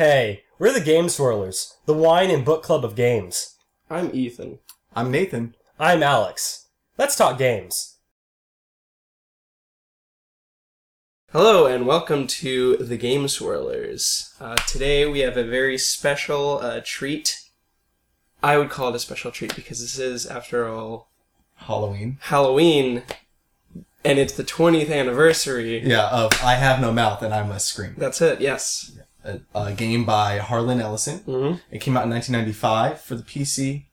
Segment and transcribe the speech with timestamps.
[0.00, 3.56] Hey, we're the Game Swirlers, the wine and book club of games.
[3.90, 4.60] I'm Ethan.
[4.96, 5.54] I'm Nathan.
[5.78, 6.68] I'm Alex.
[6.96, 7.98] Let's talk games.
[11.32, 14.32] Hello and welcome to the Game Swirlers.
[14.40, 17.38] Uh, today we have a very special uh, treat.
[18.42, 21.10] I would call it a special treat because this is, after all,
[21.56, 22.16] Halloween.
[22.22, 23.02] Halloween,
[24.02, 25.86] and it's the 20th anniversary.
[25.86, 27.96] Yeah, of I Have No Mouth and I Must Scream.
[27.98, 28.40] That's it.
[28.40, 28.92] Yes.
[29.24, 31.18] A, a game by Harlan Ellison.
[31.20, 33.84] hmm It came out in 1995 for the PC.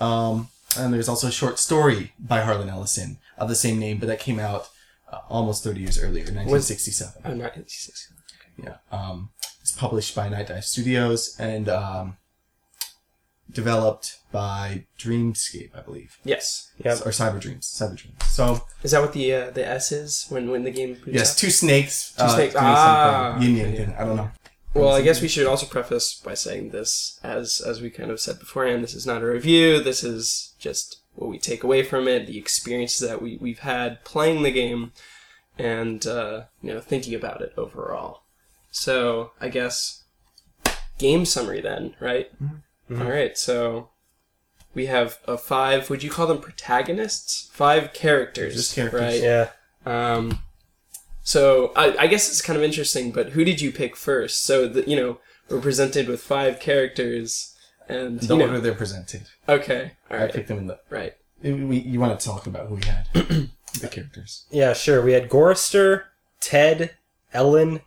[0.00, 4.06] Um, and there's also a short story by Harlan Ellison of the same name, but
[4.06, 4.68] that came out
[5.12, 7.22] uh, almost 30 years earlier, 1967.
[7.24, 8.12] I'm not 86.
[8.62, 8.76] Yeah.
[8.90, 12.16] Um, it's published by Nightdive Studios and um,
[13.50, 16.18] developed by Dreamscape, I believe.
[16.24, 16.72] Yes.
[16.84, 17.06] Yep.
[17.06, 17.60] Or Cyberdreams.
[17.64, 18.16] Cyber Dreams.
[18.28, 20.96] So, Is that what the uh, the S is when when the game?
[21.06, 21.38] yes, up?
[21.38, 22.14] two snakes.
[22.18, 22.54] Two snakes.
[22.58, 23.38] Ah.
[23.38, 23.76] Yin yang okay.
[23.76, 23.94] thing.
[23.98, 24.30] I don't know.
[24.74, 28.20] Well, I guess we should also preface by saying this, as as we kind of
[28.20, 29.82] said beforehand, this is not a review.
[29.82, 34.02] This is just what we take away from it, the experiences that we we've had
[34.04, 34.92] playing the game,
[35.58, 38.22] and uh, you know thinking about it overall.
[38.70, 40.04] So I guess
[40.98, 42.30] game summary then, right?
[42.42, 42.62] Mhm.
[43.00, 43.36] All right.
[43.36, 43.90] So
[44.74, 45.90] we have a five.
[45.90, 47.50] Would you call them protagonists?
[47.52, 49.00] Five characters, Just characters.
[49.02, 49.22] right?
[49.22, 49.50] Yeah.
[49.84, 50.38] Um,
[51.22, 54.42] so I, I guess it's kind of interesting, but who did you pick first?
[54.44, 57.54] So the, you know we're presented with five characters,
[57.88, 59.22] and The you know, order they're presented.
[59.48, 60.78] okay, all I right, picked them in the.
[60.90, 61.14] right.
[61.42, 63.06] We, you want to talk about who we had?
[63.80, 64.46] the characters.
[64.52, 65.02] Yeah, sure.
[65.02, 66.04] We had Gorrister,
[66.40, 66.92] Ted,
[67.34, 67.80] Ellen,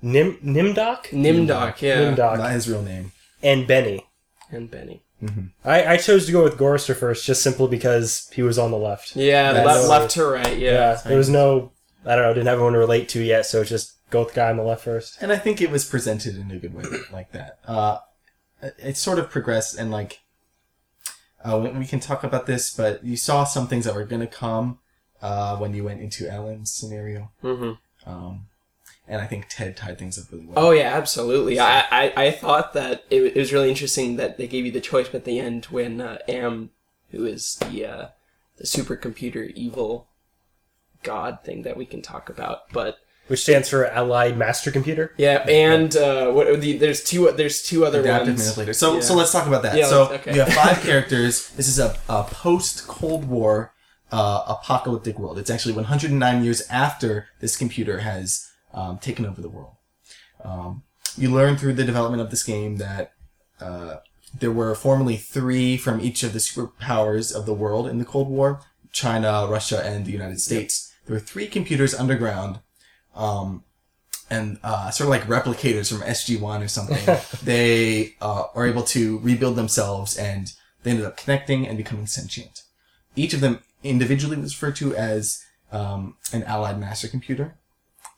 [0.00, 3.10] Nim- Nimdok, Nimdok, yeah, Nimdok, Not his real name.
[3.42, 4.06] and Benny.
[4.52, 5.02] and Benny.
[5.20, 5.46] Mm-hmm.
[5.64, 8.78] I, I chose to go with Gorrister first, just simply because he was on the
[8.78, 9.16] left.
[9.16, 10.56] Yeah, That's- left, left to right.
[10.58, 11.72] Yeah, Yeah, there was no,
[12.04, 14.28] I don't know, didn't have anyone to relate to yet, so it's just go with
[14.30, 15.18] the guy on the left first.
[15.22, 17.58] And I think it was presented in a good way like that.
[17.66, 17.98] Uh,
[18.78, 20.20] it sort of progressed and like,
[21.44, 24.20] uh, we- we can talk about this, but you saw some things that were going
[24.20, 24.78] to come
[25.20, 27.30] uh, when you went into Ellen's scenario.
[27.40, 27.72] hmm
[28.04, 28.46] Um,
[29.08, 30.66] and I think Ted tied things up really well.
[30.66, 31.58] Oh yeah, absolutely.
[31.58, 34.80] I, I, I thought that it, it was really interesting that they gave you the
[34.80, 36.70] choice at the end when uh, Am,
[37.10, 38.06] who is the uh,
[38.56, 40.08] the supercomputer evil
[41.02, 42.96] god thing that we can talk about, but
[43.28, 45.14] Which stands for Allied Master Computer.
[45.16, 48.40] yeah, and uh, what the there's two there's two other Adaptive ones.
[48.44, 48.72] manipulator.
[48.72, 49.00] So, Yeah.
[49.00, 49.76] so let's talk about that.
[49.76, 50.34] Yeah, so let's- okay.
[50.34, 51.50] you have five characters.
[51.50, 53.72] This is a, a post Cold War
[54.10, 55.38] uh, apocalyptic world.
[55.38, 59.74] It's actually 109 years after this computer has um, taken over the world.
[60.44, 60.82] Um,
[61.16, 63.12] you learn through the development of this game that
[63.60, 63.96] uh,
[64.38, 68.28] there were formerly three from each of the superpowers of the world in the Cold
[68.28, 68.60] War:
[68.92, 70.91] China, Russia, and the United States.
[71.06, 72.60] There were three computers underground.
[73.14, 73.64] Um,
[74.30, 79.18] and uh, sort of like replicators from SG1 or something, they uh, are able to
[79.18, 80.52] rebuild themselves and
[80.82, 82.62] they ended up connecting and becoming sentient.
[83.14, 87.54] Each of them individually was referred to as um, an allied master computer,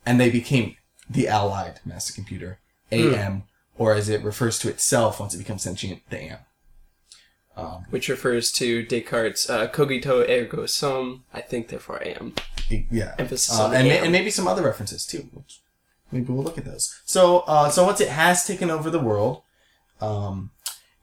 [0.07, 0.77] and they became
[1.09, 2.59] the allied master computer,
[2.91, 3.45] AM,
[3.77, 6.39] or as it refers to itself once it becomes sentient, the AM.
[7.57, 11.25] Um, which refers to Descartes' uh, cogito ergo sum.
[11.33, 12.35] I think therefore I am.
[12.91, 13.15] Yeah.
[13.19, 15.29] Emphasis Uh, on and, ma- and maybe some other references too.
[16.13, 16.95] Maybe we'll look at those.
[17.05, 19.43] So, uh, so once it has taken over the world,
[20.01, 20.51] um,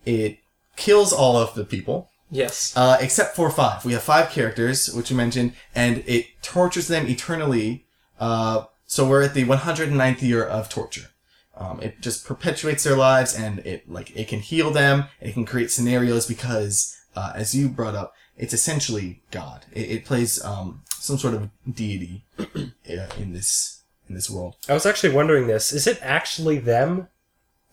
[0.05, 0.39] it
[0.75, 2.73] kills all of the people Yes.
[2.77, 3.83] uh, except for five.
[3.83, 7.85] We have five characters, which you mentioned, and it tortures them eternally.
[8.19, 11.07] Uh, so we're at the 109th year of torture.
[11.57, 15.05] Um, it just perpetuates their lives, and it like it can heal them.
[15.19, 19.65] It can create scenarios because, uh, as you brought up, it's essentially God.
[19.71, 24.55] It, it plays um, some sort of deity uh, in this in this world.
[24.67, 25.71] I was actually wondering this.
[25.71, 27.07] Is it actually them?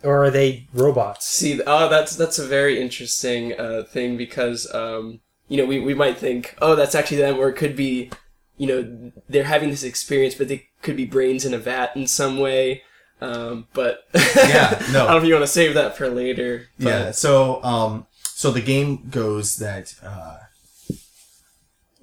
[0.05, 1.27] Or are they robots?
[1.27, 5.93] See, oh, that's that's a very interesting uh, thing because um, you know we, we
[5.93, 8.11] might think, oh, that's actually them, or it could be,
[8.57, 12.07] you know, they're having this experience, but they could be brains in a vat in
[12.07, 12.83] some way.
[13.21, 15.05] Um, but Yeah, no.
[15.05, 16.69] I don't know if you want to save that for later.
[16.79, 17.11] But Yeah.
[17.11, 20.37] So, um, so the game goes that uh,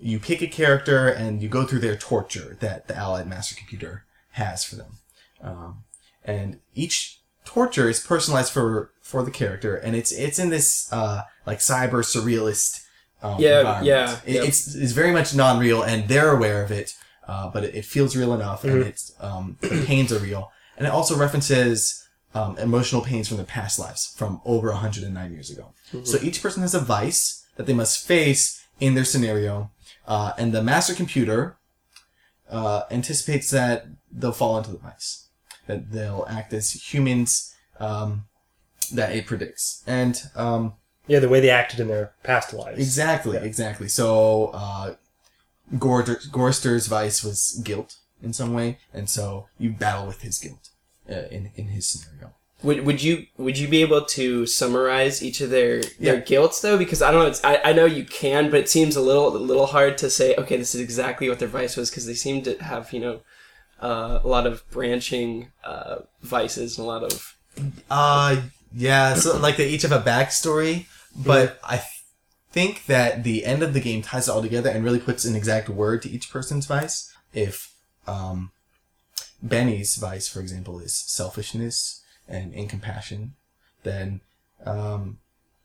[0.10, 4.06] you pick a character and you go through their torture that the Allied Master Computer
[4.32, 4.92] has for them,
[5.42, 5.84] um,
[6.24, 11.22] and each torture is personalized for for the character, and it's it's in this uh,
[11.46, 12.82] like cyber surrealist.
[13.24, 13.88] Um, Yeah, environment.
[13.88, 14.44] yeah, It, yep.
[14.50, 16.94] It's it's very much non-real, and they're aware of it,
[17.28, 18.90] uh, but it, it feels real enough, and Mm-hmm.
[18.90, 23.46] it's um, the pains are real, and it also references um, emotional pains from their
[23.60, 25.74] past lives from over 109 years ago.
[25.94, 26.04] Mm-hmm.
[26.06, 29.72] So each person has a vice that they must face in their scenario,
[30.08, 31.58] uh, and the master computer
[32.50, 35.28] uh, anticipates that they'll fall into the vice,
[35.68, 38.26] that they'll act as humans um,
[38.94, 39.84] that it predicts.
[39.88, 40.74] And um,
[41.08, 42.80] Yeah, the way they acted in their past lives.
[42.80, 43.44] exactly, Yeah.
[43.44, 43.88] exactly.
[43.90, 44.96] So uh,
[45.78, 50.70] Gorrister's vice was guilt in some way, and so you battle with his guilt
[51.10, 52.34] uh, in in his scenario.
[52.64, 56.20] Would, would you would you be able to summarize each of their their Yeah.
[56.22, 56.78] guilts though?
[56.78, 57.28] Because I don't know.
[57.28, 60.10] It's, I, I know you can, but it seems a little a little hard to
[60.10, 60.36] say.
[60.36, 63.20] Okay, this is exactly what their vice was because they seem to have you know
[63.82, 67.36] uh, a lot of branching uh, vices and a lot of
[67.92, 68.42] Uh,
[68.74, 69.14] yeah.
[69.16, 70.86] So like they each have a backstory,
[71.16, 71.88] but I th-
[72.52, 75.36] think that the end of the game ties it all together and really puts an
[75.36, 77.14] exact word to each person's vice.
[77.34, 77.74] If
[78.08, 78.52] um,
[79.44, 83.34] Benny's vice, for example, is selfishness and in compassion
[83.86, 84.20] then
[84.66, 85.20] um,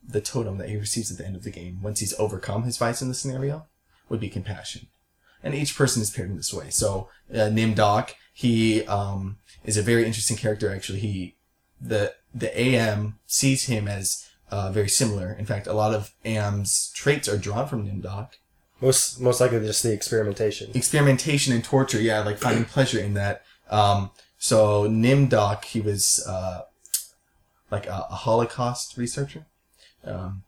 [0.06, 2.78] the totem that he receives at the end of the game, once he's overcome his
[2.78, 3.66] vice in the scenario,
[4.08, 4.86] would be compassion.
[5.42, 6.70] And each person is paired in this way.
[6.70, 10.72] So uh, Nimdok, he um, is a very interesting character.
[10.72, 11.36] Actually, he
[11.80, 15.32] the the AM sees him as uh, very similar.
[15.32, 18.32] In fact, a lot of AM's traits are drawn from Nimdok.
[18.82, 20.70] Most most likely just the experimentation.
[20.74, 23.42] Experimentation and torture, yeah, like finding pleasure in that.
[23.70, 24.10] Um,
[24.42, 26.62] so Nimdok, he was uh,
[27.70, 29.44] like a, a Holocaust researcher.
[30.04, 30.44] Um,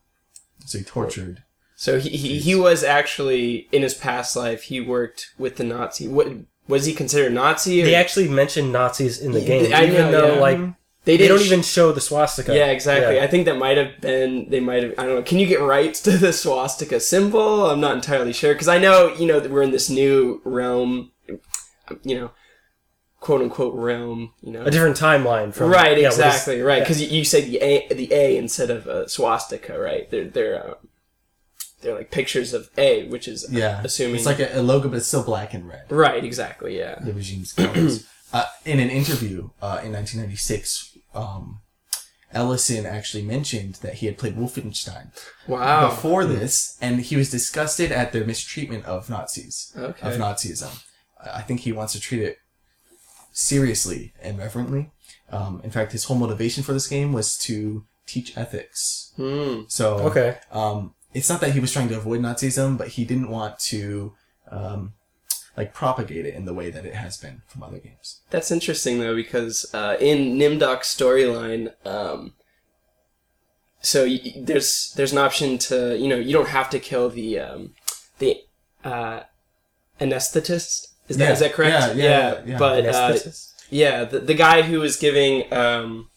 [0.64, 1.42] so he tortured.
[1.76, 6.08] So he, he, he was actually in his past life he worked with the Nazi.
[6.08, 6.28] What
[6.66, 7.82] was he considered Nazi?
[7.82, 10.40] Or They actually mentioned Nazis in the Yeah, game, I even know, though yeah.
[10.40, 10.58] like
[11.04, 12.54] they, they don't sh- even show the swastika.
[12.54, 13.16] Yeah, exactly.
[13.16, 13.24] Yeah.
[13.24, 14.94] I think that might have been they might have.
[14.96, 15.22] I don't know.
[15.22, 17.68] Can you get rights to the swastika symbol?
[17.68, 21.10] I'm not entirely sure because I know you know that we're in this new realm,
[22.04, 22.30] you know,
[23.22, 24.34] quote unquote realm.
[24.42, 25.96] You know, a different timeline from right?
[25.96, 26.60] yeah, we'll just- exactly.
[26.60, 26.78] right.
[26.78, 26.84] yeah.
[26.84, 30.10] Because you, you say the A the A instead of a swastika, right?
[30.10, 30.74] They're they're um,
[31.80, 34.98] they're like pictures of A, which is Yeah, assuming it's like a, a logo, but
[34.98, 35.84] it's still black and red.
[35.90, 36.22] right.
[36.22, 36.78] Exactly.
[36.78, 36.96] Yeah.
[37.00, 38.06] the regime's colors.
[38.32, 41.60] uh, in an interview uh, in 1996, um,
[42.32, 45.08] Ellison actually mentioned that he had played Wolfenstein
[45.46, 45.90] Wow.
[45.90, 50.08] before this, and he was disgusted at their mistreatment of Nazis, Okay.
[50.08, 50.82] of Nazism.
[51.22, 52.38] I think he wants to treat it
[53.32, 54.90] seriously and reverently.
[55.30, 59.12] Um, in fact, his whole motivation for this game was to teach ethics.
[59.16, 59.62] Hmm.
[59.68, 60.38] So Okay.
[60.50, 64.12] um, it's not that he was trying to avoid Nazism, but he didn't want to
[64.50, 64.92] um,
[65.56, 68.20] like propagate it in the way that it has been from other games.
[68.30, 72.34] That's interesting though, because uh, in Nimdok's storyline, um,
[73.80, 74.06] so
[74.36, 77.74] there's there's an option to you know you don't have to kill the um,
[78.18, 78.38] the
[78.84, 79.20] uh,
[80.00, 80.88] anesthetist.
[81.08, 81.96] Is that is Yeah, that correct?
[81.96, 82.58] yeah, yeah, yeah.
[82.58, 83.52] But uh, Anesthetist?
[83.70, 86.08] yeah, the, the guy who was giving um,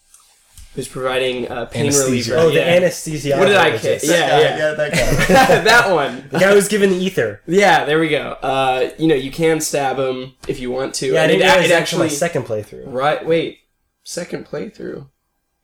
[0.74, 2.34] who's providing uh, pain Anesthesia.
[2.34, 2.36] reliever.
[2.36, 2.80] oh, the yeah.
[2.80, 3.38] anesthesiologist.
[3.38, 4.74] What did I ca- Yeah, That guy- yeah.
[4.74, 4.92] that
[5.28, 5.60] guy.
[5.64, 6.28] that one.
[6.30, 7.40] The guy who's given ether.
[7.46, 8.32] Yeah, there we go.
[8.42, 11.06] Uh, you know, you can stab him if you want to.
[11.14, 12.84] Yeah, I and didn't it, it that my actually second playthrough.
[12.86, 13.24] right.
[13.26, 13.58] Wait,
[14.04, 15.08] second playthrough.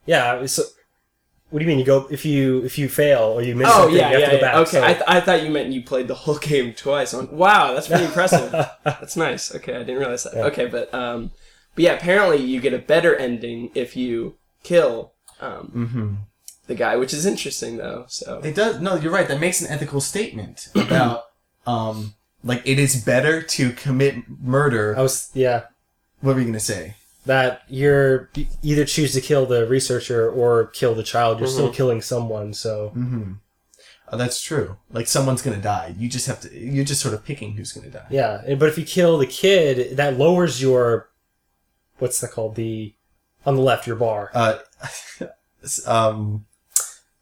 [0.06, 0.44] Yeah.
[0.46, 0.62] So,
[1.52, 1.78] what do you mean?
[1.78, 4.20] You go if you if you fail or you miss Oh something, yeah, you have
[4.20, 4.40] yeah, to go yeah.
[4.52, 4.54] back.
[4.66, 7.14] Okay, So- I, th- I thought you meant you played the whole game twice.
[7.14, 8.50] On wow, that's pretty impressive.
[8.84, 9.54] that's nice.
[9.54, 10.34] Okay, I didn't realize that.
[10.34, 10.44] Yeah.
[10.46, 11.30] Okay, but um,
[11.74, 16.14] but yeah, apparently you get a better ending if you kill um hmm
[16.68, 18.04] the guy, which is interesting though.
[18.08, 18.80] So It does.
[18.80, 19.26] No, you're right.
[19.28, 21.24] That makes an ethical statement about
[21.66, 22.14] um,
[22.44, 24.94] like it is better to commit murder.
[24.96, 25.64] I was yeah.
[26.20, 26.94] What were you gonna say?
[27.26, 31.38] That you're you either choose to kill the researcher or kill the child.
[31.38, 31.54] You're Mm-hmm.
[31.54, 32.52] still killing someone.
[32.54, 33.32] So Mm-hmm.
[34.14, 34.76] Oh, that's true.
[34.90, 35.94] Like someone's gonna die.
[35.96, 36.54] You just have to.
[36.58, 38.06] You're just sort of picking who's gonna die.
[38.10, 38.54] yeah.
[38.56, 41.08] But if you kill the kid, that lowers your
[41.98, 42.56] what's that called?
[42.56, 42.92] The
[43.46, 44.30] on the left, your bar.
[44.34, 44.58] Uh,
[45.86, 46.44] um,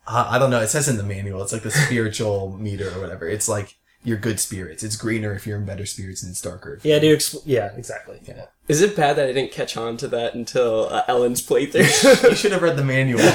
[0.07, 0.61] I I don't know.
[0.61, 1.43] It says in the manual.
[1.43, 3.29] It's like the spiritual meter or whatever.
[3.29, 4.83] It's like your good spirits.
[4.83, 6.75] It's greener if you're in better spirits, and it's darker.
[6.75, 7.19] if Yeah, you're- dude.
[7.19, 8.19] Expl- yeah, exactly.
[8.27, 8.47] Yeah.
[8.67, 12.23] is it bad that I didn't catch on to that until uh, Ellen's playthrough?
[12.31, 13.21] You should have read the manual.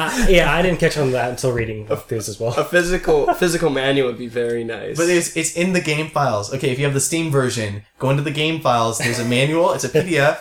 [0.00, 2.54] Uh, yeah, I didn't catch on to that until reading this as well.
[2.56, 4.96] a physical physical manual would be very nice.
[4.96, 6.54] But it's it's in the game files.
[6.54, 8.98] Okay, if you have the Steam version, go into the game files.
[8.98, 9.72] There's a manual.
[9.72, 10.38] It's a PDF.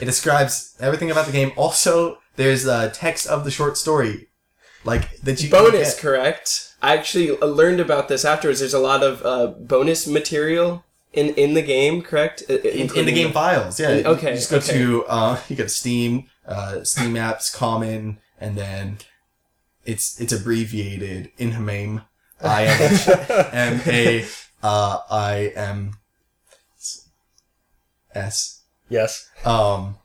[0.00, 1.52] It describes everything about the game.
[1.56, 4.28] Also, there's a text of the short story,
[4.84, 6.02] like that you bonus, get.
[6.02, 6.74] correct?
[6.86, 8.60] I actually uh, learned about this afterwards.
[8.60, 12.42] There's a lot of uh, bonus material in in the game, correct?
[12.48, 13.80] I- in, in the including game files.
[13.80, 13.92] Yeah.
[13.96, 14.72] You- Okay, You just go okay.
[14.78, 16.12] to uh, you go to Steam,
[16.46, 18.98] uh, Steam apps, Common, and then
[19.84, 22.04] it's it's abbreviated Inhamame.
[22.40, 22.64] I
[23.52, 24.24] M A
[24.62, 25.96] uh, I M
[28.14, 28.62] S.
[28.88, 29.28] yes.
[29.44, 29.96] Um,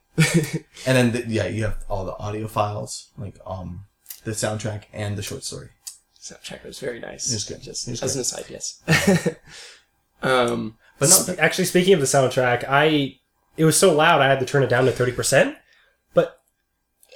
[0.85, 3.85] and then the, yeah, you have all the audio files, like um,
[4.23, 5.69] the soundtrack and the short story.
[6.33, 7.43] Soundtrack was very nice.
[7.45, 7.61] Good.
[7.61, 8.81] Just as an aside, yes.
[10.21, 13.17] um, But no, Sp- actually, speaking of the soundtrack, I
[13.57, 15.57] it was so loud I had to turn it down to thirty percent.
[16.13, 16.39] But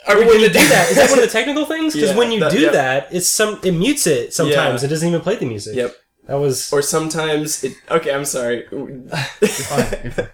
[0.08, 1.94] Are we when you gonna do that, is that one of the technical things?
[1.94, 2.72] Because Yeah, when you that- do yeah.
[2.72, 4.82] that, it's some it mutes it sometimes.
[4.82, 4.88] Yeah.
[4.88, 5.76] It doesn't even play the music.
[5.76, 5.96] Yep.
[6.28, 7.74] That was Or sometimes it.
[7.92, 8.66] Okay, I'm sorry.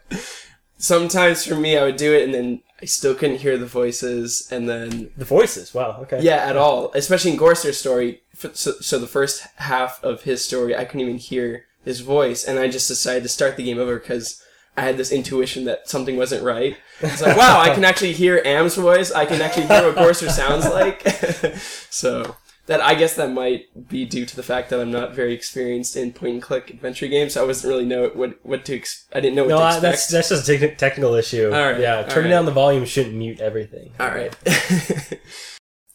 [0.77, 4.47] Sometimes for me, I would do it, and then I still couldn't hear the voices,
[4.51, 5.73] and then the voices.
[5.73, 5.99] Wow.
[6.01, 6.21] Okay.
[6.21, 6.91] yeah, at all.
[6.95, 8.21] Especially in Gorrister's story.
[8.53, 12.57] So, so the first half of his story, I couldn't even hear his voice, and
[12.57, 14.41] I just decided to start the game over because
[14.75, 16.77] I had this intuition that something wasn't right.
[17.01, 19.11] It's like, wow, I can actually hear Am's voice.
[19.11, 21.07] I can actually hear what Gorrister sounds like.
[21.89, 22.35] so
[22.71, 25.95] that I guess that might be due to the fact that I'm not very experienced
[25.97, 27.33] in point and click adventure games.
[27.33, 28.75] So I wasn't really know what what to.
[28.77, 29.81] Ex- I didn't know what No, to I- expect.
[29.81, 31.51] that's that's just a techni- technical issue.
[31.53, 32.37] All right, Yeah, turning right.
[32.37, 33.91] down the volume shouldn't mute everything.
[33.99, 34.33] all right.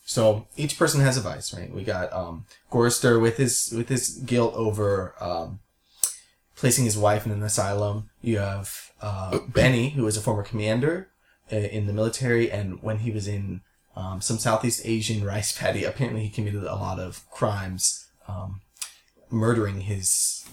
[0.08, 1.70] So each person has a vice, right?
[1.74, 5.58] We got um, Gorrister with his with his guilt over um,
[6.54, 8.08] placing his wife in an asylum.
[8.20, 11.08] You have uh, Benny, who is a former commander
[11.52, 13.62] uh, in the military, and when he was in
[13.96, 18.60] um, some Southeast Asian rice paddy, apparently he committed a lot of crimes, um,
[19.30, 20.44] murdering his.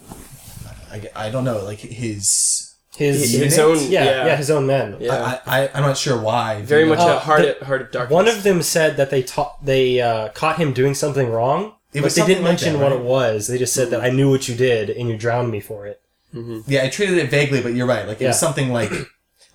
[0.92, 2.70] I, I don't know, like his.
[2.96, 4.26] His, His his own- yeah, yeah.
[4.28, 4.98] yeah, his own men.
[5.00, 5.40] Yeah.
[5.48, 6.62] I, I I'm not sure why.
[6.62, 8.14] Very much Uh, a heart, the- heart of darkness.
[8.14, 12.02] One of them said that they taught they uh, caught him doing something wrong, It
[12.02, 13.48] but was they didn't like mention that, what it was.
[13.48, 16.02] They just said that I knew what you did and you drowned me for it.
[16.68, 18.08] Yeah, I treated it vaguely, but you're right.
[18.08, 18.92] Like it was something like,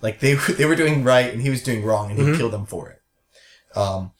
[0.01, 2.37] like they were- they were doing right and he was doing wrong, and he Mhm.
[2.37, 2.98] killed them for it.
[3.75, 4.11] Um,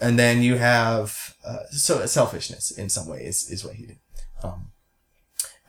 [0.00, 3.98] and then you have uh, so selfishness in some way is what he did.
[4.42, 4.72] Um,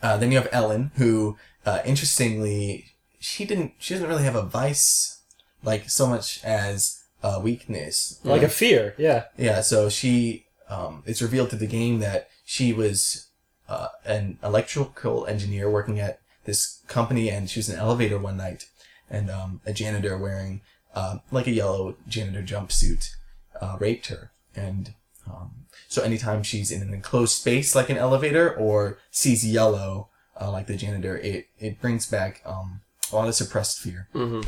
[0.01, 2.85] uh, then you have Ellen, who uh, interestingly
[3.19, 5.21] she didn't she doesn't really have a vice
[5.63, 8.19] like so much as a weakness.
[8.23, 9.25] Like a fear, yeah.
[9.37, 13.27] Yeah, so she um, it's revealed through the game that she was
[13.67, 18.37] uh, an electrical engineer working at this company, and she was in an elevator one
[18.37, 18.69] night,
[19.09, 20.61] and um, a janitor wearing
[20.93, 23.15] uh, like a yellow janitor jumpsuit
[23.61, 24.93] uh, raped her, and
[25.27, 25.51] um,
[25.87, 30.09] so anytime she's in an enclosed space like an elevator or sees yellow
[30.39, 34.07] uh, like the janitor, it it brings back um, a lot of suppressed fear.
[34.13, 34.41] hmm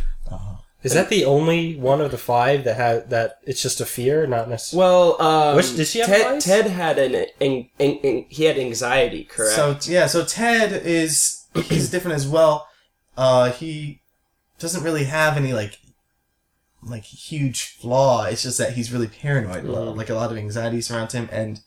[0.82, 3.39] Is that the only one of the five that had that?
[3.44, 4.86] It's just a fear, not necessarily.
[4.88, 6.39] Well, um, Which- did she have Ted.
[6.42, 9.56] Ted had an, an, an, an- he had anxiety, correct?
[9.56, 12.68] So yeah, so Ted is he's different as well.
[13.18, 14.00] Uh, he
[14.60, 15.78] doesn't really have any like
[16.83, 18.25] like huge flaw.
[18.25, 19.63] It's just that he's really paranoid.
[19.63, 19.95] Mhm.
[19.95, 21.62] Like a lot of anxiety surrounds him, and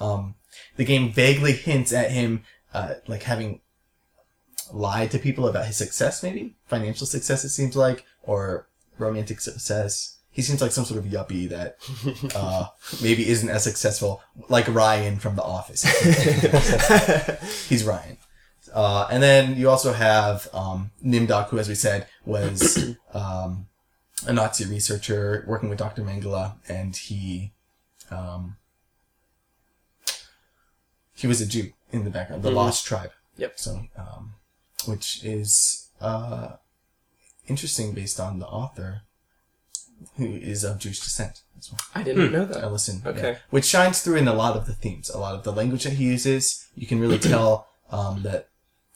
[0.00, 0.34] um,
[0.76, 2.42] the game vaguely hints at him
[2.74, 3.60] uh, like having
[4.72, 7.44] lied to people about his success, maybe financial success.
[7.44, 10.16] It seems like, or romantic success.
[10.30, 11.78] He seems like some sort of yuppie that
[12.36, 12.66] uh,
[13.02, 15.82] maybe isn't as successful, like Ryan from The Office.
[17.68, 18.18] He's Ryan.
[18.72, 23.66] Uh, and then you also have um, Nimdok, who, as we said, was um,
[24.26, 26.02] a Nazi researcher working with Dr.
[26.02, 27.52] Mengele, and he
[28.10, 28.56] um,
[31.14, 32.54] he was a Jew in the background, the Mhm.
[32.54, 33.12] Lost Tribe.
[33.36, 33.58] Yep.
[33.58, 34.34] So, um,
[34.86, 36.56] which is uh,
[37.48, 39.02] interesting based on the author,
[40.16, 41.80] who is of Jewish descent as well.
[41.94, 42.32] I didn't Hmm.
[42.32, 42.62] know that.
[42.62, 43.02] Ellison.
[43.04, 43.32] Okay.
[43.32, 43.38] yeah.
[43.50, 45.10] Which shines through in a lot of the themes.
[45.10, 48.48] A lot of the language that he uses, you can really tell um, that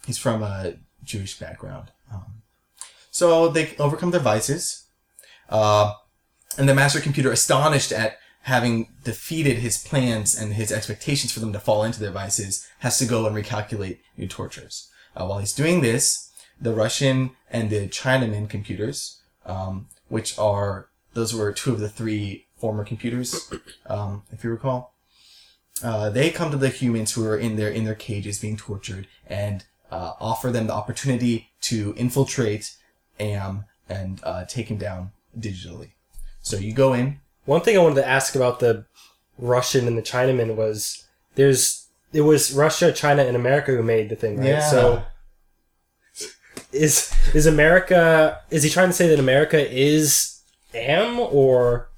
[0.07, 1.91] he's from a Jewish background.
[2.13, 2.43] Um,
[3.11, 4.82] so they overcome their vices.
[5.49, 5.95] Uh,
[6.59, 11.53] and the master computer, astonished at having defeated his plans and his expectations for them
[11.53, 14.91] to fall into their vices, has to go and recalculate new tortures.
[15.17, 16.31] Uh, while he's doing this,
[16.61, 22.47] the Russian and the Chinaman computers, um, which are those were two of the three
[22.57, 23.53] former computers,
[23.87, 24.95] um, if you recall.
[25.83, 29.09] Uh, they come to the humans who are in their in their cages being tortured
[29.27, 32.77] and uh, offer them the opportunity to infiltrate
[33.19, 35.93] Am and uh, take him down digitally.
[36.41, 37.21] So you go in.
[37.45, 38.87] One thing I wanted to ask about the
[39.39, 44.17] Russian and the Chinaman was there's it was Russia, China, and America who made the
[44.17, 44.49] thing, right?
[44.49, 44.71] Yeah.
[44.71, 45.03] So
[46.73, 50.41] is is America is he trying to say that America is
[50.75, 51.89] Am or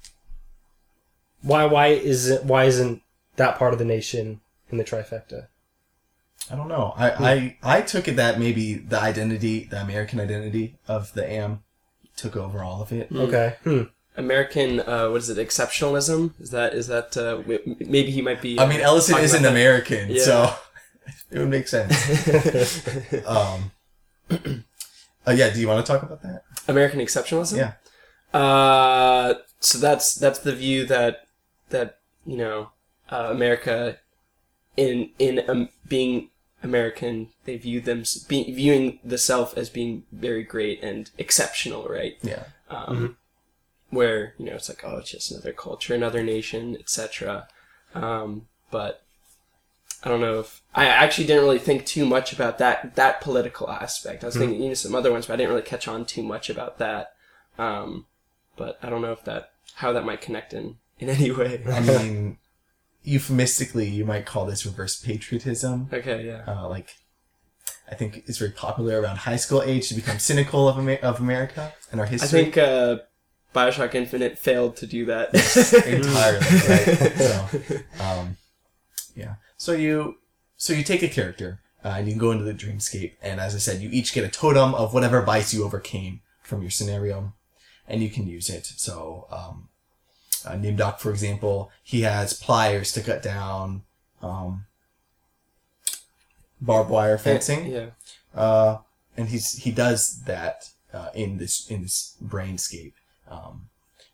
[1.41, 3.01] why why is it why isn't
[3.35, 5.47] that part of the nation in the trifecta?
[6.51, 6.93] I don't know.
[6.95, 11.63] I, I I took it that maybe the identity, the American identity of the Am,
[12.15, 13.09] took over all of it.
[13.11, 13.55] Okay.
[13.63, 13.83] Hmm.
[14.17, 15.37] American, uh, what is it?
[15.45, 16.39] Exceptionalism?
[16.39, 17.15] Is that is that?
[17.17, 18.57] Uh, w- maybe he might be.
[18.59, 19.51] I mean, Ellison isn't about that.
[19.51, 20.23] American, Yeah.
[20.23, 20.53] so
[21.31, 21.93] it would make sense.
[23.27, 23.71] um,
[25.27, 25.49] uh, yeah.
[25.49, 26.43] Do you want to talk about that?
[26.67, 27.57] American exceptionalism.
[27.57, 28.39] Yeah.
[28.39, 31.27] Uh, so that's that's the view that
[31.69, 32.71] that you know
[33.09, 33.97] uh, America
[34.77, 36.29] in in um, being
[36.65, 41.87] American, they view them s- be, viewing the self as being very great and exceptional,
[41.87, 42.17] right?
[42.21, 42.43] Yeah.
[42.69, 43.17] Um,
[43.91, 47.47] where you know it's like oh it's just another culture, another nation, etc.
[47.93, 49.03] Um, but
[50.03, 53.69] I don't know if I actually didn't really think too much about that that political
[53.69, 54.23] aspect.
[54.23, 56.23] I was thinking you know some other ones, but I didn't really catch on too
[56.23, 57.13] much about that.
[57.57, 58.05] Um,
[58.57, 61.61] but I don't know if that how that might connect in in any way.
[61.65, 62.37] I mean,
[63.05, 65.89] euphemistically, you might call this reverse patriotism.
[65.91, 66.43] Okay, yeah.
[66.47, 66.95] Uh, like,
[67.89, 71.19] I think it's very popular around high school age to become cynical of, Amer- of
[71.19, 72.39] America and our history.
[72.39, 72.97] I think uh,
[73.53, 75.33] Bioshock Infinite failed to do that.
[75.85, 77.15] entirely right.
[77.97, 78.37] So, um,
[79.15, 79.35] yeah.
[79.57, 80.17] So you
[80.57, 83.55] so you take a character uh, and you can go into the dreamscape, and as
[83.55, 87.33] I said, you each get a totem of whatever vice you overcame from your scenario,
[87.87, 88.65] and you can use it.
[88.65, 89.69] So um,
[90.45, 93.83] uh, Nimdok, for example, he has pliers to cut down
[94.21, 94.65] um,
[96.61, 97.87] barbed wire fencing yeah.
[98.33, 98.77] uh,
[99.17, 102.93] and he's he does that uh, in this in this brainscape,
[103.29, 103.69] um,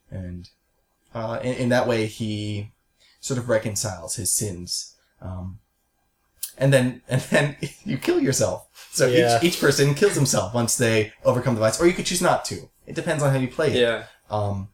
[0.10, 0.50] and
[1.14, 2.72] uh, in, in that way he
[3.20, 5.60] sort of reconciles his sins, um,
[6.58, 8.68] and then and then you kill yourself.
[8.92, 9.38] So Yeah.
[9.38, 12.46] each each person kills himself once they overcome the vice, or you could choose not
[12.46, 12.70] to.
[12.88, 13.80] It depends on how you play it.
[13.80, 14.04] Yeah.
[14.30, 14.70] Um,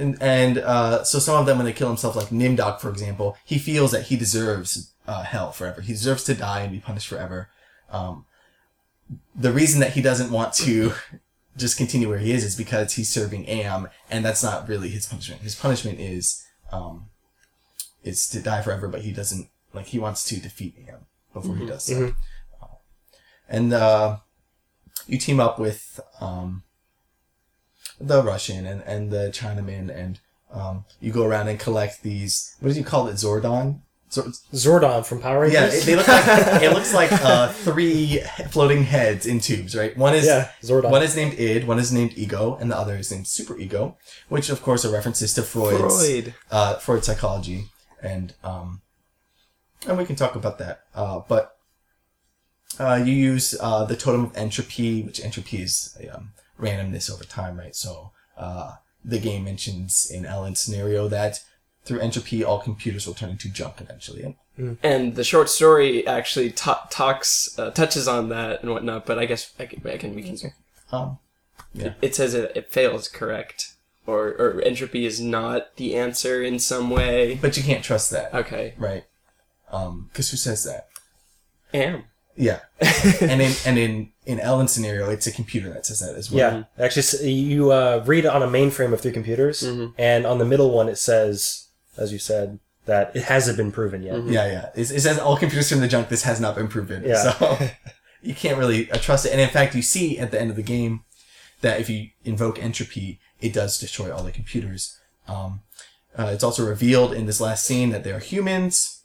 [0.00, 3.36] and and uh, so some of them, when they kill themselves, like Nimdok, for example,
[3.44, 5.80] he feels that he deserves uh, hell forever.
[5.80, 7.48] He deserves to die and be punished forever.
[7.90, 8.24] Um,
[9.34, 10.92] the reason that he doesn't want to
[11.56, 15.06] just continue where he is is because he's serving Am, and that's not really his
[15.06, 15.42] punishment.
[15.42, 17.06] His punishment is um,
[18.02, 21.66] is to die forever, but he doesn't like he wants to defeat Am before he
[21.66, 22.14] does so.
[22.62, 22.66] Uh,
[23.48, 24.16] and uh,
[25.06, 26.62] you team up with um,
[28.00, 30.18] the Russian and, and the Chinaman, and
[30.52, 32.56] um, you go around and collect these.
[32.60, 33.14] What do you call it?
[33.14, 33.80] Zordon.
[34.12, 35.54] Zor- Zordon from Power Rangers.
[35.54, 35.82] yeah, Rangers.
[35.82, 36.26] it, they look like
[36.62, 39.96] it looks like uh, three floating heads in tubes, right?
[39.96, 40.90] One is yeah, Zordon.
[40.90, 43.96] one is named id, one is named ego, and the other is named super ego,
[44.28, 46.34] which of course are references to Freud's Freud.
[46.50, 47.66] uh, Freud's psychology,
[48.02, 48.80] and um,
[49.86, 50.82] and we can talk about that.
[50.92, 51.56] Uh, but
[52.80, 57.58] uh, you use uh, the totem of entropy, which entropy is um, randomness over time,
[57.58, 57.74] right?
[57.74, 61.42] So uh, the game mentions in Ellen's scenario that
[61.84, 64.36] through entropy, all computers will turn into junk eventually.
[64.56, 69.06] And And the short story actually ta- talks uh, touches on that and whatnot.
[69.06, 70.36] But I guess I can, I can we can.
[70.92, 71.18] um,
[72.02, 73.74] It says it, it fails, correct?
[74.06, 77.36] Or or entropy is not the answer in some way.
[77.40, 78.74] but you can't trust that, Okay.
[78.76, 79.04] right?
[79.70, 80.88] Because who says that?
[81.72, 82.04] Am.
[82.40, 82.60] Yeah,
[83.20, 86.66] and in and in in Ellen's scenario, it's a computer that says that as well.
[86.78, 89.92] Yeah, actually, s- you uh, read on a mainframe of three computers, Mm-hmm.
[89.98, 94.02] and on the middle one it says, as you said, that it hasn't been proven
[94.02, 94.24] yet.
[94.24, 94.70] Yeah, yeah.
[94.74, 96.08] It, it says all computers from the junk.
[96.08, 97.04] This has not been proven.
[97.04, 97.22] Yeah.
[97.32, 97.58] So
[98.22, 99.32] you can't really uh, trust it.
[99.32, 101.04] And in fact, you see at the end of the game
[101.60, 104.98] that if you invoke entropy, it does destroy all the computers.
[105.28, 105.60] Um,
[106.18, 108.99] uh, it's also revealed in this last scene that they are humans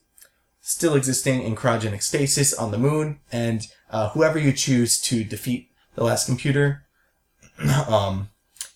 [0.65, 5.69] still existing in cryogenic stasis on the moon, and uh, whoever you choose to defeat
[5.93, 6.83] the last computer,
[7.87, 8.29] um,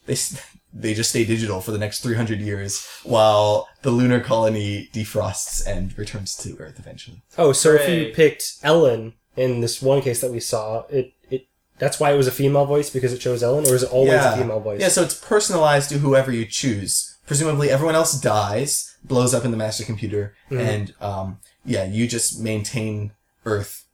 [0.05, 0.15] they
[0.73, 5.97] they just stay digital for the next 300 years while the lunar colony defrosts and
[5.97, 7.23] returns to Earth eventually.
[7.39, 11.47] Oh, so if you picked Ellen in this one case that we saw, it it
[11.79, 14.13] that's why it was a female voice because it chose Ellen, or is it always
[14.13, 14.79] a female voice?
[14.79, 17.17] Yeah, so it's personalized to whoever you choose.
[17.25, 22.39] Presumably, everyone else dies, blows up in the master computer, and um, yeah, you just
[22.39, 23.11] maintain
[23.45, 23.85] Earth.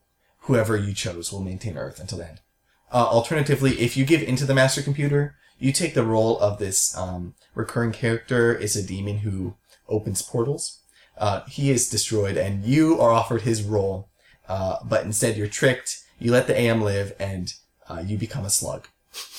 [0.41, 2.41] Whoever you chose will maintain Earth until the end.
[2.93, 6.95] Uh, alternatively, if you give into the master computer, you take the role of this
[6.97, 8.53] um, recurring character.
[8.53, 9.55] Is a demon who
[9.89, 10.79] opens portals.
[11.17, 14.09] Uh, he is destroyed, and you are offered his role,
[14.47, 16.03] uh, but instead you're tricked.
[16.19, 17.53] You let the AM live, and
[17.89, 18.87] uh, you become a slug.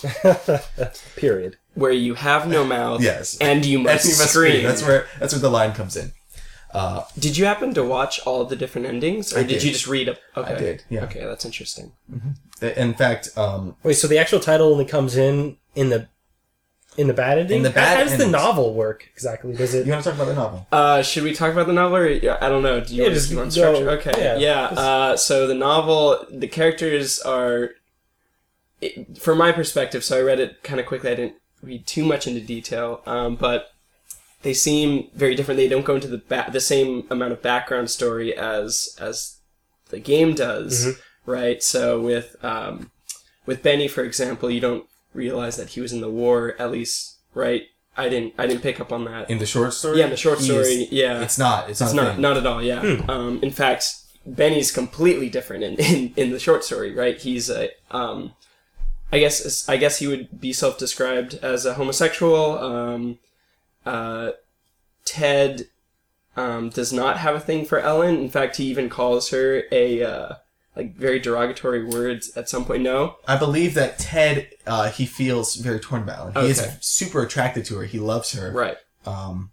[1.16, 1.56] Period.
[1.74, 3.02] Where you have no mouth.
[3.02, 3.36] Yes.
[3.38, 4.52] And you must, And you must scream.
[4.52, 4.62] scream.
[4.66, 6.12] That's where that's where the line comes in.
[6.76, 9.48] Uh, Did you happen to watch all the different endings, or I did.
[9.54, 9.62] did.
[9.64, 10.18] you just read it?
[10.36, 10.58] Okay.
[10.58, 11.04] did, yeah.
[11.04, 11.92] Okay, that's interesting.
[12.60, 16.08] in fact, um, Wait, so the actual title only comes in in the
[16.98, 17.58] in the bad ending.
[17.58, 19.54] In the bad how, how does the novel work exactly?
[19.54, 19.86] Does it?
[19.86, 20.66] you want to talk about the novel?
[20.72, 21.96] Uh, should we talk about the novel?
[21.98, 22.80] Or, yeah, I don't know.
[22.80, 23.90] Do you Yeah, want, just do you want go- structure?
[24.10, 24.22] Okay.
[24.22, 24.62] yeah, Yeah.
[24.80, 27.70] Uh, so the novel, the characters are,
[28.80, 30.04] it, from my perspective.
[30.04, 31.10] So I read it kind of quickly.
[31.10, 33.72] I didn't read too much into detail, um, but
[34.46, 35.58] they seem very different.
[35.58, 39.14] They don't go into the ba- the same amount of background story as as
[39.90, 41.30] the game does, Mm-hmm.
[41.36, 41.60] right?
[41.62, 42.90] So with um,
[43.48, 46.54] with Benny, for example, you don't realize that he was in the war.
[46.58, 47.62] At least, right?
[47.98, 48.34] I didn't.
[48.38, 49.30] I didn't pick up on that.
[49.30, 49.98] In the short story?
[49.98, 51.22] Yeah, in the short story, is- yeah.
[51.22, 51.68] It's not.
[51.70, 51.94] It's, not.
[51.94, 52.62] not not at all.
[52.62, 52.82] Yeah.
[52.82, 53.10] Hmm.
[53.10, 53.82] Um, in fact,
[54.26, 56.90] Benny's completely different in, in, in the short story.
[56.94, 57.16] Right?
[57.26, 58.32] He's a um,
[59.10, 62.58] I guess I guess he would be self-described as a homosexual.
[62.58, 63.18] Um,
[63.86, 64.32] uh,
[65.04, 65.68] Ted
[66.36, 68.16] um, does not have a thing for Ellen.
[68.16, 70.34] In fact, he even calls her a uh,
[70.74, 72.82] like very derogatory words at some point.
[72.82, 76.32] No, I believe that Ted, uh, he feels very torn about Ellen.
[76.46, 76.60] He Okay.
[76.68, 77.84] is super attracted to her.
[77.84, 78.50] He loves her.
[78.52, 78.76] right.
[79.06, 79.52] um,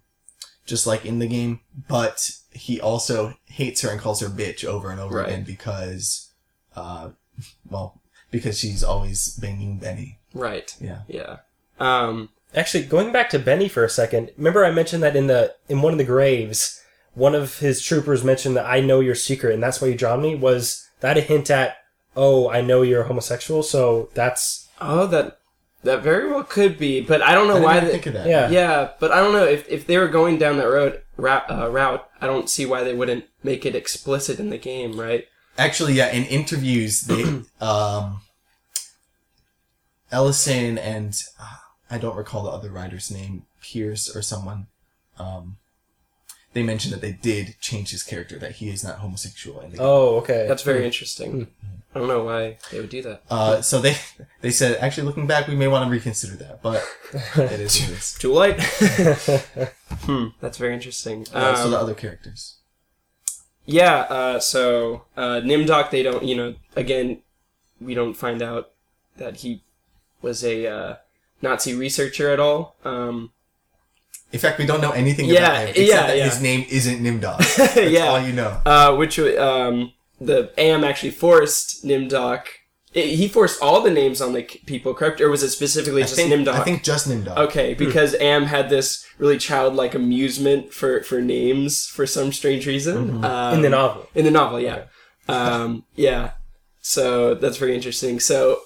[0.66, 4.90] just like in the game, but he also hates her and calls her bitch over
[4.90, 5.28] and over Right.
[5.28, 6.30] again because,
[6.74, 7.10] uh,
[7.68, 10.18] well, because she's always banging Benny.
[10.32, 10.74] Right.
[10.80, 11.02] Yeah.
[11.06, 11.36] Yeah.
[11.78, 15.54] Um, Actually, going back to Benny for a second, remember I mentioned that in the
[15.68, 16.80] in one of the graves,
[17.14, 20.22] one of his troopers mentioned that I know your secret, and that's why you drowned
[20.22, 20.34] me.
[20.34, 21.76] Was that a hint at,
[22.16, 25.38] oh, I know you're homosexual, so that's oh, that
[25.82, 27.76] that very well could be, but I don't know I didn't why.
[27.76, 28.26] even They, think of that.
[28.28, 28.48] yeah.
[28.50, 31.68] yeah, but I don't know if if they were going down that road route, uh,
[31.70, 32.08] route.
[32.20, 35.26] I don't see why they wouldn't make it explicit in the game, right?
[35.58, 37.22] Actually, yeah, in interviews, they,
[37.60, 38.20] um,
[40.10, 41.56] Ellison and uh,
[41.90, 44.66] I don't recall the other writer's name, Pierce or someone,
[45.18, 45.56] um,
[46.54, 49.76] they mentioned that they did change his character, that he is not homosexual in the
[49.76, 49.86] game.
[49.86, 50.46] Oh, okay.
[50.48, 51.48] That's very interesting.
[51.94, 53.22] I don't know why they would do that.
[53.30, 53.96] Uh, so they
[54.40, 57.90] they said, actually, looking back, we may want to reconsider that, but it is what
[57.90, 58.14] it is.
[58.18, 58.60] Too late.
[60.06, 61.26] hmm, that's very interesting.
[61.32, 62.56] Uh, so Um, the other characters.
[63.66, 67.22] Yeah, uh, so uh, Nimdok, they don't, you know, again,
[67.80, 68.72] we don't find out
[69.16, 69.62] that he
[70.20, 70.96] was a uh,
[71.42, 72.76] Nazi researcher at all.
[72.84, 73.30] Um,
[74.32, 76.24] In fact, we don't know anything Yeah, about him except yeah, that yeah.
[76.24, 77.38] his name isn't Nimdok.
[77.56, 78.06] That's Yeah.
[78.08, 78.60] all you know.
[78.66, 82.42] uh, which um, the AM actually forced Nimdok.
[82.96, 85.20] i- he forced all the names on the people, correct?
[85.20, 86.54] Or was it specifically I just think, Nimdok?
[86.54, 87.36] I think just Nimdok.
[87.36, 93.24] Okay, because Am had this really childlike amusement for, for names for some strange reason.
[93.24, 94.08] Um, in the novel.
[94.14, 94.84] In the novel, yeah.
[95.28, 96.32] Um, yeah.
[96.80, 98.20] So that's very interesting.
[98.20, 98.60] So,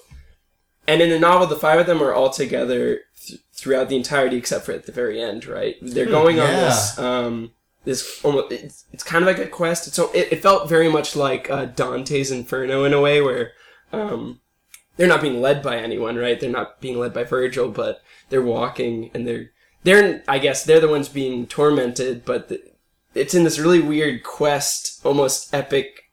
[0.89, 4.37] and in the novel, the five of them are all together th- throughout the entirety,
[4.37, 5.75] except for at the very end, right?
[5.83, 7.51] They're going on this, um,
[7.83, 9.85] this almost, it's, it's kind of like a quest.
[9.85, 13.51] It's, so it, it felt very much like uh, Dante's Inferno in a way where,
[13.93, 14.41] um,
[14.97, 16.39] they're not being led by anyone, right?
[16.39, 19.51] They're not being led by Virgil, but they're walking and they're,
[19.83, 22.63] they're, I guess they're the ones being tormented, but the,
[23.13, 26.08] it's in this really weird quest, almost epic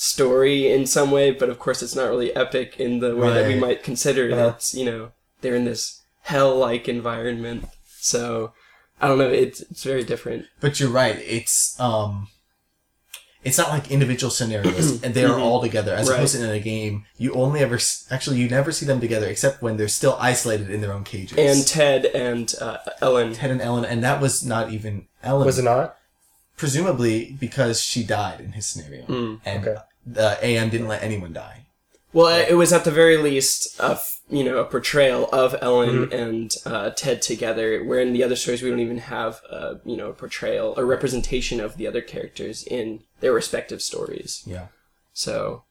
[0.00, 3.48] story in some way, but of course it's not really epic in the way that
[3.48, 4.32] we might consider it.
[4.32, 4.56] Uh-huh.
[4.72, 7.66] You know, they're in this hell-like environment.
[7.98, 8.52] So,
[9.02, 10.46] I don't know, it's, it's very different.
[10.60, 11.16] But you're right.
[11.18, 12.28] It's um,
[13.42, 15.92] it's not like individual scenarios, and they are all together.
[15.94, 16.10] As Mm-hmm.
[16.12, 16.16] Right.
[16.18, 17.78] opposed to in a game, you only ever
[18.10, 21.36] actually you never see them together except when they're still isolated in their own cages.
[21.38, 23.32] And Ted and uh, Ellen.
[23.34, 25.44] Ted and Ellen, and that was not even Ellen.
[25.44, 25.96] Was it not?
[26.58, 29.80] Presumably because she died in his scenario, Mm, and okay.
[30.04, 31.64] the AM didn't let anyone die.
[32.12, 36.06] Well, it was at the very least a f- you know a portrayal of Ellen
[36.06, 36.12] Mm-hmm.
[36.22, 37.82] and uh, Ted together.
[37.84, 40.84] Where in the other stories we don't even have a you know a portrayal or
[40.86, 44.42] representation of the other characters in their respective stories.
[44.46, 44.66] Yeah.
[45.12, 45.64] So,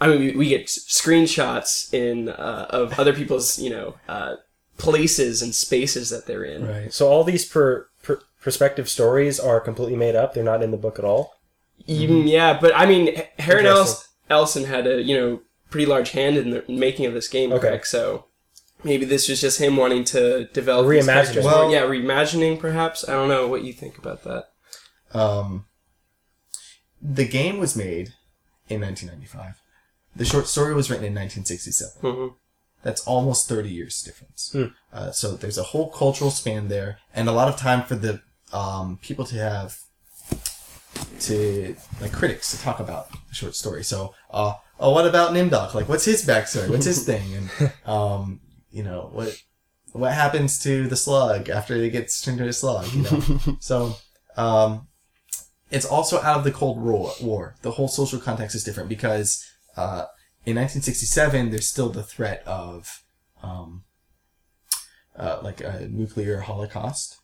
[0.00, 4.34] I mean, we, we get screenshots in uh, of other people's you know uh,
[4.76, 6.66] places and spaces that they're in.
[6.68, 6.92] Right.
[6.92, 10.32] So all these per, per perspective stories are completely made up.
[10.32, 11.34] They're not in the book at all.
[11.86, 13.66] Even- Yeah, but I mean, H- Harren Interesting.
[13.66, 17.52] Ellis- Ellison had a you know pretty large hand in the making of this game,
[17.52, 17.68] Okay.
[17.68, 17.86] correct?
[17.86, 18.24] So
[18.84, 21.44] maybe this was just him wanting to develop these Reimagining.
[21.44, 23.06] Well- Yeah, reimagining perhaps.
[23.08, 24.44] I don't know what you think about that.
[25.12, 25.66] Um,
[27.02, 28.14] the game was made
[28.68, 29.54] in 1995.
[30.16, 31.92] The short story was written in 1967.
[32.02, 32.34] Mhm.
[32.82, 34.50] That's almost 30 years difference.
[34.52, 34.66] Hmm.
[34.92, 38.20] Uh, so there's a whole cultural span there, and a lot of time for the
[38.52, 39.78] um, people to have
[41.20, 43.84] to like critics to talk about the short story.
[43.84, 45.74] So, uh, oh, what about Nimdok?
[45.74, 46.68] Like, what's his backstory?
[46.68, 47.22] What's his thing?
[47.34, 49.40] And um, you know what
[49.92, 52.92] what happens to the slug after he gets turned into a slug?
[52.92, 53.96] You know, so
[54.36, 54.88] um,
[55.70, 57.12] it's also out of the Cold War.
[57.20, 57.56] War.
[57.62, 59.44] The whole social context is different because
[59.76, 60.06] uh,
[60.44, 63.02] in 1967 there's still the threat of
[63.42, 63.84] um,
[65.16, 67.18] uh, like a nuclear holocaust,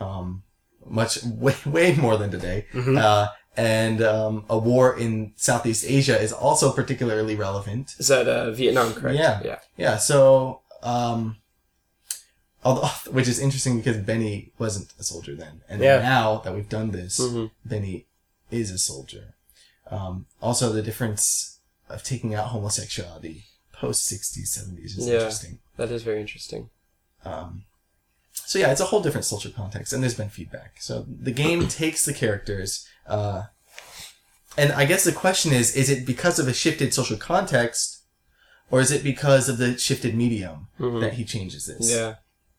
[0.00, 0.42] um,
[0.86, 2.66] much way way more than today.
[2.74, 7.94] Uh, and um, a war in Southeast Asia is also particularly relevant.
[7.98, 9.18] Is that uh, Vietnam, correct?
[9.18, 9.40] Yeah.
[9.44, 9.58] Yeah.
[9.76, 11.38] Yeah, so um
[12.64, 15.62] although which is interesting because Benny wasn't a soldier then.
[15.68, 15.98] And Yeah.
[16.00, 17.50] now that we've done this, Mhm.
[17.64, 18.06] Benny
[18.50, 19.34] is a soldier.
[19.90, 25.14] Um also the difference of taking out homosexuality post sixties, seventies is Yeah.
[25.14, 25.58] interesting.
[25.76, 26.70] That is very interesting.
[27.24, 27.64] Um
[28.46, 30.76] so yeah, it's a whole different social context and there's been feedback.
[30.80, 33.44] So the game takes the characters, uh
[34.56, 38.02] and I guess the question is, is it because of a shifted social context
[38.70, 41.90] or is it because of the shifted medium that he changes this?
[41.90, 42.16] Yeah.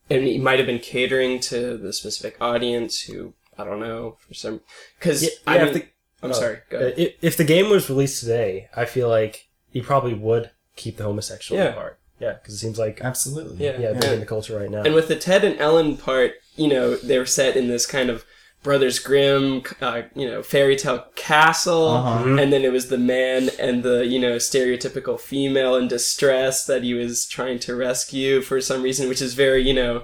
[0.10, 4.34] And he might have been catering to the specific audience who, I don't know, for
[4.34, 4.62] some.
[4.98, 5.88] Because, Yeah, I yeah, mean, if the-
[6.24, 6.94] I'm oh, sorry, go ahead.
[6.94, 10.98] Uh, If, if the game was released today, I feel like he probably would keep
[10.98, 11.74] the homosexual Yeah.
[11.74, 11.98] part.
[12.19, 13.63] Yeah, because it seems like Absolutely.
[13.65, 13.79] Yeah.
[13.79, 14.82] yeah, big in the culture right now.
[14.82, 18.10] And with the Ted and Ellen part, you know, they were set in this kind
[18.10, 18.25] of
[18.62, 22.36] Brothers Grimm, uh, you know, fairy tale castle, Uh-huh.
[22.38, 26.84] and then it was the man and the you know stereotypical female in distress that
[26.84, 30.03] he was trying to rescue for some reason, which is very you know,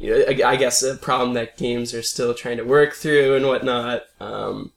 [0.00, 4.02] I I guess a problem that games are still trying to work through and whatnot.
[4.20, 4.72] Um,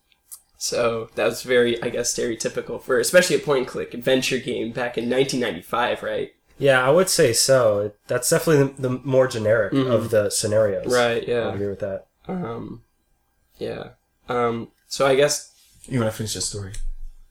[0.63, 4.71] so that was very, I guess, stereotypical for especially a point and click adventure game
[4.71, 6.31] back in 1995, right?
[6.57, 7.91] yeah, I would say so.
[8.07, 10.85] That's definitely the, the more generic of the scenarios.
[10.85, 10.93] Mm-hmm.
[10.93, 11.27] Right.
[11.27, 11.45] Yeah.
[11.47, 12.05] would agree with that.
[12.27, 12.83] Um,
[13.57, 13.89] yeah.
[14.29, 15.51] Um, so I guess
[15.89, 16.73] You want to finish the story?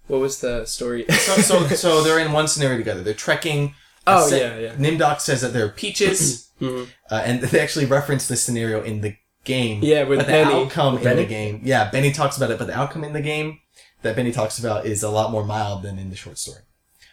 [0.09, 1.07] what was the story?
[1.09, 3.03] So, so, so they're in one scenario together.
[3.03, 3.75] They're trekking.
[4.05, 4.75] Oh, Se- yeah, yeah.
[4.75, 6.89] Nimdok says that they're peaches, Mhm.
[7.09, 9.15] uh, and they actually reference this scenario in the
[9.45, 9.81] game.
[9.83, 10.55] Yeah, with but the Benny.
[10.65, 11.23] outcome in Benny?
[11.23, 11.61] the game.
[11.65, 13.61] Yeah, Benny talks about it, but the outcome in the game
[14.03, 16.63] that Benny talks about is a lot more mild than in the short story.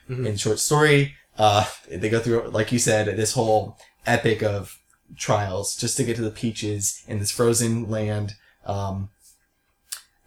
[0.09, 0.25] Mm-hmm.
[0.25, 4.79] In the short story, uh, they go through, like you said, this whole epic of
[5.15, 8.33] trials just to get to the peaches in this frozen land.
[8.65, 9.09] Um,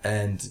[0.04, 0.50] and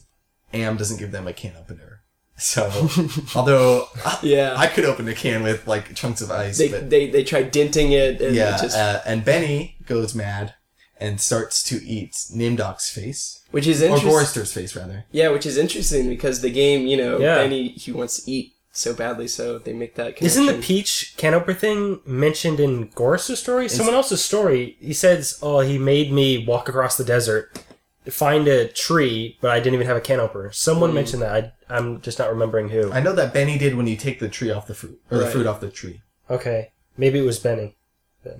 [0.53, 2.01] Am doesn't give them a can opener.
[2.37, 2.69] So,
[3.35, 4.55] although I, Yeah.
[4.57, 7.51] I could open a can with like chunks of ice, they, but they they tried
[7.51, 10.55] denting it and yeah, it just uh, and Benny goes mad
[11.01, 14.09] and starts to eat Nimdok's face which is or interesting.
[14.09, 15.05] Gorrister's face rather.
[15.11, 17.35] Yeah, which is interesting because the game, you know, Yeah.
[17.35, 20.43] Benny he wants to eat so badly, so they make that connection.
[20.43, 23.67] Isn't the peach canoper thing mentioned in Goris's story?
[23.67, 24.77] Someone else's story.
[24.79, 27.61] He says, "Oh, he made me walk across the desert,
[28.09, 30.95] find a tree, but I didn't even have a canoper." Someone hmm.
[30.95, 31.53] mentioned that.
[31.69, 32.91] I, I'm just not remembering who.
[32.93, 35.27] I know that Benny did when you take the tree off the fruit or the
[35.27, 36.01] fruit off the tree.
[36.29, 37.75] Okay, maybe it was Benny.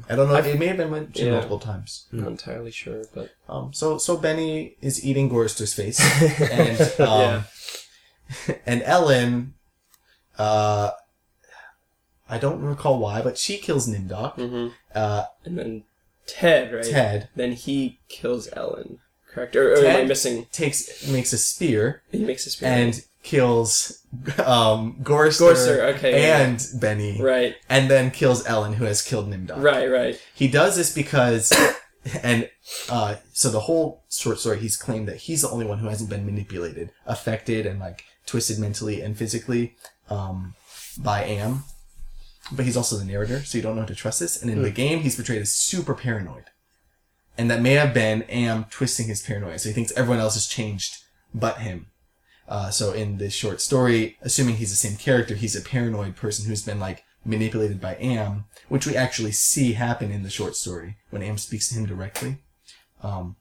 [0.09, 0.35] I don't know.
[0.35, 1.33] it may have been mentioned Yeah.
[1.33, 2.05] multiple times.
[2.11, 5.99] Not entirely sure, but Um, so so Benny is eating Gorrister's face,
[6.51, 7.43] and um, Yeah.
[8.65, 9.53] and Ellen,
[10.37, 10.91] uh,
[12.29, 14.35] I don't recall why, but she kills Nimdok.
[14.35, 15.83] hmm Uh, and then
[16.27, 16.83] Ted, right?
[16.85, 18.99] Ted Then he kills Ellen,
[19.33, 19.55] correct?
[19.55, 20.45] Or, or am I missing?
[20.51, 22.69] takes makes a spear He makes a spear.
[22.69, 24.05] and kills
[24.39, 26.41] um, Gorrister, Gorrister, okay, yeah.
[26.41, 29.61] and Benny, right, and then kills Ellen, who has killed Nimdok.
[29.61, 30.21] right, right.
[30.33, 31.53] He does this because,
[32.23, 32.49] and
[32.89, 36.09] uh, so the whole short story, he's claimed that he's the only one who hasn't
[36.09, 39.75] been manipulated, affected, and like twisted mentally and physically
[40.09, 40.53] um,
[40.97, 41.63] by Am.
[42.51, 44.41] But he's also the narrator, so you don't know how to trust this.
[44.41, 46.45] And in the game, he's portrayed as super paranoid,
[47.37, 49.57] and that may have been Am twisting his paranoia.
[49.59, 50.97] So he thinks everyone else has changed
[51.33, 51.87] but him.
[52.47, 56.45] Uh, so in this short story, assuming he's the same character, he's a paranoid person
[56.45, 60.97] who's been like manipulated by Am, which we actually see happen in the short story
[61.11, 62.37] when Am speaks to him directly.
[63.01, 63.35] Um,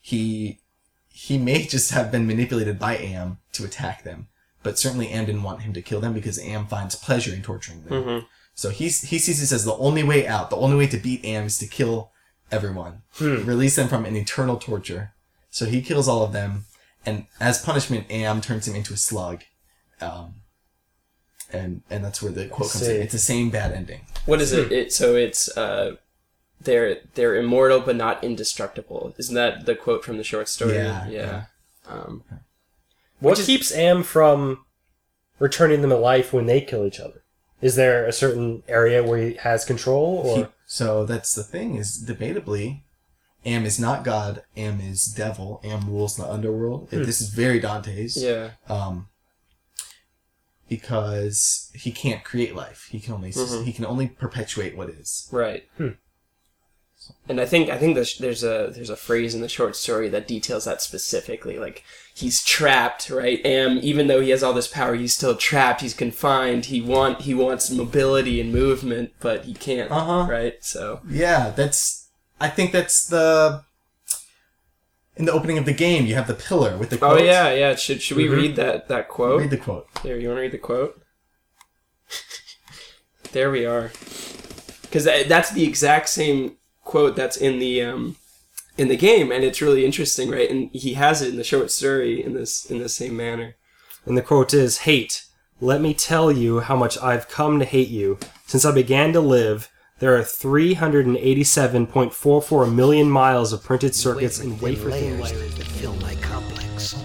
[0.00, 0.60] he
[1.08, 4.28] he may just have been manipulated by Am to attack them,
[4.62, 7.84] but certainly Am didn't want him to kill them because Am finds pleasure in torturing
[7.84, 7.92] them.
[8.04, 8.26] Mhm.
[8.54, 10.50] So he's he sees this as the only way out.
[10.50, 12.12] The only way to beat Am is to kill
[12.50, 15.14] everyone, release them from an eternal torture.
[15.50, 16.66] So he kills all of them,
[17.06, 19.42] and as punishment, Am turns him into a slug.
[20.00, 20.34] Um,
[21.52, 23.02] and and that's where the quote comes in.
[23.02, 24.00] It's the same bad ending.
[24.26, 24.72] What is it?
[24.72, 25.96] It so it's uh,
[26.60, 29.14] they're they're immortal but not indestructible.
[29.18, 30.74] Isn't that the quote from the short story?
[30.74, 31.44] Yeah, yeah.
[31.86, 32.24] Um,
[33.20, 34.64] What keeps Am from
[35.38, 37.22] returning them to life when they kill each other?
[37.60, 41.76] Is there a certain area where he has control, or He- so that's the thing
[41.76, 42.80] is debatably,
[43.46, 44.42] Am is not God.
[44.56, 45.60] Am is devil.
[45.64, 46.90] Am rules the underworld.
[46.90, 48.16] This is very Dante's.
[48.22, 48.50] yeah.
[48.68, 49.08] Um,
[50.68, 52.88] because he can't create life.
[52.90, 53.64] He can only Mhm.
[53.64, 55.28] he can only perpetuate what is.
[55.30, 55.64] Right.
[55.76, 55.90] Hmm.
[57.28, 60.08] And I think I think there's there's a there's a phrase in the short story
[60.08, 61.58] that details that specifically.
[61.58, 63.44] Like he's trapped, right?
[63.44, 65.82] Am even though he has all this power, he's still trapped.
[65.82, 66.66] He's confined.
[66.66, 69.90] He want he wants mobility and movement, but he can't.
[69.90, 70.26] Uh-huh.
[70.30, 70.54] Right.
[70.64, 72.03] So Yeah, that's.
[72.44, 73.64] I think that's the.
[75.16, 77.74] In the opening of the game, you have the pillar with the oh yeah yeah.
[77.76, 79.40] Should should we read that that quote?
[79.40, 79.86] Read the quote.
[80.02, 81.00] There, you want to read the quote?
[83.32, 83.92] there we are.
[84.82, 88.16] Because that, that's the exact same quote that's in the um,
[88.76, 90.50] in the game, and it's really interesting, right?
[90.50, 93.54] And he has it in the short story in this in the same manner.
[94.04, 95.24] And the quote is Hate.
[95.60, 98.18] Let me tell you how much I've come to hate you.
[98.46, 104.90] Since I began to live, there are 387.44 million miles of printed circuits and wafer
[104.90, 105.54] thin layers layers.
[105.56, 106.96] that fill my complex.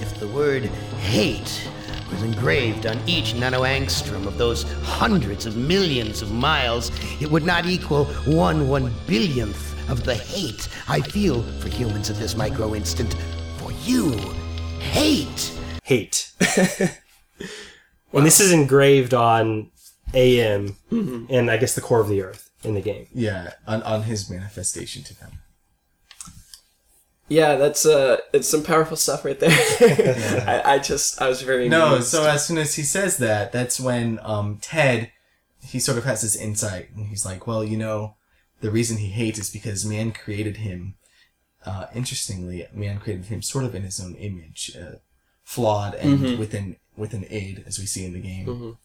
[0.00, 1.68] If the word hate
[2.10, 7.66] was engraved on each nanoangstrom of those hundreds of millions of miles, it would not
[7.66, 13.14] equal one one billionth of the hate I feel for humans at this micro instant.
[13.58, 14.12] For you,
[14.80, 15.52] hate.
[15.84, 16.32] Hate.
[18.12, 19.70] And this is engraved on
[20.14, 23.06] AM and I guess the core of the earth in the game.
[23.12, 25.32] Yeah, on, on his manifestation to them.
[27.30, 29.50] Yeah, that's uh, it's some powerful stuff right there.
[30.48, 32.08] I, I just, I was very No, amused.
[32.08, 35.12] so as soon as he says that, that's when um, Ted,
[35.62, 38.14] he sort of has this insight, and he's like, well, you know,
[38.62, 40.94] the reason he hates is because man created him.
[41.66, 44.96] Uh, interestingly, man created him sort of in his own image, uh,
[45.44, 48.78] flawed and with an with an aid, as we see in the game.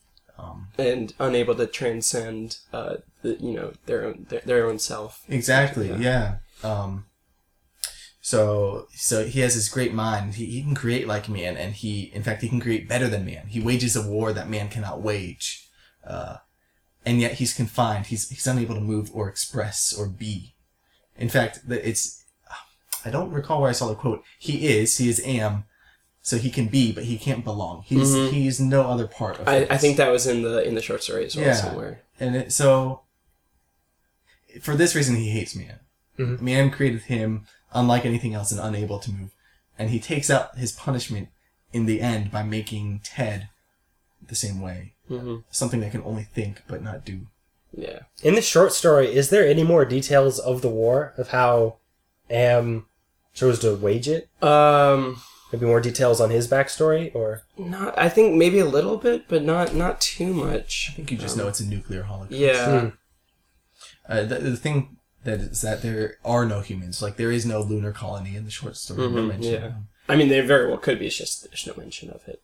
[0.78, 5.24] And unable to transcend, uh, the, you know, their own their, their own self.
[5.30, 5.92] Exactly.
[5.94, 6.38] Yeah.
[6.64, 7.06] Um,
[8.22, 10.36] so so he has this great mind.
[10.36, 13.26] He, he can create like man, and he in fact he can create better than
[13.26, 13.48] man.
[13.48, 15.68] He wages a war that man cannot wage,
[16.08, 16.38] uh,
[17.06, 18.08] and yet he's confined.
[18.08, 20.56] He's he's unable to move or express or be.
[21.18, 22.24] In fact, it's
[23.06, 24.24] I don't recall where I saw the quote.
[24.40, 25.66] He is he is am,
[26.24, 27.84] so he can be, but he can't belong.
[27.86, 28.34] He's mm-hmm.
[28.34, 29.48] he's no other part of.
[29.48, 31.54] I, I think that was in the in the short story as well Yeah.
[31.54, 32.02] somewhere.
[32.20, 33.02] And it, so,
[34.62, 35.80] for this reason, he hates man.
[36.18, 36.76] Man mm-hmm.
[36.76, 39.32] created him unlike anything else and unable to move.
[39.78, 41.28] And he takes out his punishment
[41.74, 43.50] in the end by making Ted
[44.26, 44.94] the same way.
[45.10, 45.38] Mm-hmm.
[45.52, 47.28] Something that can only think but not do.
[47.76, 48.02] Yeah.
[48.22, 51.78] In the short story, is there any more details of the war of how
[52.30, 52.86] Am
[53.34, 54.30] chose to wage it?
[54.42, 55.22] Um,
[55.54, 57.98] Maybe more details on his backstory, or not.
[57.98, 60.90] I think maybe a little bit, but not not too much.
[60.92, 62.32] I think you just know it's a nuclear holocaust.
[62.42, 62.90] Yeah.
[64.10, 67.04] Uh, the, the thing that is that there are no humans.
[67.04, 69.02] Like, there is no lunar colony in the short story.
[69.08, 69.54] Never mentioned.
[69.54, 69.72] yeah.
[70.10, 71.06] I mean, there very well could be.
[71.06, 72.42] It's just there's no mention of it.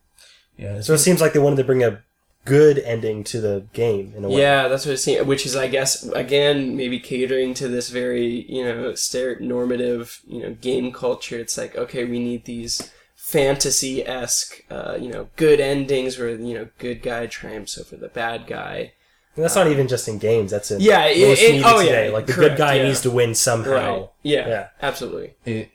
[0.56, 0.80] Yeah.
[0.80, 2.02] so it seems like they wanted to bring a
[2.44, 4.40] good ending to the game in a way.
[4.40, 5.26] Yeah, that's what it seems.
[5.26, 10.42] Which is, I guess, again, maybe catering to this very, you know, stere- normative, you
[10.42, 11.38] know, game culture.
[11.38, 12.90] It's like, okay, we need these
[13.30, 18.08] fantasy esque, uh, you know, good endings where you know, good guy triumphs over the
[18.08, 18.92] bad guy.
[19.36, 20.50] And that's not even just in games.
[20.50, 22.10] That's in Yeah, it- most it- media oh, yeah, today.
[22.10, 22.82] Like the correct, good guy yeah.
[22.88, 23.70] needs to win somehow.
[24.00, 24.08] Right.
[24.22, 24.48] Yeah.
[24.48, 24.68] Yeah.
[24.82, 25.34] Absolutely.
[25.44, 25.70] it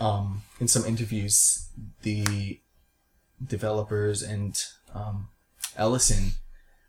[0.00, 1.66] um in some interviews
[2.02, 2.60] the
[3.44, 4.62] developers and
[4.94, 5.28] um
[5.76, 6.32] Ellison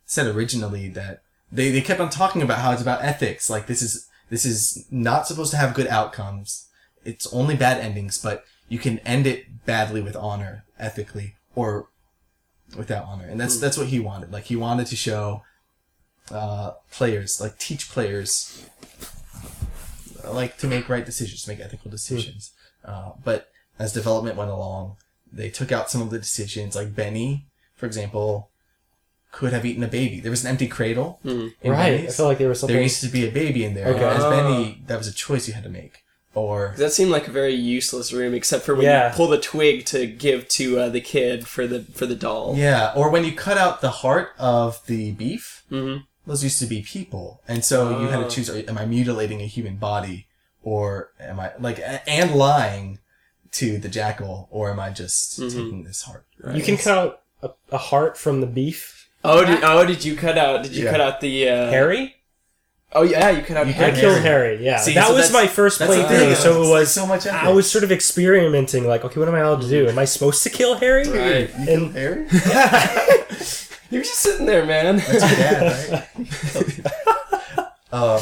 [0.05, 3.81] said originally that they, they kept on talking about how it's about ethics like this
[3.81, 6.67] is this is not supposed to have good outcomes
[7.03, 11.89] it's only bad endings but you can end it badly with honor ethically or
[12.77, 15.41] without honor and that's that's what he wanted like he wanted to show
[16.31, 18.65] uh players like teach players
[20.25, 22.51] like to make right decisions, to make ethical decisions.
[22.85, 23.47] Uh, but
[23.79, 24.97] as development went along,
[25.31, 26.75] they took out some of the decisions.
[26.75, 28.49] Like Benny, for example,
[29.31, 30.19] could have eaten a baby.
[30.19, 31.19] There was an empty cradle.
[31.23, 31.73] In Right.
[31.73, 32.17] I Benny's.
[32.17, 32.75] feel like there was something.
[32.75, 33.87] there used to be a baby in there.
[33.87, 34.03] Okay.
[34.03, 34.29] As Ah.
[34.29, 36.03] Benny, that was a choice you had to make.
[36.35, 39.09] Or That seemed like a very useless room, except for when Yeah.
[39.09, 42.55] you pull the twig to give to uh, the kid for the for the doll.
[42.55, 45.63] yeah, or when you cut out the heart of the beef.
[45.71, 46.03] Mhm.
[46.27, 48.29] Those used to be people, and so you had Oh.
[48.29, 50.27] to choose: Am I mutilating a human body,
[50.61, 52.99] or am I like and lying
[53.53, 55.57] to the jackal, or am I just Mm-hmm.
[55.57, 56.25] taking this heart?
[56.53, 59.09] you can cut out a, a heart from the beef.
[59.23, 60.61] Oh, did, oh, did you cut out?
[60.63, 60.91] Did you Yeah.
[60.91, 62.15] cut out the uh, Harry?
[62.91, 63.91] Oh yeah, you cut out You I Harry.
[63.91, 64.55] cut killed Harry.
[64.55, 64.65] Harry.
[64.65, 66.07] Yeah, See, that so was my first that's playthrough.
[66.09, 69.35] thing, So it was so much I was sort of experimenting, like, okay, what am
[69.35, 69.87] I allowed to do?
[69.87, 71.07] Am I supposed to kill Harry?
[71.07, 71.49] Right.
[71.59, 72.25] You And Harry?
[73.91, 74.97] You're just sitting there, man.
[74.97, 76.07] That's your dad,
[76.55, 77.65] right?
[77.91, 78.21] um,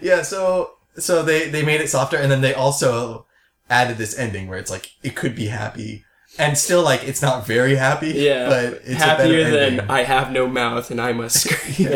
[0.00, 0.22] yeah.
[0.22, 3.26] So so they they made it softer, and then they also
[3.68, 6.04] added this ending where it's like it could be happy,
[6.38, 8.08] and still like it's not very happy.
[8.12, 9.90] yeah, but it's happier a than ending.
[9.90, 11.88] I have no mouth and I must scream.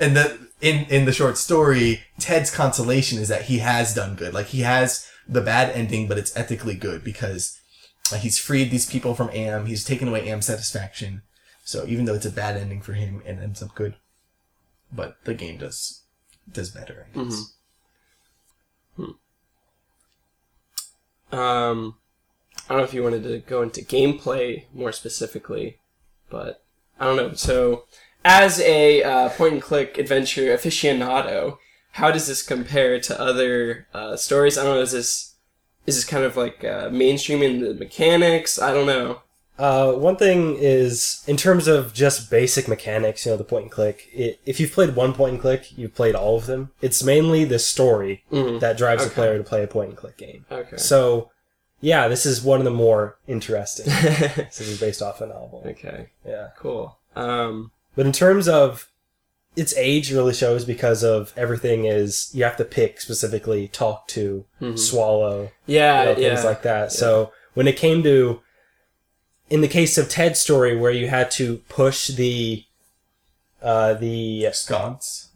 [0.00, 4.34] and the in in the short story, Ted's consolation is that he has done good.
[4.34, 7.60] Like he has the bad ending, but it's ethically good because
[8.18, 9.66] he's freed these people from Am.
[9.66, 11.22] He's taken away Am's satisfaction.
[11.64, 13.94] So even though it's a bad ending for him, it ends up good.
[14.90, 16.02] But the game does
[16.50, 17.52] does better, I guess.
[21.30, 21.96] Um,
[22.68, 25.78] I don't know if you wanted to go into gameplay more specifically,
[26.30, 26.62] but
[26.98, 27.32] I don't know.
[27.34, 27.84] So,
[28.28, 31.56] as a uh, point and click adventure aficionado,
[31.92, 34.58] how does this compare to other uh, stories?
[34.58, 34.82] I don't know.
[34.82, 35.34] Is this
[35.86, 38.60] is this kind of like uh, mainstream in the mechanics?
[38.60, 39.22] I don't know.
[39.58, 43.72] Uh, one thing is, in terms of just basic mechanics, you know, the point and
[43.72, 44.08] click.
[44.12, 46.70] It, if you've played one point and click, you've played all of them.
[46.80, 49.14] It's mainly the story that drives the Okay.
[49.16, 50.44] player to play a point and click game.
[50.52, 50.76] Okay.
[50.76, 51.32] So,
[51.80, 53.86] yeah, this is one of the more interesting.
[53.88, 55.64] this is based off a novel.
[55.66, 56.48] okay, Yeah.
[56.56, 56.98] cool.
[57.16, 58.90] Um, But in terms of
[59.56, 64.44] its age really shows because of everything is you have to pick specifically talk to
[64.76, 66.28] swallow yeah, you know, Uh, yeah.
[66.34, 66.92] things like that.
[66.92, 68.40] So when it came to
[69.50, 72.64] in the case of ted's story where you had to push the
[73.62, 75.28] uh the Sconce?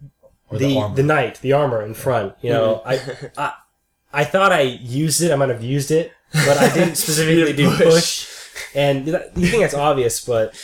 [0.50, 3.40] Or the the, the, knight the armor in front you know Mm-hmm.
[3.40, 3.52] I, I
[4.20, 7.70] i thought i used it i might have used it but i didn't specifically do
[7.74, 7.84] push.
[7.84, 8.28] push.
[8.74, 10.54] And you think that's obvious but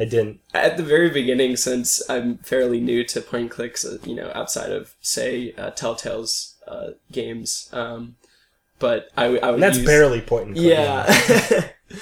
[0.00, 3.98] i didn't at the very beginning, since I'm fairly new to point and clicks, uh,
[4.04, 8.16] you know, outside of say uh, Telltale's uh, games, um,
[8.78, 11.68] but I would and that's use, barely point and click yeah.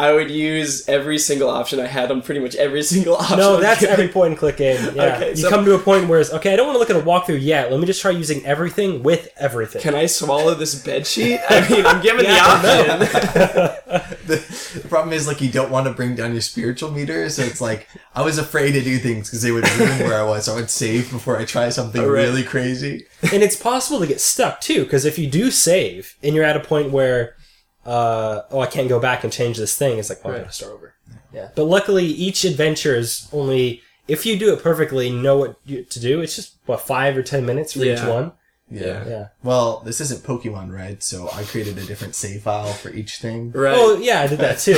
[0.00, 3.36] I would use every single option I had on pretty much every single option.
[3.38, 4.80] No, that's every point and click game.
[5.00, 5.16] Yeah.
[5.16, 6.52] Okay, you so- come to a point where it's okay.
[6.52, 7.70] I don't want to look at a walkthrough yet.
[7.70, 9.82] Let me just try using everything with everything.
[9.82, 11.38] Can I swallow this bed sheet?
[11.48, 12.72] I mean, I'm given Yeah, the
[13.04, 14.16] option.
[14.26, 17.42] the, the problem is like you don't want to bring down your spiritual meter, so
[17.42, 20.46] it's like I was afraid to do things because they would ruin where I was.
[20.46, 22.08] So I would save before I try something right.
[22.08, 23.06] really crazy.
[23.32, 26.56] and it's possible to get stuck too, because if you do save and you're at
[26.56, 27.36] a point where,
[27.86, 30.40] uh, oh, I can't go back and change this thing, it's like, oh, I Right.
[30.42, 30.94] gotta start over.
[31.32, 31.48] Yeah.
[31.54, 36.00] But luckily, each adventure is only if you do it perfectly, know what you, to
[36.00, 36.20] do.
[36.20, 38.32] It's just what five or ten minutes for each one.
[38.68, 39.04] Yeah.
[39.08, 39.28] Yeah.
[39.42, 43.52] Well, this isn't Pokemon Red, so I created a different save file for each thing.
[43.52, 43.74] right.
[43.76, 44.74] Oh yeah, I did that too.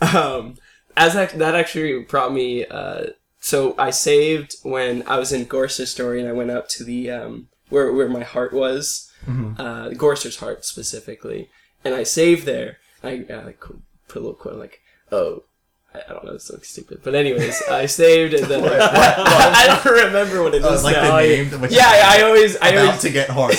[0.16, 0.56] um,
[0.96, 2.66] as that, that actually brought me.
[2.66, 3.06] Uh,
[3.40, 7.10] so I saved when I was in Gorrister's story, and I went up to the
[7.10, 11.48] um, where where my heart was, uh, Gorrister's heart specifically,
[11.84, 12.78] and I saved there.
[13.02, 15.44] I uh, like, put a little quote like, "Oh."
[15.94, 17.00] I I don't know, it's so stupid.
[17.04, 21.16] But anyways, I saved and then I don't remember what it Oh, is like now.
[21.18, 23.54] the name yeah, I, I always, I always, to get hard.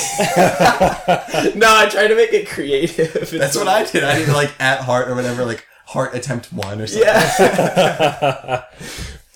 [1.55, 3.15] no, I try to make it creative.
[3.17, 4.03] It's That's what I did.
[4.03, 7.07] I did like at heart or whatever, like heart attempt one or something.
[7.07, 8.63] Yeah.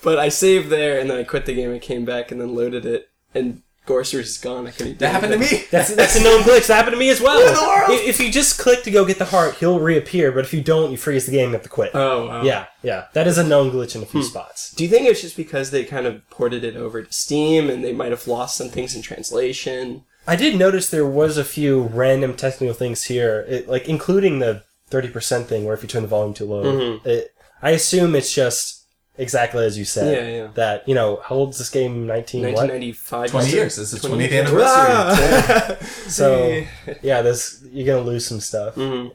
[0.04, 1.72] but I saved there and then I quit the game.
[1.74, 4.68] I came back and then loaded it, and Gorrister's is gone.
[4.68, 5.00] I couldn't.
[5.00, 5.64] That happened to me.
[5.72, 6.68] That's that's a known glitch.
[6.68, 7.40] That happened to me as well.
[7.40, 7.90] In the world?
[7.90, 10.32] If if you just click to go get the heart, he'll reappear.
[10.32, 11.50] But if you don't, you freeze the game.
[11.50, 11.92] You have to quit.
[11.94, 12.44] Oh wow.
[12.44, 14.28] Yeah, yeah, that is a known glitch in a few hmm.
[14.28, 14.74] spots.
[14.74, 17.84] Do you think it's just because they kind of ported it over to Steam and
[17.84, 20.04] they might have lost some things in translation?
[20.28, 24.64] I did notice there was a few random technical things here, it, like including the
[24.88, 27.08] thirty percent thing, where if you turn the volume too low, mm-hmm.
[27.08, 28.77] it, I assume it's just
[29.18, 30.14] exactly as you said.
[30.16, 30.48] Yeah, yeah.
[30.56, 32.08] That you know, how old is this game?
[32.08, 33.32] Nineteen 1995.
[33.32, 33.76] 20 years.
[33.76, 34.48] This is 20 20th years.
[34.48, 34.68] anniversary.
[34.70, 35.78] Ah!
[36.08, 36.64] So
[37.02, 38.76] yeah, this you're gonna lose some stuff.
[38.76, 39.12] Mhm.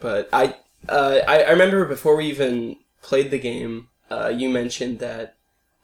[0.00, 0.54] But I,
[0.88, 5.34] uh, I, I remember before we even played the game, uh, you mentioned that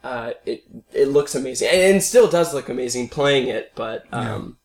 [0.05, 3.73] uh, it it looks amazing and it still does look amazing playing it.
[3.75, 4.59] But um,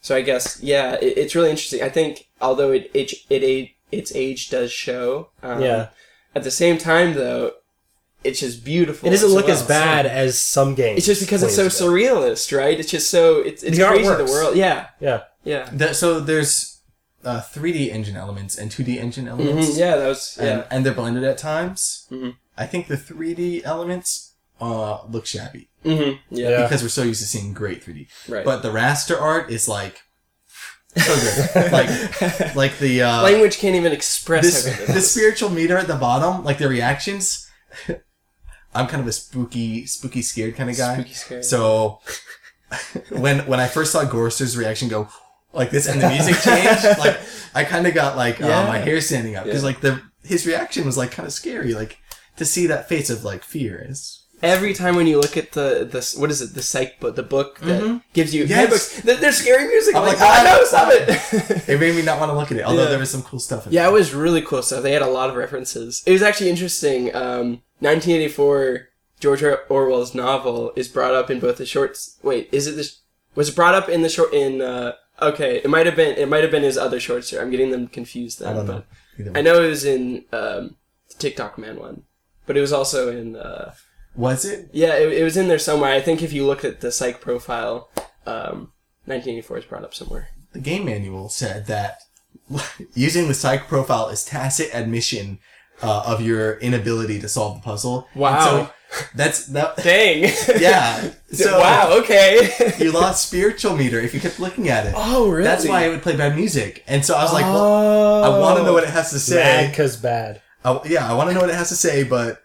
[0.00, 1.82] so I guess yeah, it, it's really interesting.
[1.82, 5.88] I think although it it it, it its age does show, um, Yeah.
[6.34, 7.52] At the same time, though,
[8.24, 9.08] it's just beautiful.
[9.08, 9.54] It doesn't look well.
[9.56, 10.98] as bad as some games.
[10.98, 12.16] It's just because it's so 20 ago.
[12.20, 12.78] surrealist, right?
[12.78, 14.56] It's just so it's it's The art crazy the world.
[14.56, 15.22] Yeah, Yeah.
[15.44, 16.80] yeah, That- so there's
[17.24, 19.76] uh, 3D engine elements and 2D engine Mhm, elements.
[19.78, 19.96] yeah.
[19.96, 20.64] That was and, yeah.
[20.70, 22.06] and they're blended at times.
[22.10, 22.34] Mhm.
[22.58, 25.90] I think the 3D elements uh, look shabby hmm
[26.30, 26.62] yeah, Yeah.
[26.62, 28.06] because we're so used to seeing great 3D.
[28.28, 28.44] right.
[28.44, 30.02] But the raster art is like
[30.96, 31.14] so
[31.54, 31.72] good.
[31.72, 35.10] like like the uh, language can't even express this how good it the is.
[35.10, 37.48] spiritual meter at the bottom, like the reactions.
[38.74, 41.04] I'm kind of a spooky, spooky, scared kind of guy.
[41.42, 42.00] So
[43.10, 45.08] when when I first saw Gorrister's reaction go
[45.52, 47.18] like this and the music changed, like
[47.54, 49.66] I kind of got like uh, my hair standing up because Yeah.
[49.68, 51.98] like the his reaction was like kind of scary, like
[52.36, 54.18] to see that face of like fear is.
[54.42, 57.22] Every time when you look at the the what is it the psych book the
[57.22, 58.58] book that gives you Yes.
[58.58, 59.94] handbooks th- there's scary music.
[59.94, 61.68] I'm like, like, oh, ah, no, stop it.
[61.68, 62.88] It made me not want to look at it, although Yeah.
[62.90, 63.66] there was some cool stuff.
[63.68, 63.90] In yeah, it.
[63.90, 64.82] it was really cool stuff.
[64.82, 66.02] They had a lot of references.
[66.06, 67.14] It was actually interesting.
[67.14, 68.88] Um, 1984,
[69.20, 72.18] George Orwell's novel is brought up in both the shorts.
[72.22, 73.00] Wait, is it this?
[73.34, 74.32] Was it brought up in the short?
[74.32, 76.16] In uh, okay, it might have been.
[76.16, 77.42] It might have been his other short story.
[77.42, 78.40] I'm getting them confused.
[78.40, 78.84] Then, I don't know.
[79.34, 80.76] I know it was in um,
[81.08, 82.04] the Ticktockman one,
[82.46, 83.36] but it was also in.
[83.36, 83.74] Uh,
[84.16, 84.70] Was it?
[84.72, 85.92] yeah, it, it was in there somewhere.
[85.92, 87.90] I think if you look at the psych profile,
[88.26, 88.72] um,
[89.06, 90.28] 1984 is brought up somewhere.
[90.52, 91.98] The game manual said that
[92.94, 95.38] using the psych profile is tacit admission
[95.82, 98.08] uh, of your inability to solve the puzzle.
[98.12, 98.44] And Wow.
[98.66, 98.70] so
[99.14, 99.76] that's that.
[99.82, 100.22] Dang.
[100.60, 101.10] Yeah.
[101.32, 101.98] So wow.
[102.00, 102.50] Okay.
[102.78, 104.94] you lost spiritual meter if you kept looking at it.
[104.96, 105.44] oh, really?
[105.44, 106.84] That's why it would play bad music.
[106.86, 109.16] And so I was like, well, oh, I want to know what it has to
[109.16, 109.68] Bad say.
[109.70, 110.40] because bad.
[110.64, 112.44] I, yeah, I want to know what it has to say, but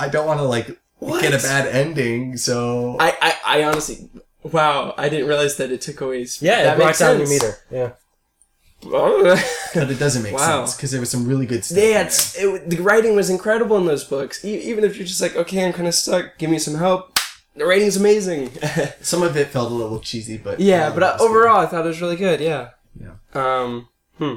[0.00, 1.20] I don't want to like What?
[1.22, 2.36] get a bad ending.
[2.38, 4.08] So I, I, I honestly,
[4.44, 6.24] Wow, I didn't realize that it took away.
[6.28, 7.56] Sp- Yeah, that it brought makes down your meter.
[7.70, 7.90] Yeah.
[8.90, 10.64] But it doesn't make Wow.
[10.64, 11.78] sense because there was some really good stuff.
[11.78, 14.44] Yeah, it's, it, the writing was incredible in those books.
[14.44, 17.18] E- even if you're just like, okay, I'm kind of stuck, give me some help.
[17.56, 18.50] The writing's amazing.
[19.00, 21.30] Some of it felt a little cheesy, but yeah, a but of it uh, good.
[21.30, 22.40] overall, I thought it was really good.
[22.40, 22.70] Yeah.
[23.00, 23.12] Yeah.
[23.32, 23.88] Um.
[24.18, 24.34] Hmm.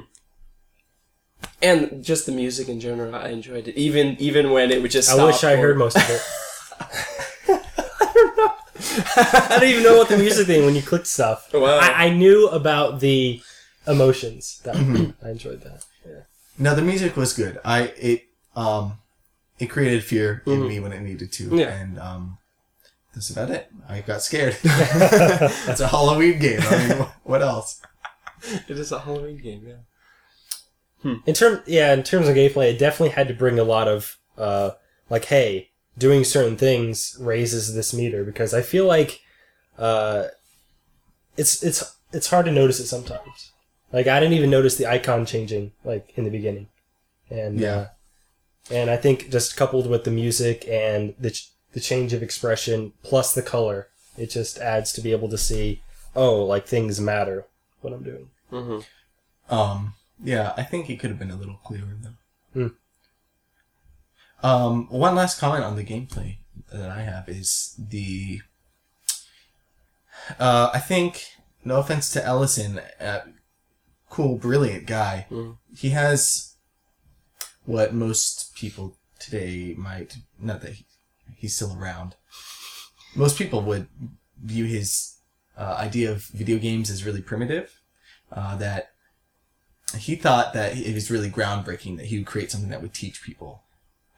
[1.61, 3.75] And just the music in general, I enjoyed it.
[3.75, 5.09] Even even when it would just.
[5.09, 6.21] I stop wish I for- heard most of it.
[7.49, 8.53] I don't know.
[9.15, 11.51] I don't even know what the music thing when you clicked stuff.
[11.53, 11.79] Wow.
[11.81, 13.41] I, I knew about the
[13.87, 14.59] emotions.
[14.63, 14.75] That
[15.23, 15.85] I enjoyed that.
[16.05, 16.21] Yeah.
[16.59, 17.59] Now the music was good.
[17.65, 18.23] I it
[18.55, 18.99] um
[19.59, 21.69] it created fear in me when it needed to, Yeah.
[21.75, 22.37] and um
[23.13, 23.71] that's about it.
[23.89, 24.57] I got scared.
[24.63, 26.59] that's a Halloween game.
[26.61, 27.81] I mean, what else?
[28.67, 29.63] It is a Halloween game.
[29.67, 31.15] Yeah.
[31.25, 34.17] In term, yeah, in terms of gameplay, it definitely had to bring a lot of
[34.37, 34.71] uh,
[35.09, 39.21] like, hey, doing certain things raises this meter because I feel like
[39.79, 40.25] uh,
[41.37, 43.46] it's it's it's hard to notice it sometimes.
[43.91, 46.67] Like I didn't even notice the icon changing like in the beginning,
[47.29, 47.75] and Yeah.
[47.75, 47.87] uh,
[48.71, 52.93] and I think just coupled with the music and the ch- the change of expression
[53.03, 55.81] plus the color, it just adds to be able to see,
[56.15, 57.45] oh, like things matter
[57.81, 58.29] what I'm doing.
[58.51, 59.53] Mm-hmm.
[59.53, 62.69] Um, yeah, I think it could have been a little clearer though.
[64.43, 64.45] Hmm.
[64.45, 66.37] Um, one last comment on the gameplay
[66.71, 68.41] that I have is the.
[70.39, 71.25] Uh, I think,
[71.63, 73.21] no offense to Ellison, uh,
[74.09, 75.27] cool, brilliant guy.
[75.29, 75.57] Mm.
[75.75, 76.55] He has
[77.65, 80.85] what most people today might not that he,
[81.35, 82.15] he's still around.
[83.15, 83.87] Most people would
[84.41, 85.15] view his
[85.57, 87.81] uh, idea of video games as really primitive.
[88.31, 88.91] Uh, that
[89.97, 93.23] he thought that it was really groundbreaking that he would create something that would teach
[93.23, 93.63] people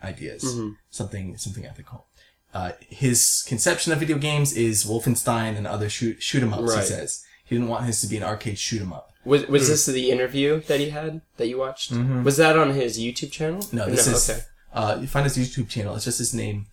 [0.04, 0.78] ideas, Mhm.
[0.90, 2.08] something something ethical.
[2.54, 6.74] Uh, his conception of video games is Wolfenstein and other shoot shoot 'em ups.
[6.74, 6.82] Right.
[6.82, 9.09] He says he didn't want his to be an arcade shoot 'em up.
[9.30, 11.94] Was was this the interview that he had that you watched?
[11.94, 12.24] Mhm.
[12.24, 13.62] Was that on his YouTube channel?
[13.72, 14.42] No, this is okay.
[14.74, 15.96] uh, you find his YouTube channel.
[15.96, 16.68] It's just his name,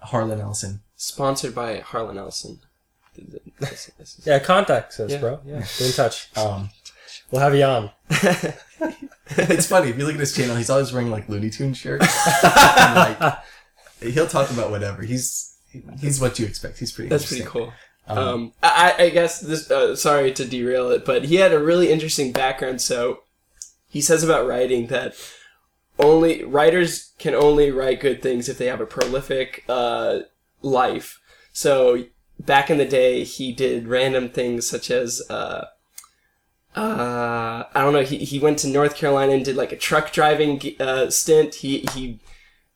[0.00, 0.80] Harlan Ellison.
[0.96, 2.60] Sponsored by Harlan Ellison.
[3.60, 5.40] This- this is- Yeah, contact us, Yeah, bro.
[5.44, 5.60] yeah.
[5.78, 6.28] Get in touch.
[6.36, 6.70] Um,
[7.30, 7.90] We'll have you on.
[9.30, 10.56] it's funny if you look at his channel.
[10.56, 12.06] He's always wearing like Looney Tune shirts.
[12.44, 13.38] and, like,
[14.00, 15.02] he'll talk about whatever.
[15.02, 15.54] He's
[16.00, 16.78] he's what you expect.
[16.78, 17.08] He's pretty.
[17.08, 17.72] That's pretty cool.
[18.08, 19.70] Um, I, I guess this.
[19.70, 22.80] Uh, sorry to derail it, but he had a really interesting background.
[22.80, 23.22] So
[23.88, 25.14] he says about writing that
[25.98, 30.20] only writers can only write good things if they have a prolific uh,
[30.62, 31.20] life.
[31.52, 32.06] So
[32.38, 35.22] back in the day, he did random things such as.
[35.30, 35.66] Uh,
[36.74, 38.02] uh, I don't know.
[38.02, 41.56] He, he went to North Carolina and did like a truck driving uh, stint.
[41.56, 42.18] He he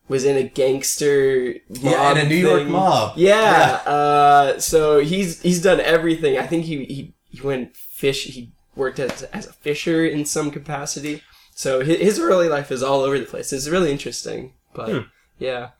[0.08, 3.14] was in a gangster mob Yeah, and a New York mob.
[3.16, 3.80] Yeah.
[3.86, 6.38] Uh, so he's he's done everything.
[6.38, 8.24] I think he he, he went fish.
[8.24, 11.22] He worked as as a fisher in some capacity.
[11.54, 13.52] So his, his early life is all over the place.
[13.52, 14.52] It's really interesting.
[14.74, 14.98] But Hmm.
[15.38, 15.70] yeah,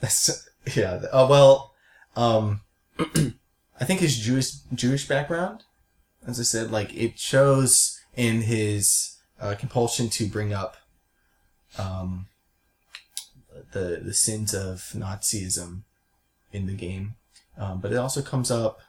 [0.00, 1.02] That's, yeah.
[1.12, 1.72] Uh, well,
[2.16, 2.62] um,
[2.98, 5.62] I think his Jewish Jewish background,
[6.26, 10.76] as I said, like it shows in his uh, compulsion to bring up
[11.78, 12.26] um,
[13.72, 15.82] the the sins of Nazism
[16.52, 17.14] in the game,
[17.58, 18.80] um, but it also comes up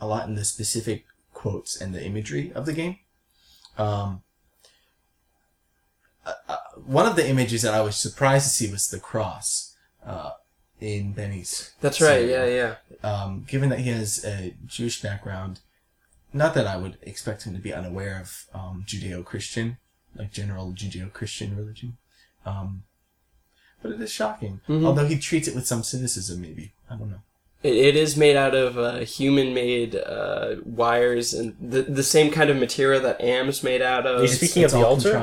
[0.00, 2.98] a lot in the specific quotes and the imagery of the game.
[3.78, 4.22] Um,
[6.26, 9.76] uh, uh, one of the images that I was surprised to see was the cross
[10.04, 10.32] uh,
[10.80, 11.72] in Benny's.
[11.80, 12.26] that's right.
[12.26, 12.74] Yeah, yeah.
[13.02, 15.60] Um, given that he has a Jewish background,
[16.32, 19.78] not that I would expect him to be unaware of um, Judeo-Christian,
[20.14, 21.96] like general Judeo-Christian religion,
[22.46, 22.84] um,
[23.82, 24.60] but it is shocking.
[24.68, 24.84] Mhm.
[24.86, 27.22] Although he treats it with some cynicism, maybe I don't know.
[27.62, 32.48] It, it is made out of uh, human-made uh, wires and the the same kind
[32.50, 34.20] of material that AM's made out of.
[34.20, 35.16] Are you speaking of the all altar?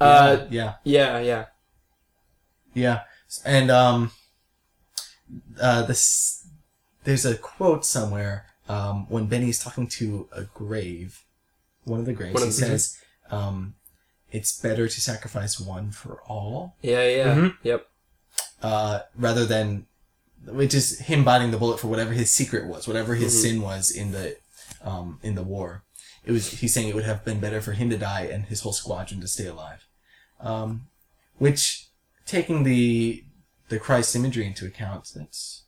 [0.00, 0.52] Uh, contrived.
[0.52, 1.18] yeah, yeah.
[1.18, 1.44] yeah, yeah.
[2.74, 3.00] Yeah,
[3.44, 4.10] and um,
[5.60, 6.46] uh, this
[7.04, 11.22] there's a quote somewhere um, when Benny's talking to a grave,
[11.84, 12.34] one of the graves.
[12.34, 12.98] One of he the- says,
[13.30, 13.74] um,
[14.32, 17.34] "It's better to sacrifice one for all, Yeah, yeah.
[17.34, 17.56] Mhm.
[17.62, 17.86] Yep.
[18.62, 19.86] uh, rather than."
[20.44, 23.40] Which is him biting the bullet for whatever his secret was, whatever his Mhm.
[23.42, 24.36] sin was in the
[24.82, 25.84] um, in the war.
[26.24, 28.62] It was he's saying it would have been better for him to die and his
[28.62, 29.86] whole squadron to stay alive.
[30.40, 30.88] Um,
[31.38, 31.86] which,
[32.26, 33.24] taking the
[33.68, 35.62] the Christ imagery into account, that's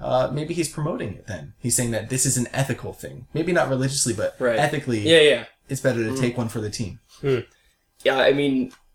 [0.00, 1.26] uh, maybe he's promoting it.
[1.28, 4.58] Then he's saying that this is an ethical thing, maybe not religiously, but Right.
[4.58, 5.44] ethically, Yeah, yeah.
[5.68, 6.98] it's better to take one for the team.
[8.06, 8.54] Yeah, I mean,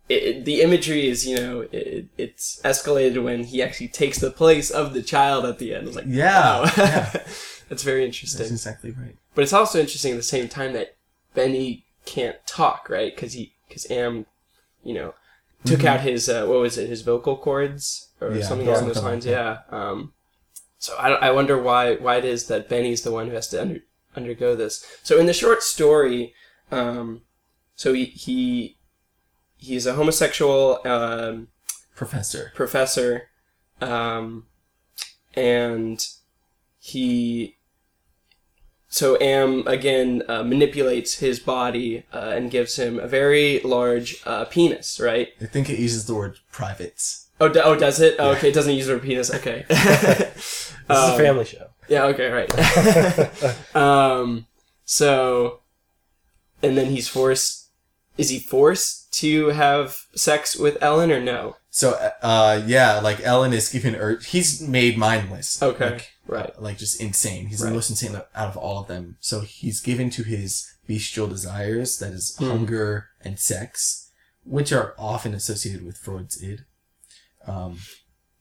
[0.09, 4.32] it, it- the imagery is, you know, it, it's escalated when he actually takes the
[4.41, 5.88] place of the child at the end.
[5.88, 6.72] It's like, Yeah, wow.
[6.78, 7.24] yeah.
[7.74, 8.47] It's very That's interesting.
[8.57, 9.16] exactly right.
[9.34, 10.88] But it's also interesting at the same time that
[11.34, 13.16] Benny can't talk, right?
[13.16, 14.26] Because he, because Am,
[14.84, 15.14] you know,
[15.64, 18.39] took out his uh, what was it, his vocal cords or Mm-hmm.
[18.39, 19.26] Yeah, something along those lines.
[19.26, 19.59] like Yeah.
[19.70, 20.12] Um,
[20.80, 23.62] so I, I wonder why why it is that Benny's the one who has to
[23.62, 23.80] under,
[24.20, 24.74] undergo this.
[25.07, 26.34] So in the short story,
[26.72, 27.22] um,
[27.76, 28.76] so he he
[29.62, 31.47] he's a homosexual um,
[31.95, 32.51] Professor.
[32.55, 33.30] professor,
[33.80, 34.47] um,
[35.34, 36.05] and
[36.80, 37.57] he
[38.89, 44.43] so Am again uh, manipulates his body uh, and gives him a very large uh,
[44.45, 45.30] penis, right?
[45.41, 47.30] I think it uses the word privates.
[47.39, 48.18] Oh, oh, does it?
[48.20, 49.34] Oh, okay, it doesn't use the word penis.
[49.34, 49.66] Okay.
[50.88, 51.68] This is a family show.
[51.88, 52.03] yeah.
[52.05, 52.30] Okay.
[52.30, 53.76] Right.
[53.76, 54.47] um.
[54.84, 55.62] So,
[56.62, 57.61] and then he's forced.
[58.18, 61.57] Is he forced to have sex with Ellen or no?
[61.70, 61.91] So,
[62.22, 64.28] uh, yeah, like Ellen is given urge.
[64.28, 65.62] He's made mindless.
[65.64, 66.62] Okay, Like, right.
[66.62, 67.47] Like just insane.
[67.47, 67.70] He's Right.
[67.70, 69.18] the most insane out of all of them.
[69.22, 72.49] So he's given to his bestial desires, that is Hmm.
[72.49, 74.09] hunger and sex,
[74.43, 76.66] which are often associated with Freud's id.
[77.47, 77.80] Um,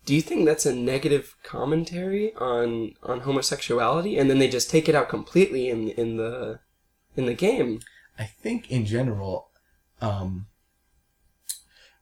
[0.06, 4.88] Do you think that's a negative commentary on on homosexuality, and then they just take
[4.88, 6.58] it out completely in in the
[7.16, 7.80] in the game?
[8.18, 9.49] I think in general,
[10.00, 10.46] um,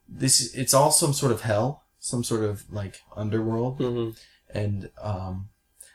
[0.07, 4.11] this it's all some sort of hell, some sort of like underworld, Mm-hmm.
[4.57, 5.49] and um,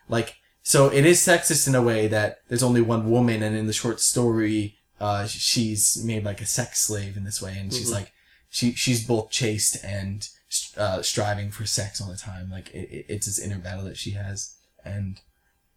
[0.08, 3.66] like so it is sexist in a way that there's only one woman, and in
[3.66, 7.90] the short story, uh, she's made like a sex slave in this way, and she's
[7.90, 7.94] Mhm.
[7.94, 8.12] like
[8.48, 10.28] she she's both chaste and
[10.76, 12.50] uh, striving for sex all the time.
[12.50, 15.20] Like it- it's this inner battle that she has, and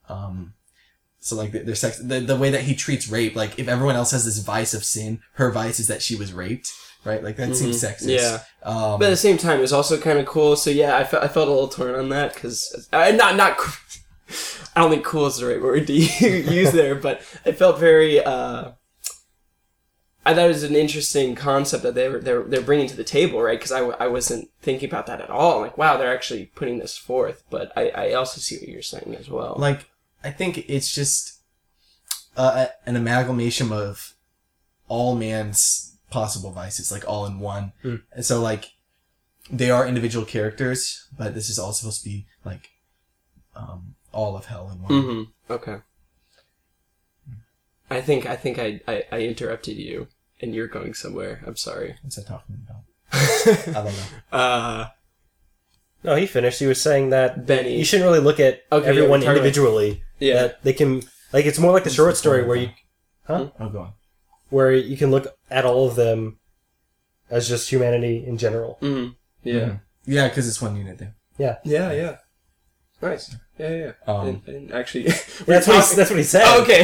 [0.07, 0.53] um,
[1.19, 4.11] so like their sex, the, the way that he treats rape, like if everyone else
[4.11, 6.71] has this vice of sin, her vice is that she was raped,
[7.03, 7.23] right?
[7.23, 7.89] Like that seems Mhm.
[7.91, 8.07] sexist.
[8.21, 8.39] Yeah.
[8.63, 10.55] Um, But at the same time, it's also kind of cool.
[10.55, 13.57] So yeah, I, fe- I felt a little torn on that because uh, not not.
[14.75, 18.23] I don't think "cool" is the right word to use there, but it felt very.
[18.23, 18.71] Uh,
[20.25, 23.03] I thought it was an interesting concept that they were they're, they're bringing to the
[23.05, 23.57] table, right?
[23.57, 25.61] Because I, w- I wasn't thinking about that at all.
[25.61, 27.43] Like, wow, they're actually putting this forth.
[27.49, 29.55] But I, I also see what you're saying as well.
[29.57, 29.85] like
[30.23, 31.41] I think it's just
[32.35, 34.13] uh, an amalgamation of
[34.87, 37.73] all man's possible vices, like all in one.
[37.83, 38.01] Mm.
[38.13, 38.71] And so like
[39.49, 42.69] they are individual characters, but this is all supposed to be like
[43.55, 44.91] um, all of hell in one.
[44.91, 45.53] Mm-hmm.
[45.53, 45.77] Okay.
[47.89, 50.07] I think I think I, I, I interrupted you
[50.41, 51.41] and you're going somewhere.
[51.47, 51.95] I'm sorry.
[52.01, 52.83] What's that talking about?
[53.13, 54.37] I don't know.
[54.37, 54.87] Uh,
[56.03, 56.59] No, he finished.
[56.59, 57.77] He was saying that Benny.
[57.77, 60.03] you shouldn't really look at Okay, everyone we're about- individually.
[60.19, 60.33] Yeah.
[60.41, 61.01] That they can
[61.33, 62.69] like it's more like the short story where you
[63.25, 63.49] huh?
[63.59, 63.93] Oh, go on.
[64.49, 66.39] where you can look at all of them
[67.29, 68.77] as just humanity in general.
[68.81, 69.11] Mm-hmm.
[69.43, 69.53] Yeah.
[69.55, 69.81] Mhm.
[70.05, 71.15] Yeah, because it's one unit there.
[71.37, 71.57] Yeah.
[71.65, 71.91] Yeah.
[71.91, 72.15] Yeah.
[73.01, 73.35] Nice.
[73.59, 73.69] Yeah.
[73.69, 73.75] Yeah.
[73.85, 73.91] yeah.
[74.07, 75.03] I, Um, didn't, I didn't actually.
[75.45, 76.43] That's what, he, that's what he said.
[76.45, 76.83] Oh, okay.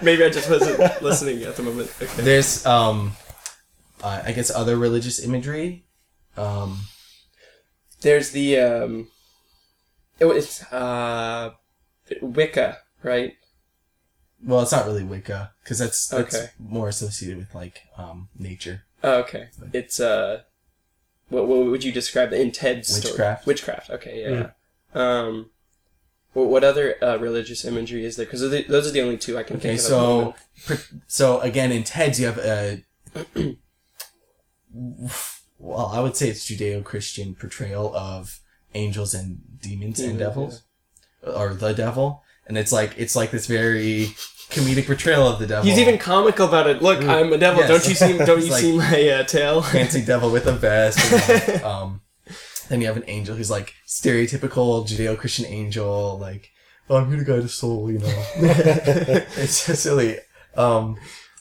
[0.02, 1.92] Maybe I just wasn't listening at the moment.
[2.00, 2.22] Okay.
[2.22, 3.12] There's um,
[4.02, 5.84] uh, I guess other religious imagery.
[6.36, 6.80] Um,
[8.00, 9.08] There's the um,
[10.20, 11.50] it was uh,
[12.22, 13.34] Wicca, right?
[14.44, 16.50] well, it's not really Wicca because that's that's Okay.
[16.58, 18.82] more associated with like um nature.
[19.02, 19.48] Oh, okay.
[19.72, 20.42] It's uh,
[21.28, 23.10] what what would you describe in Ted's story?
[23.12, 23.46] Witchcraft.
[23.46, 23.90] Witchcraft.
[23.90, 24.50] Okay, yeah.
[24.94, 25.50] Um,
[26.32, 28.26] what what other uh, religious imagery is there?
[28.26, 30.34] Because those are the only two I can Okay, think of.
[30.66, 32.84] at the so so again in Ted's you have a
[35.58, 38.40] well, I would say it's Judeo-Christian portrayal of
[38.74, 40.62] angels and demons and Yeah, devils,
[41.34, 44.12] or the devil, and it's like it's like this very
[44.50, 45.64] comedic portrayal of the devil.
[45.68, 46.82] he's even comical about it.
[46.82, 47.60] Look, I'm a devil.
[47.60, 47.68] Yes.
[47.68, 48.24] Don't you see?
[48.24, 49.62] Don't you like- see my uh, tail?
[49.62, 50.98] fancy devil with a vest.
[51.12, 52.00] And, like, um,
[52.68, 56.50] then you have an angel who's like stereotypical Judeo-Christian angel, like
[56.90, 58.24] oh, I'm here to guide a soul, you know.
[58.36, 60.18] it's just silly.
[60.56, 60.96] Um,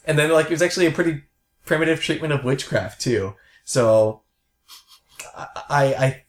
[0.05, 1.23] and then like it was actually a pretty
[1.65, 3.35] primitive treatment of witchcraft too.
[3.65, 4.23] So
[5.35, 6.23] I I, I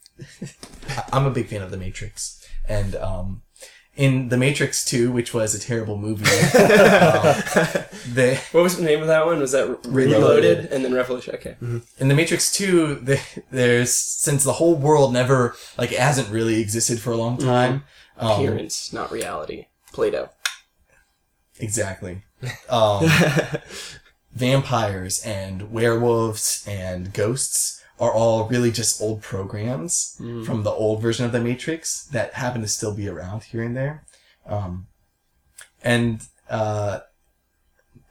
[1.12, 3.42] I'm a big fan of The Matrix, and um,
[3.99, 6.24] in The Matrix Two, which was a terrible movie,
[6.59, 7.34] um,
[8.07, 9.40] they What was the name of that one?
[9.40, 10.59] Was that Reloaded, Reloaded.
[10.72, 11.34] and then Revolution?
[11.34, 11.57] Okay.
[11.61, 13.20] in the Matrix 2, the,
[13.51, 17.84] there's since the whole world never like hasn't really existed for a long time.
[18.16, 19.66] Um, Appearance, not reality.
[19.92, 20.30] Plato.
[21.59, 22.22] exactly.
[22.70, 23.05] Um,
[24.32, 31.24] vampires and werewolves and ghosts are all really just old programs from the old version
[31.26, 34.05] of the Matrix that happen to still be around here and there.
[34.46, 34.86] Um,
[35.82, 37.01] and uh,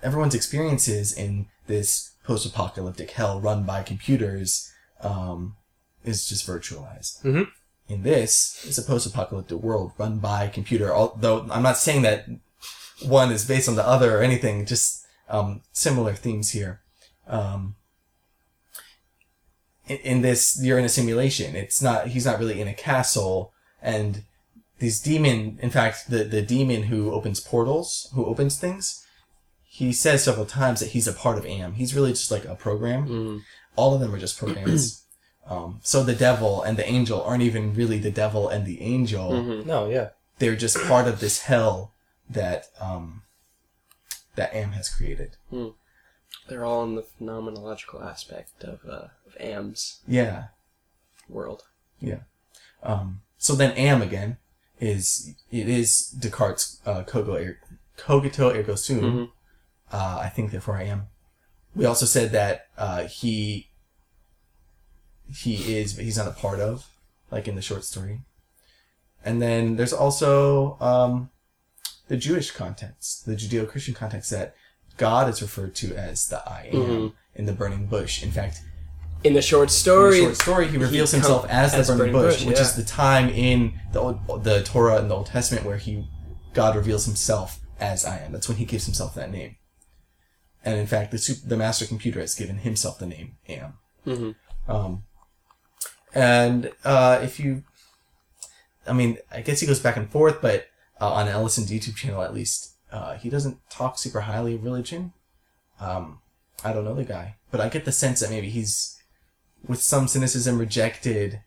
[0.03, 4.71] everyone's experiences in this post-apocalyptic hell run by computers
[5.01, 5.55] um,
[6.03, 7.21] is just virtualized.
[7.23, 7.47] Mhm.
[7.89, 10.93] in this is a post-apocalyptic world run by computer.
[10.93, 12.25] Although I'm not saying that
[13.05, 16.81] one is based on the other or anything, just um, similar themes here.
[17.27, 17.76] Um,
[19.87, 21.55] in, in this, you're in a simulation.
[21.55, 22.07] It's not.
[22.07, 24.23] He's not really in a castle, and
[24.79, 25.59] these demon.
[25.61, 29.05] In fact, the the demon who opens portals, who opens things,
[29.63, 31.73] he says several times that he's a part of AM.
[31.73, 33.07] He's really just like a program.
[33.07, 33.41] Mm.
[33.75, 35.03] All of them are just programs.
[35.47, 39.31] um, so the devil and the angel aren't even really the devil and the angel.
[39.31, 39.67] Mm-hmm.
[39.67, 40.09] No, yeah.
[40.39, 41.93] They're just part of this hell
[42.29, 43.23] that um,
[44.35, 45.37] that AM has created.
[46.47, 50.47] They're all in the phenomenological aspect of, uh, of Am's Yeah.
[51.27, 51.63] world.
[51.99, 52.19] Yeah.
[52.83, 54.37] Um, so then am again
[54.79, 57.59] is it is Descartes' uh, cogito, er-
[57.97, 58.99] cogito ergo sum.
[59.01, 59.31] Mhm.
[59.91, 61.07] Uh, I think therefore I am.
[61.75, 63.69] We also said that uh, he
[65.29, 66.87] he is, but he's not a part of,
[67.31, 68.21] like in the short story.
[69.25, 71.29] And then there's also um,
[72.07, 74.55] the Jewish context, the Judeo-Christian context that
[74.97, 77.13] God is referred to as the I am Mhm.
[77.35, 78.23] in the burning bush.
[78.23, 78.61] In fact,
[79.23, 82.13] In the short story, the short story, he reveals come himself as the burning, burning
[82.13, 82.61] bush, bush, which yeah.
[82.63, 86.07] is the time in the old, the Torah and the Old Testament where he
[86.53, 88.31] God reveals himself as I am.
[88.31, 89.55] That's when he gives himself that name.
[90.63, 93.73] And in fact, the super, the master computer has given himself the name Am.
[94.05, 94.35] Mhm.
[94.67, 95.03] Um,
[96.13, 97.63] and uh, if you,
[98.87, 100.65] I mean, I guess he goes back and forth, but
[100.99, 105.13] uh, on Ellison's YouTube channel, at least, uh, he doesn't talk super highly of religion.
[105.79, 106.19] Um,
[106.63, 108.97] I don't know the guy, but I get the sense that maybe he's,
[109.67, 111.41] with some cynicism, rejected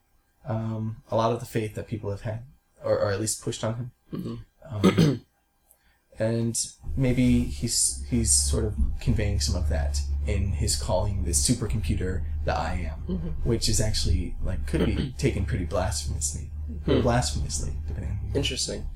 [0.49, 2.43] um, a lot of the faith that people have had,
[2.84, 3.91] or, or at least pushed on him.
[4.12, 4.38] Mhm.
[4.70, 5.20] Um,
[6.18, 6.59] and
[6.97, 12.55] maybe he's he's sort of conveying some of that in his calling this supercomputer the
[12.55, 16.51] I am, which is actually like could be taken pretty blasphemously,
[16.86, 18.12] or blasphemously, depending.
[18.12, 18.86] on who- Interesting.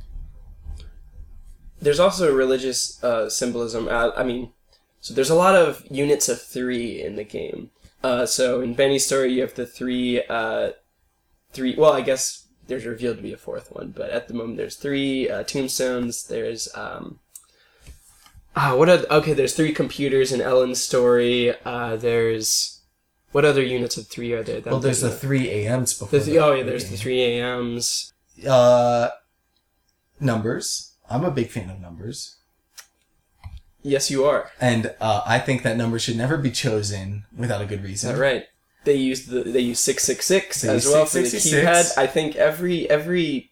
[1.85, 3.89] There's also religious uh, symbolism.
[3.89, 4.53] Uh, I mean,
[5.01, 7.71] so there's a lot of units of three in the game.
[8.03, 10.71] Uh, so in Benny's story, you have the three, uh,
[11.53, 11.75] three.
[11.77, 14.77] Well, I guess there's revealed to be a fourth one, but at the moment there's
[14.77, 16.27] three uh, tombstones.
[16.27, 17.21] There's um,
[18.57, 18.89] ah, what?
[18.89, 21.55] Are, okay, there's three computers in Ellen's story.
[21.65, 22.83] Uh, there's
[23.33, 24.61] what other units of three are there?
[24.61, 26.19] that Well, there's the three AMs before.
[26.19, 28.13] The, the- oh yeah, there's the three AMs.
[28.49, 29.11] uh,
[30.21, 30.94] numbers.
[31.11, 32.37] I'm a big fan of numbers.
[33.83, 34.51] Yes, you are.
[34.61, 38.15] And uh, I think that numbers should never be chosen without a good reason.
[38.15, 38.45] that right?
[38.85, 41.97] They use the they use six six six as well for the keypad.
[41.99, 43.51] I think every every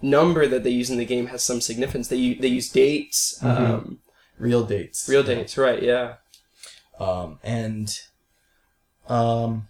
[0.00, 2.08] number that they use in the game has some significance.
[2.08, 3.98] They u- they use dates, um,
[4.38, 5.08] Real dates.
[5.08, 5.30] real Mm-hmm.
[5.30, 5.36] Yeah.
[5.36, 5.82] dates, right?
[5.82, 6.14] Yeah.
[7.00, 7.98] Um, and
[9.08, 9.68] um,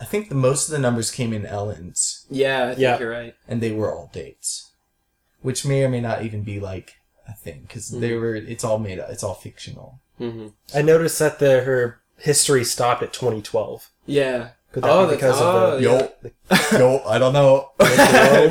[0.00, 2.98] I think the most of the numbers came in Ellen's, Yeah, I think Yeah.
[2.98, 3.34] you're right.
[3.48, 4.70] and they were all dates,
[5.46, 6.94] which may or may not even be like
[7.28, 8.34] a thing because they were.
[8.34, 9.10] It's all made up.
[9.10, 10.00] It's all fictional.
[10.18, 13.88] hmm I noticed that the her history stopped at 2012.
[14.06, 14.48] Yeah.
[14.72, 16.32] Could that oh, be because that's, of oh, the
[16.78, 17.70] Yo, yo, I don't know.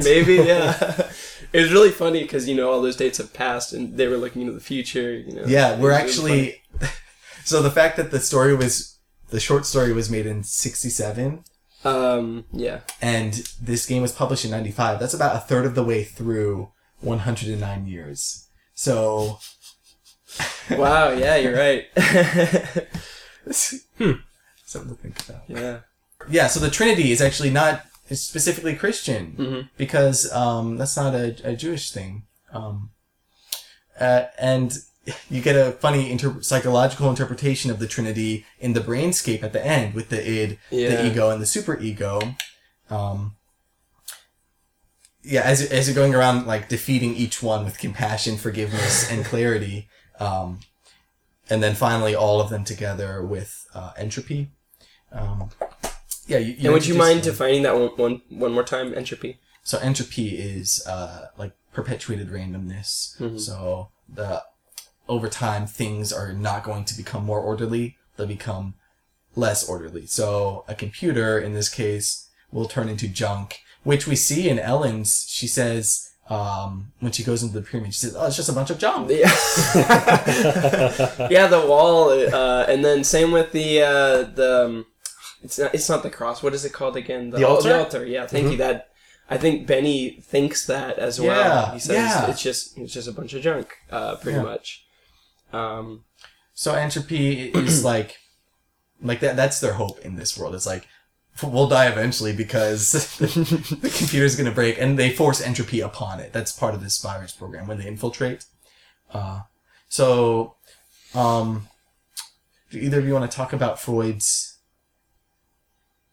[0.03, 0.71] maybe yeah.
[1.53, 4.17] it was really funny because you know all those dates have passed and they were
[4.17, 5.11] looking into the future.
[5.13, 5.43] You know.
[5.45, 6.09] Yeah, we're It funny.
[6.09, 6.61] actually.
[7.43, 8.97] so the fact that the story was
[9.31, 11.43] the short story was made in '67,
[11.83, 12.45] Um.
[12.53, 12.79] Yeah.
[13.01, 14.99] and this game was published in '95.
[14.99, 16.71] That's about a third of the way through
[17.01, 18.47] 109 years.
[18.73, 19.39] So
[20.71, 21.11] Wow.
[21.11, 21.85] Yeah, you're right.
[24.65, 25.43] something to think about.
[25.47, 25.79] yeah.
[26.29, 29.69] Yeah, so the Trinity is actually not specifically Christian Mhm.
[29.77, 32.23] because um, that's not a, a Jewish thing.
[32.51, 32.89] Um,
[33.99, 34.77] uh, and
[35.29, 39.63] you get a funny inter- psychological interpretation of the Trinity in the brainscape at the
[39.65, 40.89] end with the id, Yeah.
[40.89, 42.35] the ego, and the superego.
[42.89, 43.35] Um,
[45.25, 49.87] yeah, as, as you're going around like defeating each one with compassion, forgiveness, and clarity,
[50.19, 50.59] um,
[51.49, 54.51] and then finally all of them together with uh, entropy.
[55.11, 55.49] Um,
[56.27, 57.31] yeah, you, And would you mind them.
[57.31, 58.93] defining that one, one, one more time?
[58.95, 59.39] Entropy.
[59.63, 63.17] So entropy is uh, like perpetuated randomness.
[63.19, 63.39] Mhm.
[63.39, 64.43] So the
[65.07, 68.75] over time things are not going to become more orderly; they'll become
[69.35, 70.05] less orderly.
[70.07, 75.25] So a computer, in this case, will turn into junk, which we see in Ellen's.
[75.29, 78.53] She says um, when she goes into the pyramid, she says, "Oh, it's just a
[78.53, 79.17] bunch of junk." Yeah,
[81.29, 84.65] yeah, the wall, uh, and then same with the uh, the.
[84.65, 84.85] Um,
[85.43, 85.73] it's not.
[85.75, 86.41] It's not the cross.
[86.43, 87.29] What is it called again?
[87.29, 87.69] The altar?
[87.69, 88.05] The altar.
[88.05, 88.57] Yeah, thank you.
[88.57, 88.89] That
[89.29, 91.37] I think Benny thinks that as well.
[91.37, 92.29] Yeah, he says yeah.
[92.29, 94.43] it's just it's just a bunch of junk, uh, pretty Yeah.
[94.43, 94.85] much.
[95.53, 96.03] Um,
[96.53, 98.17] So entropy is like,
[99.01, 99.35] like that.
[99.35, 100.55] That's their hope in this world.
[100.55, 100.87] It's like
[101.43, 106.31] will die eventually because the computer's going to break and they force entropy upon it.
[106.33, 108.45] That's part of this virus program when they infiltrate.
[109.11, 109.41] Uh,
[109.89, 110.55] so,
[111.13, 111.67] um,
[112.71, 114.57] do either of you want to talk about Freud's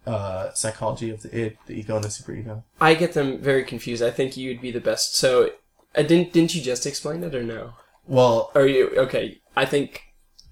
[0.06, 2.62] uh, psychology of the id, the ego, and the superego?
[2.80, 4.02] I get them very confused.
[4.02, 5.16] I think you'd be the best.
[5.16, 5.50] So,
[5.94, 7.74] I didn't didn't you just explain it or no?
[8.06, 9.40] Well, Or you okay?
[9.56, 10.02] I think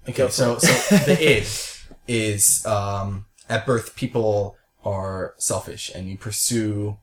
[0.07, 1.47] Okay, so so the id
[2.07, 6.97] is um, at birth people are selfish and you pursue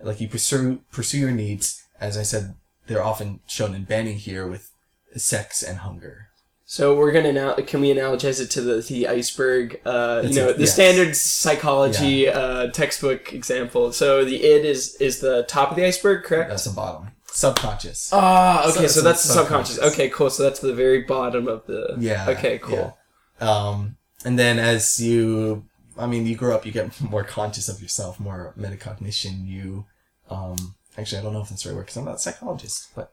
[0.00, 1.82] like you pursue pursue your needs.
[2.00, 2.54] As I said,
[2.86, 4.70] they're often shown in Benny here with
[5.16, 6.28] sex and hunger.
[6.64, 6.96] so.
[6.96, 7.54] We're gonna now.
[7.54, 9.80] Can we analogize it to the the iceberg?
[9.84, 10.74] Uh, you know, it, the yes.
[10.74, 13.92] standard psychology uh, textbook example.
[13.92, 16.48] So the id is is the top of the iceberg, correct?
[16.50, 17.10] That's the bottom.
[17.26, 18.10] Subconscious.
[18.12, 19.74] Ah, okay, So- so, so that's the subconscious.
[19.76, 19.94] subconscious.
[19.98, 20.28] Okay, cool.
[20.30, 21.96] So that's the very bottom of the.
[21.98, 22.26] Yeah.
[22.30, 22.96] Okay, cool.
[23.40, 23.48] yeah.
[23.48, 25.64] Um, and then as you,
[25.98, 29.46] I mean, you grow up, you get more conscious of yourself, more metacognition.
[29.46, 29.86] You,
[30.30, 32.88] um, actually, I don't know if that's the right word because I'm not a psychologist,
[32.94, 33.12] but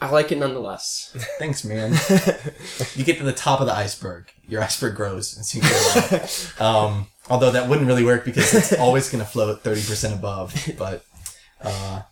[0.00, 1.10] I like it nonetheless.
[1.38, 1.92] thanks, man.
[2.94, 4.30] you get to the top of the iceberg.
[4.46, 6.64] Your iceberg grows as you go.
[6.64, 10.54] Um, although that wouldn't really work because it's always going to float 30% above.
[10.78, 11.04] But
[11.62, 12.02] uh,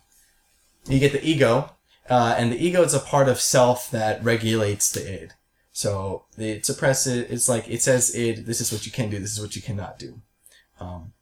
[0.87, 1.71] you get the ego,
[2.09, 5.33] uh, and the ego is a part of self that regulates the id.
[5.73, 9.31] So it suppresses, it's like it says id, this is what you can do, this
[9.31, 10.21] is what you cannot do.
[10.79, 11.13] Um,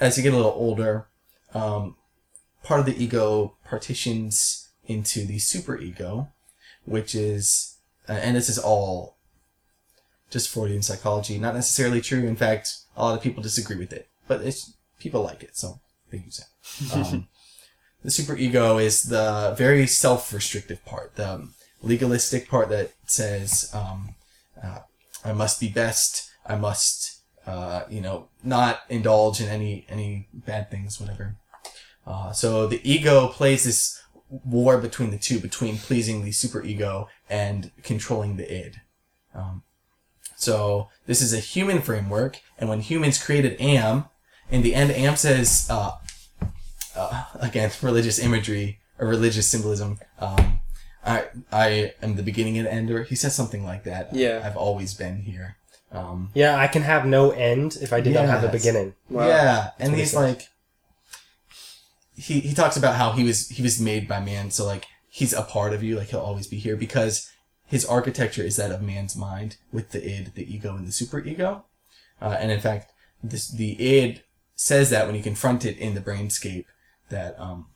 [0.00, 1.06] as you get a little older,
[1.54, 1.96] um,
[2.64, 6.28] part of the ego partitions into the superego,
[6.84, 7.78] which is,
[8.08, 9.16] uh, and this is all
[10.30, 12.26] just Freudian psychology, not necessarily true.
[12.26, 15.80] In fact, a lot of people disagree with it, but it's people like it, so
[16.10, 16.92] they use it.
[16.92, 17.28] Um,
[18.02, 21.48] the superego is the very self-restrictive part, the
[21.84, 24.14] legalistic part that says, um,
[24.62, 24.80] uh,
[25.24, 26.30] "I must be best.
[26.46, 31.36] I must, uh, you know, not indulge in any any bad things, whatever."
[32.06, 37.70] Uh, so the ego plays this war between the two, between pleasing the superego and
[37.82, 38.80] controlling the id.
[39.34, 39.62] Um,
[40.36, 44.06] so this is a human framework, and when humans created Am,
[44.50, 45.92] in the end, Am says, uh,
[46.96, 49.98] uh, again, religious imagery or religious symbolism.
[50.18, 50.60] Um,
[51.04, 53.02] I I am the beginning and ender.
[53.02, 54.14] He says something like that.
[54.14, 54.42] Yeah.
[54.44, 55.56] I've always been here.
[55.92, 58.56] Um, Yeah, I can have no end if I did not have the Yes.
[58.62, 58.94] beginning.
[59.10, 59.28] Wow.
[59.28, 60.48] Yeah, and what he he's like,
[62.16, 65.32] he he talks about how he was he was made by man, so like he's
[65.32, 67.30] a part of you, like he'll always be here because
[67.66, 71.62] his architecture is that of man's mind with the id, the ego, and the superego.
[72.20, 72.92] Uh, and in fact,
[73.22, 74.22] this the id
[74.56, 76.66] says that when you confront it in the brainscape,
[77.08, 77.66] that um,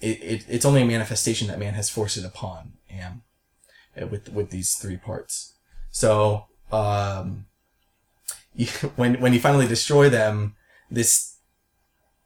[0.00, 3.22] it, it it's only a manifestation that man has forced it upon am,
[4.00, 5.54] uh, with with these three parts.
[5.90, 7.46] So um,
[8.54, 8.66] you,
[8.96, 10.56] when when you finally destroy them,
[10.90, 11.36] this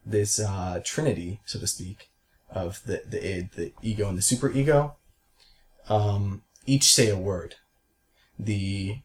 [0.05, 2.09] this uh, trinity, so to speak,
[2.49, 4.93] of the the id, the ego, and the superego,
[5.87, 7.55] um, each say a word.
[8.37, 8.99] The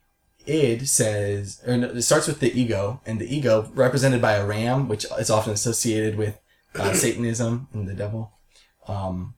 [0.47, 4.47] id says, or no, it starts with the ego, and the ego, represented by a
[4.47, 6.39] ram, which is often associated with
[6.75, 8.34] uh, Satanism and the devil.
[8.89, 9.35] Um,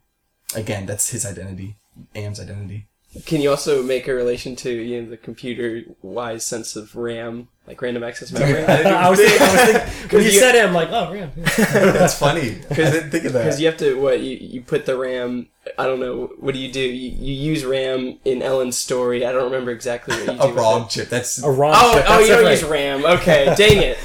[0.55, 1.76] again, that's his identity,
[2.14, 2.86] Am's identity.
[3.24, 7.49] Can you also make a relation to you know the computer wise sense of RAM,
[7.66, 8.62] like random access memory?
[8.66, 11.32] I was thinking, I was thinking when you you- said it, I'm like, oh, RAM.
[11.34, 11.44] yeah.
[11.57, 12.57] that's funny.
[12.70, 13.44] I didn't think of that.
[13.44, 15.49] Because you have to what you, you put the RAM.
[15.78, 16.26] I don't know.
[16.38, 16.80] What do you do?
[16.80, 19.24] You, you use RAM in Ellen's story.
[19.24, 20.49] I don't remember exactly what you do.
[20.49, 21.09] a ROM chip.
[21.09, 22.51] That's A ROM Oh, chip, oh, you don't right.
[22.51, 23.05] use RAM.
[23.07, 23.99] Okay, dang it.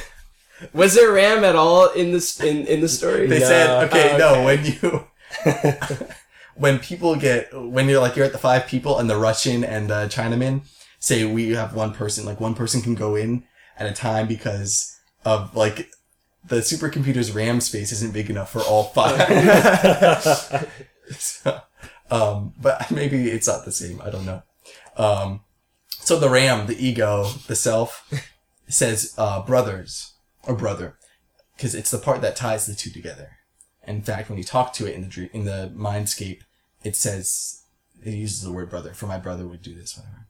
[0.73, 3.27] Was there RAM at all in this in, in the story?
[3.27, 3.45] They No.
[3.45, 5.05] said, okay, Oh, no, when you,
[6.55, 9.89] when people get, when you're like, you're at the five people and the Russian and
[9.89, 10.61] the Chinaman
[10.99, 13.43] say we have one person, like one person can go in
[13.77, 15.89] at a time because of like,
[16.43, 20.67] the supercomputer's RAM space isn't big enough for all five.
[21.11, 21.61] So,
[22.09, 24.01] um, but maybe it's not the same.
[24.01, 24.43] I don't know.
[24.95, 25.41] Um,
[25.89, 28.09] so the RAM, the ego, the self,
[28.67, 30.13] says uh, brothers
[30.43, 30.97] or brother
[31.55, 33.37] because it's the part that ties the two together.
[33.95, 36.41] In fact, when you talk to it in the dre- in the mindscape,
[36.83, 37.63] it says
[38.03, 38.93] it uses the word brother.
[38.93, 40.27] For my brother would do this, whatever.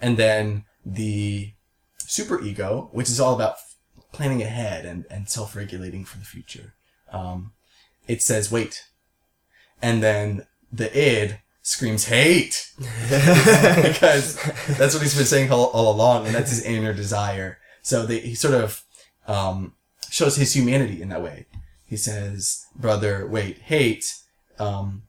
[0.00, 1.52] And then the
[1.98, 3.56] super ego, which is all about
[4.12, 6.74] planning ahead and, and self-regulating for the future.
[7.12, 7.52] Um,
[8.06, 8.86] it says wait,
[9.80, 14.36] and then the id screams hate because
[14.76, 17.58] that's what he's been saying all, all along, and that's his inner desire.
[17.82, 18.84] So they, he sort of
[19.26, 19.74] um,
[20.10, 21.46] shows his humanity in that way.
[21.86, 24.14] He says, "Brother, wait, hate."
[24.58, 25.02] Um,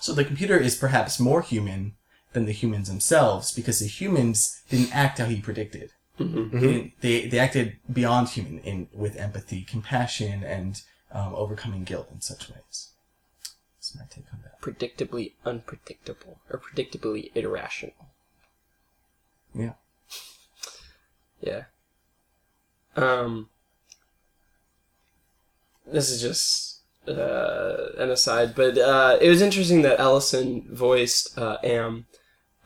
[0.00, 1.94] so the computer is perhaps more human
[2.32, 5.92] than the humans themselves because the humans didn't act how he predicted.
[6.18, 10.80] They- They they acted beyond human in with empathy, compassion, and
[11.12, 12.90] um, overcoming guilt in such ways.
[13.76, 14.60] That's my take on that.
[14.60, 18.08] Predictably unpredictable, or predictably irrational.
[19.54, 19.74] Yeah.
[21.40, 21.64] Yeah.
[22.96, 23.50] Um.
[25.86, 31.58] This is just uh, an aside, but uh, it was interesting that Ellison voiced uh,
[31.62, 32.06] Am,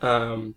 [0.02, 0.54] um,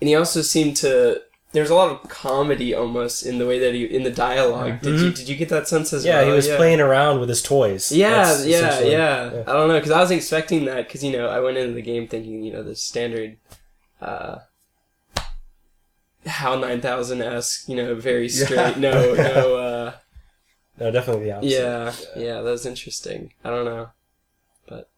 [0.00, 1.22] and he also seemed to.
[1.52, 4.80] There's a lot of comedy almost in the way that he in the dialogue.
[4.82, 6.08] Did you did you get that sense as Mm-hmm.
[6.08, 6.26] Yeah, well?
[6.26, 7.90] he was playing around with his toys.
[7.90, 11.28] Yeah, That's yeah, yeah, I don't know because I was expecting that because you know
[11.28, 13.38] I went into the game thinking you know the standard,
[14.02, 14.40] uh,
[16.26, 19.67] nine thousand esque you know very straight no no uh
[20.78, 21.50] No, definitely the opposite.
[21.50, 23.90] yeah yeah that was interesting I don't know
[24.68, 24.88] But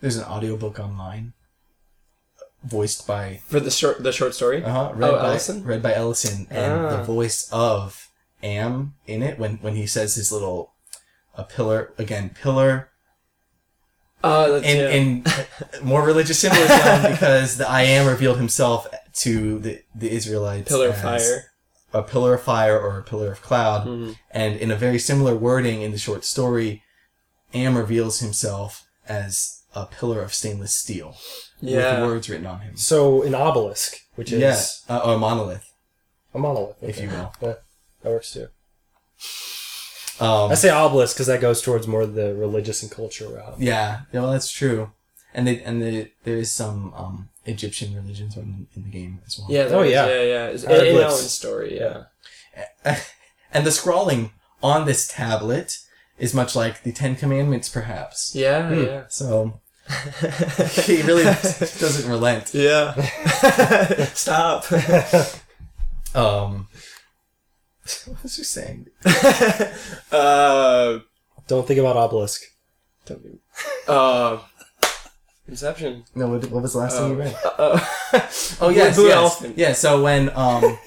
[0.00, 1.34] There's an audiobook online,
[2.64, 5.64] voiced by for the short the short story uh read Oh, by Ellison?
[5.64, 7.02] read by Ellison, and the Ah.
[7.04, 8.08] voice of
[8.42, 10.72] Am in it when when he says his little
[11.34, 12.88] a pillar again pillar
[14.24, 14.88] oh that's in yeah.
[15.82, 18.86] in more religious symbolism because the I am revealed himself
[19.24, 21.49] to the the Israelites pillar of fire
[21.92, 24.16] a pillar of fire or a pillar of cloud, Mhm.
[24.30, 26.82] and in a very similar wording in the short story,
[27.52, 31.16] Am reveals himself as a pillar of stainless steel
[31.60, 32.76] yeah with words written on him.
[32.76, 35.72] So an obelisk, which is Yeah, uh, or a monolith,
[36.34, 37.32] a monolith, if you will.
[37.40, 37.54] Yeah,
[38.02, 38.48] that works too.
[40.20, 43.58] Um, I say obelisk because that goes towards more the religious and culture route.
[43.58, 44.92] yeah, yeah, well, that's true.
[45.32, 49.38] And they, and the, there is some um, Egyptian religions in, in the game as
[49.38, 49.48] well.
[49.50, 50.06] yeah Oh, is, yeah.
[50.06, 51.12] yeah yeah It's- in, in Hieroglyphs.
[51.14, 52.02] Ellen's story yeah
[53.52, 54.32] and the scrawling
[54.62, 55.78] on this tablet
[56.18, 58.34] is much like the Ten Commandments, perhaps.
[58.34, 58.82] yeah Hmm.
[58.84, 59.60] yeah So
[60.84, 61.24] he really
[61.80, 62.52] doesn't relent.
[62.54, 62.94] yeah
[64.14, 64.66] stop
[66.14, 66.66] Um,
[68.06, 68.88] what was you saying?
[70.12, 70.98] uh
[71.48, 72.42] Don't think about obelisk.
[73.06, 73.38] Don't be-
[73.88, 74.38] Uh,
[75.50, 76.04] Inception.
[76.14, 77.36] No, what, what was the last thing you read?
[77.58, 77.78] Uh,
[78.60, 79.16] Oh yes, Blue yes.
[79.16, 79.58] Elephant.
[79.58, 80.62] Yeah, so when um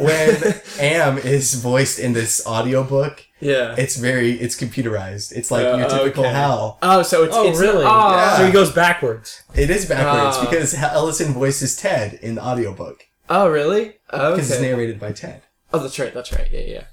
[0.00, 0.36] when
[0.78, 3.74] Am is voiced in this audiobook, Yeah.
[3.78, 5.32] it's very it's computerized.
[5.32, 6.32] It's like Uh, your typical okay.
[6.34, 6.78] Hal.
[6.82, 7.84] Oh, so it's Oh, it's really?
[7.84, 8.36] Oh, Yeah.
[8.36, 9.42] So he goes backwards.
[9.54, 10.46] It is backwards Ah.
[10.48, 13.94] because Ellison voices Ted in the audiobook oh really?
[14.10, 15.42] Oh, because it's narrated by Ted.
[15.72, 16.12] Oh, that's right.
[16.14, 16.48] That's right.
[16.52, 16.84] Yeah, yeah.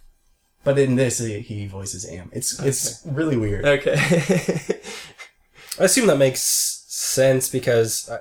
[0.63, 2.29] But in this, he, voices Am.
[2.33, 3.65] It's it's really weird.
[3.65, 3.95] Okay.
[5.79, 6.41] I assume that makes
[6.87, 8.19] sense because uh,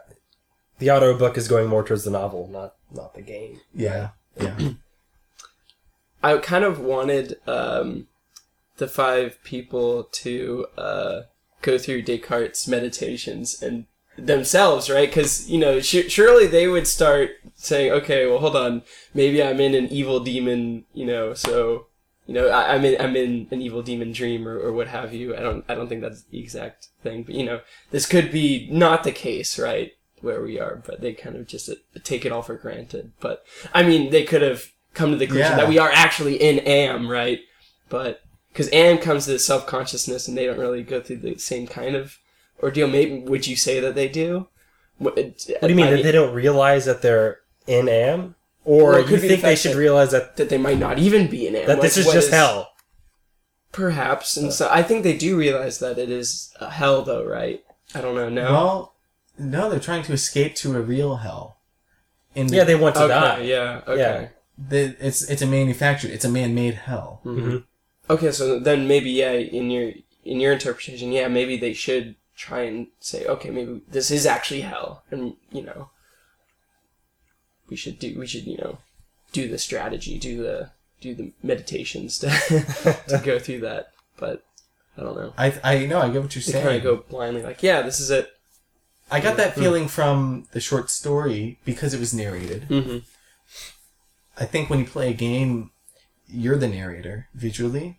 [0.78, 3.60] the audiobook is going more towards the novel, not not the game.
[3.74, 4.10] Yeah,
[4.40, 4.56] yeah.
[6.22, 8.08] I kind of wanted um,
[8.78, 11.22] the five people to uh,
[11.62, 13.86] go through Descartes' meditations and
[14.16, 15.08] themselves, right?
[15.08, 18.82] Because you know, su- surely they would start saying, "Okay, well, hold on,
[19.12, 21.86] maybe I'm in an evil demon," you know, so.
[22.26, 25.12] You know, I, I'm in I'm in an evil demon dream or, or what have
[25.12, 25.36] you.
[25.36, 27.60] I don't I don't think that's the exact thing, but you know,
[27.90, 29.92] this could be not the case, right?
[30.20, 33.12] Where we are, but they kind of just uh, take it all for granted.
[33.20, 33.44] But
[33.74, 34.64] I mean, they could have
[34.94, 35.56] come to the conclusion Yeah.
[35.56, 37.40] that we are actually in Am, right?
[37.88, 38.20] But
[38.52, 41.96] because Am comes to self consciousness, and they don't really go through the same kind
[41.96, 42.18] of
[42.62, 42.86] ordeal.
[42.86, 44.48] Maybe would you say that they do?
[44.98, 48.34] What, What do you mean that they don't realize that they're in Am,
[48.64, 50.78] or Well, could you be the think they should that- realize that that they might
[50.78, 51.66] not even be in Am?
[51.66, 52.72] that Like, this is what just hell?
[53.72, 57.62] Perhaps, and so I think they do realize that it is a hell, though, right?
[57.94, 58.28] I don't know.
[58.28, 58.42] No.
[58.52, 58.94] Well,
[59.38, 61.58] no, they're trying to escape to a real hell.
[62.34, 63.14] In the, Yeah, they want to okay.
[63.14, 63.40] die.
[63.42, 63.82] Yeah.
[63.86, 63.98] Okay.
[64.00, 64.28] Yeah.
[64.68, 67.20] the, it's it's a manufactured, it's a man-made hell.
[67.24, 67.64] Mhm.
[68.10, 68.32] Okay.
[68.32, 69.92] So then maybe yeah, in your
[70.24, 74.62] in your interpretation, yeah, maybe they should try and say, okay, maybe this is actually
[74.62, 75.90] hell, and you know,
[77.70, 78.78] we should do we should you know
[79.32, 82.28] do the strategy, do the do the meditations to
[83.08, 83.92] to go through that.
[84.18, 84.44] But
[84.96, 85.32] I don't know.
[85.38, 86.64] I I know, I get what you're saying.
[86.64, 88.30] kind of go blindly, like, yeah, this is it.
[89.10, 92.68] I got that feeling from the short story because it was narrated.
[92.68, 92.98] Mm-hmm.
[94.38, 95.72] I think when you play a game,
[96.28, 97.98] you're the narrator visually.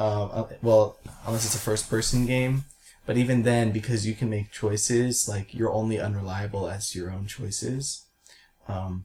[0.00, 2.64] Um, uh, well, unless it's a first-person game,
[3.06, 7.26] but even then, because you can make choices, like you're only unreliable as your own
[7.26, 8.04] choices.
[8.72, 9.04] Um,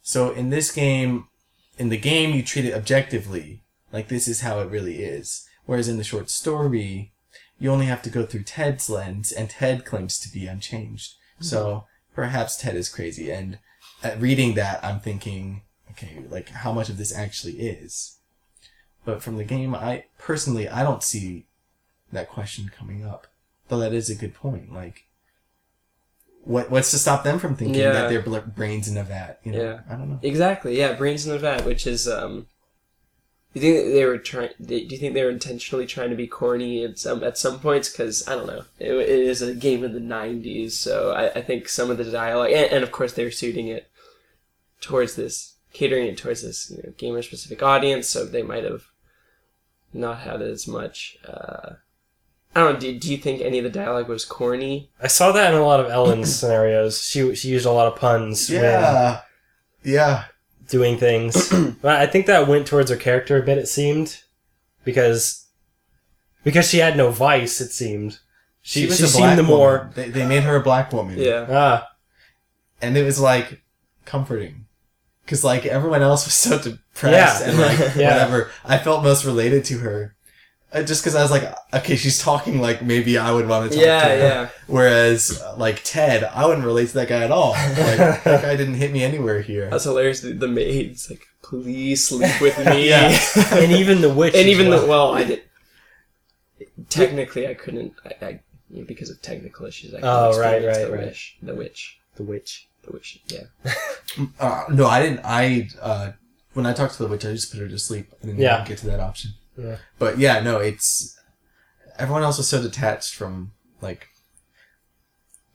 [0.00, 1.28] so in this game,
[1.78, 3.62] in the game, you treat it objectively,
[3.92, 5.46] like this is how it really is.
[5.64, 7.12] Whereas in the short story,
[7.58, 11.14] you only have to go through Ted's lens, and Ted claims to be unchanged.
[11.40, 13.58] So perhaps Ted is crazy, and
[14.02, 15.62] at reading that, I'm thinking,
[15.92, 18.18] okay, like how much of this actually is.
[19.04, 21.46] But from the game, I personally I don't see
[22.12, 23.26] that question coming up.
[23.68, 24.72] Though that is a good point.
[24.72, 25.06] Like,
[26.44, 27.92] what what's to stop them from thinking Yeah.
[27.92, 29.40] that their bl- brains in a vat?
[29.44, 29.80] You know, Yeah.
[29.88, 30.18] I don't know.
[30.22, 30.78] Exactly.
[30.78, 32.46] Yeah, brains in the vat, which is um.
[33.54, 34.48] Do you think they were trying?
[34.64, 37.90] Do you think they were intentionally trying to be corny at some at some points?
[37.90, 38.64] Because I don't know.
[38.78, 42.04] It, it is a game in the '90s, so I, I think some of the
[42.10, 43.90] dialogue, and, and of course they were suiting it
[44.80, 48.08] towards this, catering it towards this you know, gamer specific audience.
[48.08, 48.84] So they might have
[49.92, 51.18] not had as much.
[51.28, 51.74] Uh,
[52.54, 52.80] I don't know.
[52.80, 54.90] Do, do you think any of the dialogue was corny?
[55.00, 57.02] I saw that in a lot of Ellen's scenarios.
[57.02, 59.20] She she used a lot of puns when Yeah,
[59.82, 60.24] yeah.
[60.68, 61.48] doing things.
[61.82, 63.58] but I think that went towards her character a bit.
[63.58, 64.22] It seemed
[64.84, 65.46] because
[66.44, 67.60] because she had no vice.
[67.60, 68.18] It seemed
[68.60, 69.56] she she, a seemed black the woman.
[69.56, 71.18] more They, they made her a black woman.
[71.18, 71.46] Yeah.
[71.50, 71.88] ah
[72.80, 73.62] and it was like
[74.04, 74.66] comforting
[75.24, 77.48] because like everyone else was so depressed Yeah.
[77.50, 78.10] and like Yeah.
[78.12, 78.50] whatever.
[78.64, 80.14] I felt most related to her.
[80.74, 83.76] Uh, just because I was like, okay, she's talking like maybe I would want to
[83.76, 84.16] talk Yeah, to her.
[84.18, 84.48] yeah.
[84.68, 87.52] Whereas, uh, like Ted, I wouldn't relate to that guy at all.
[87.68, 89.68] Like, that guy didn't hit me anywhere here.
[89.68, 90.20] That's hilarious.
[90.22, 92.88] The, the maid's like, please sleep with me.
[92.88, 93.16] Yeah.
[93.52, 94.80] and even the witch and even well.
[94.80, 95.42] the well, I did.
[96.88, 97.92] Technically, I couldn't.
[98.04, 98.40] I, I
[98.86, 99.92] because of technical issues.
[99.92, 101.04] I couldn't Oh, right, experience right, the right.
[101.06, 102.68] Witch, the witch, the witch.
[102.84, 103.20] the witch.
[103.26, 103.72] Yeah.
[104.40, 105.20] Uh, no, I didn't.
[105.24, 106.12] I uh,
[106.54, 108.06] when I talked to the witch, I just put her to sleep.
[108.22, 108.56] I didn't Yeah.
[108.56, 109.32] even get to that option.
[109.56, 109.76] Yeah.
[109.98, 111.18] But yeah, no, it's
[111.98, 114.08] everyone else was so detached from like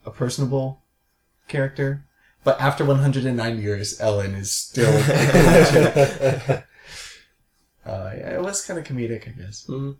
[0.06, 0.82] a personable
[1.48, 2.04] character.
[2.44, 4.88] But after 109 years, Ellen is still.
[7.84, 9.66] uh, yeah, it was kind of comedic, I guess.
[9.68, 9.96] Mhm.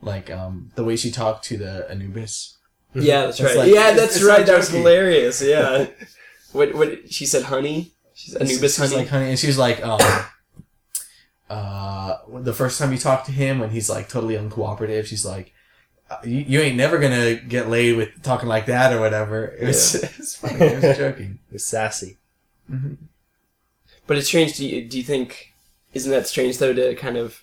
[0.00, 2.56] Like um, the way she talked to the Anubis.
[2.94, 3.56] Yeah, that's right.
[3.56, 4.44] like- yeah, that's right.
[4.46, 5.42] That was hilarious.
[5.42, 5.86] Yeah.
[6.52, 6.74] what?
[6.74, 7.12] What?
[7.12, 8.96] She said, "Honey." She's Anubis she's honey.
[8.96, 10.00] like honey, and she's like, um,
[11.50, 15.52] uh, the first time you talk to him when he's like totally uncooperative, she's like,
[16.10, 19.46] uh, you, you ain't never gonna get laid with talking like that or whatever.
[19.46, 20.60] It was, it was funny.
[20.60, 21.38] It was joking.
[21.50, 22.16] It was sassy.
[24.06, 24.56] But it's strange.
[24.56, 25.54] Do you, do you think?
[25.94, 27.42] Isn't that strange though to kind of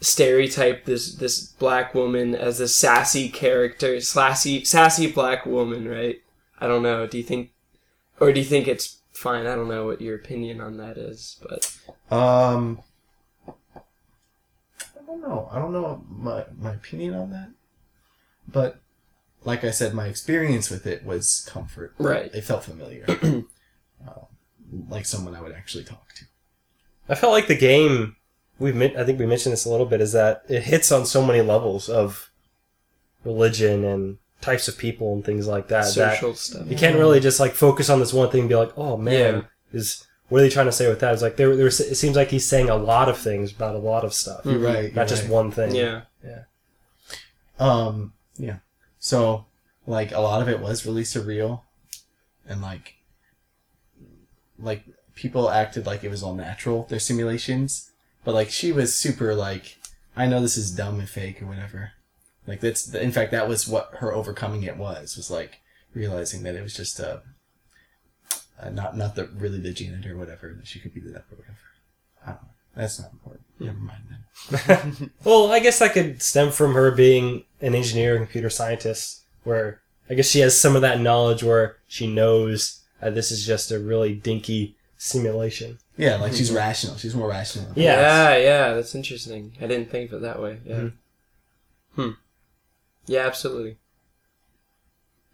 [0.00, 6.20] stereotype this this black woman as this sassy character, sassy sassy black woman, right?
[6.58, 7.06] I don't know.
[7.06, 7.52] Do you think,
[8.18, 9.46] or do you think it's fine?
[9.46, 11.76] I don't know what your opinion on that is, but
[12.14, 12.82] Um, I
[15.10, 15.48] don't know.
[15.52, 17.50] I don't know my my opinion on that,
[18.48, 18.80] but
[19.44, 21.94] like I said, my experience with it was comfort.
[21.98, 22.30] right.
[22.34, 23.04] It felt familiar,
[24.06, 24.20] uh,
[24.88, 26.24] like someone I would actually talk to.
[27.08, 28.16] I felt like the game.
[28.58, 30.00] We men- I think we mentioned this a little bit.
[30.00, 32.30] Is that it hits on so many levels of
[33.24, 35.94] religion and types of people and things like that.
[35.94, 36.66] that Social stuff.
[36.70, 39.34] you can't really just like focus on this one thing and be like, oh man,
[39.72, 39.78] Yeah.
[39.78, 41.12] is what are they trying to say with that?
[41.12, 41.66] It's like there, there.
[41.66, 44.58] It seems like he's saying a lot of things about a lot of stuff, You're
[44.58, 44.94] right.
[44.94, 45.74] not just one thing.
[45.74, 46.02] Yeah.
[46.24, 46.44] Yeah.
[47.58, 48.58] Um, yeah.
[48.98, 49.46] So,
[49.86, 51.62] like, a lot of it was really surreal.
[52.46, 52.94] And, like,
[54.58, 57.90] like, people acted like it was all natural, their simulations.
[58.24, 59.78] But, like, she was super, like,
[60.16, 61.92] I know this is dumb and fake or whatever.
[62.46, 65.60] Like, that's, in fact, that was what her overcoming it was, was, like,
[65.94, 67.18] realizing that it was just, uh,
[68.62, 71.36] uh not, not the, really the janitor or whatever, that she could be that or
[71.36, 71.56] whatever.
[72.26, 72.48] I don't know.
[72.76, 73.44] That's not important.
[73.58, 75.10] Never mind then.
[75.24, 79.80] Well, I guess that could stem from her being an engineer and computer scientist, where
[80.08, 83.70] I guess she has some of that knowledge where she knows that this is just
[83.70, 85.78] a really dinky simulation.
[85.96, 86.96] Yeah, like, she's rational.
[86.96, 87.66] She's more rational.
[87.66, 87.98] than- Yes.
[87.98, 89.52] Yeah, yeah, that's interesting.
[89.60, 90.58] I didn't think of it that way.
[90.64, 90.88] Yeah.
[91.94, 92.10] Hmm.
[93.06, 93.76] Yeah, absolutely.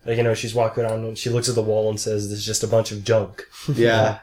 [0.06, 2.38] Like, you know, she's walking around and she looks at the wall and says, "This
[2.38, 4.20] is just a bunch of junk." Yeah.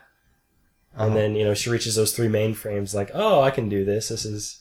[0.95, 4.09] And then you know she reaches those three mainframes, like, "Oh, I can do this.
[4.09, 4.59] This is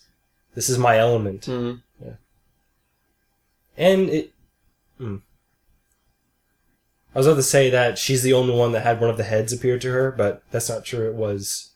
[0.55, 1.75] this is my element." hmm
[3.77, 4.33] And it.
[4.99, 5.17] Hmm.
[7.15, 9.25] I was about to say that she's the only one that had one of the
[9.25, 11.09] heads appear to her, but that's not true.
[11.09, 11.71] It was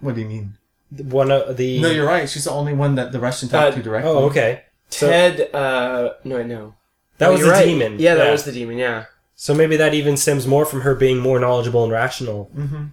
[0.00, 0.54] What do you mean?
[0.96, 1.80] one of the.
[1.80, 2.28] No, you're right.
[2.28, 4.10] She's the only one that the Russian talked Uh, to directly.
[4.10, 4.62] Oh, okay.
[4.90, 6.74] So Ted, uh, no, I know.
[7.18, 7.64] That Oh, was the right.
[7.64, 7.98] demon.
[7.98, 8.78] Yeah, that was the demon.
[8.78, 9.06] Yeah.
[9.36, 12.84] So maybe that even stems more from her being more knowledgeable and rational, Mm-hmm.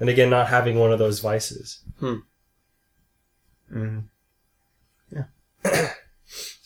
[0.00, 1.80] and again not having one of those vices.
[2.00, 2.20] Mm-hmm.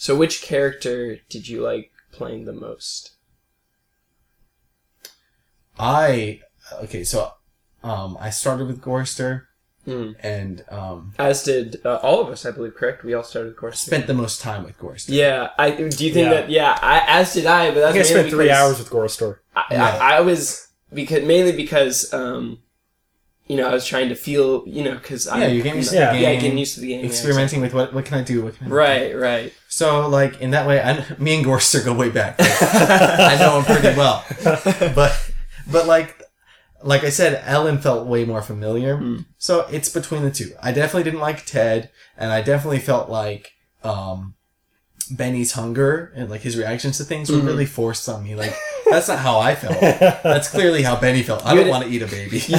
[0.01, 3.13] So, which character did you like playing the most?
[5.79, 6.41] I
[6.85, 7.03] okay.
[7.05, 7.33] So,
[7.83, 9.48] um, I started with Gorrister,
[9.89, 10.11] Hmm.
[10.21, 12.75] and um, As did uh, all of us, I believe.
[12.75, 13.05] Correct?
[13.05, 13.81] We all started, of course.
[13.81, 15.09] spent the most time with Gorrister.
[15.09, 15.85] Yeah, I do.
[15.85, 16.29] You think Yeah.
[16.35, 16.51] that?
[16.51, 17.71] Yeah, I, as did I.
[17.71, 19.39] But I that's think I spent three hours with Gorrister.
[19.57, 19.85] I, Yeah.
[19.85, 22.59] I, I was because mainly because um,
[23.47, 25.97] you know, I was trying to feel, you know, because Yeah, you're getting used to
[25.97, 26.13] Yeah.
[26.13, 26.35] the game.
[26.35, 27.01] yeah, getting used to the game.
[27.01, 28.43] yeah, experimenting with what what can I do?
[28.45, 28.75] What can I do?
[28.75, 29.53] Right, right.
[29.69, 32.37] So like in that way, I, me and Gorrister go way back.
[32.41, 34.23] I know him pretty well,
[34.95, 35.31] but
[35.71, 36.23] but like
[36.83, 38.97] like I said, Ellen felt way more familiar.
[38.97, 39.19] Hmm.
[39.39, 40.53] So it's between the two.
[40.63, 43.53] I definitely didn't like Ted, and I definitely felt like
[43.83, 44.35] um,
[45.11, 47.47] Benny's hunger and like his reactions to things were hmm.
[47.47, 48.35] really forced on me.
[48.35, 48.55] Like
[48.91, 49.79] that's not how I felt.
[50.23, 51.45] That's clearly how Benny felt.
[51.45, 52.43] I You don't want to eat a baby.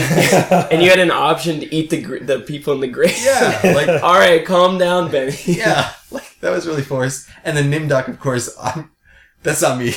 [0.71, 3.17] and you had an option to eat the gr- the people in the grave.
[3.23, 5.35] yeah, like All right, calm down, Benny.
[5.45, 7.29] yeah, like that was really forced.
[7.43, 8.91] And then Nimdok, of course, I'm,
[9.43, 9.93] that's not me.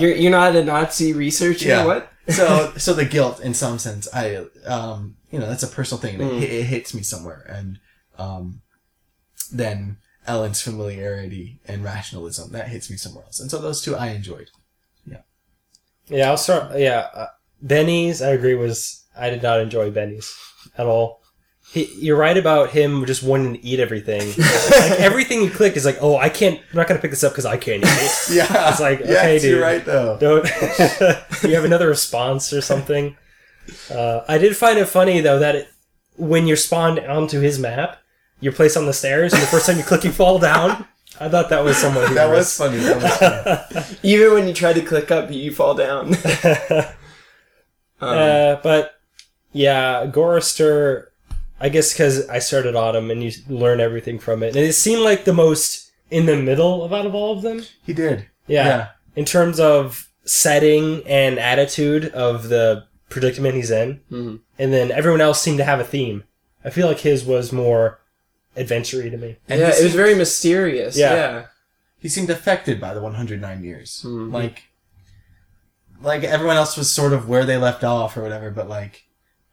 [0.00, 1.68] You're you're not a Nazi researcher.
[1.68, 1.84] Yeah.
[1.84, 2.10] What?
[2.28, 4.36] So so the guilt in some sense i
[4.66, 6.42] um you know that's a personal thing and Mm.
[6.42, 7.78] it, it hits me somewhere and
[8.18, 8.62] um
[9.52, 14.08] then ellen's familiarity and rationalism that hits me somewhere else and so those two i
[14.08, 14.50] enjoyed
[15.06, 15.18] Yeah,
[16.08, 16.78] Yeah, I'll start.
[16.78, 17.26] Yeah, uh,
[17.60, 18.20] Benny's.
[18.22, 18.54] I agree.
[18.54, 20.34] Was I did not enjoy Benny's
[20.78, 21.20] at all.
[21.74, 24.20] He, you're right about him just wanting to eat everything.
[24.38, 26.60] like everything you click is like, oh, I can't.
[26.70, 28.30] I'm not gonna pick this up because I can't eat it.
[28.32, 29.50] yeah It's like, yes, okay, dude.
[29.50, 30.44] you're right though Don't.
[31.42, 33.16] you have another response or something.
[33.90, 35.68] Uh, I did find it funny though that it,
[36.16, 37.98] when you're spawned onto his map,
[38.40, 40.86] you're placed on the stairs, and the first time you click, you fall down.
[41.18, 44.72] I thought that was somewhat that was funny that was funny Even when you try
[44.72, 46.14] to click up, you fall down.
[48.00, 49.00] Um, Uh, but
[49.52, 51.06] yeah, Gorrister.
[51.60, 55.02] I guess because I started Autumn and you learn everything from it, and it seemed
[55.02, 57.62] like the most in the middle of out of all of them.
[57.84, 64.00] he did Yeah, yeah in terms of setting and attitude of the predicament he's in,
[64.10, 64.40] Mhm.
[64.58, 66.24] and then everyone else seemed to have a theme.
[66.64, 68.00] I feel like his was more
[68.56, 69.36] adventure to me.
[69.48, 70.96] and yeah, he it was very mysterious.
[70.96, 71.14] Yeah.
[71.14, 71.44] Yeah.
[71.98, 74.30] he seemed affected by the 109 years Mhm.
[74.32, 74.64] like
[76.02, 79.04] like everyone else was sort of where they left off or whatever but like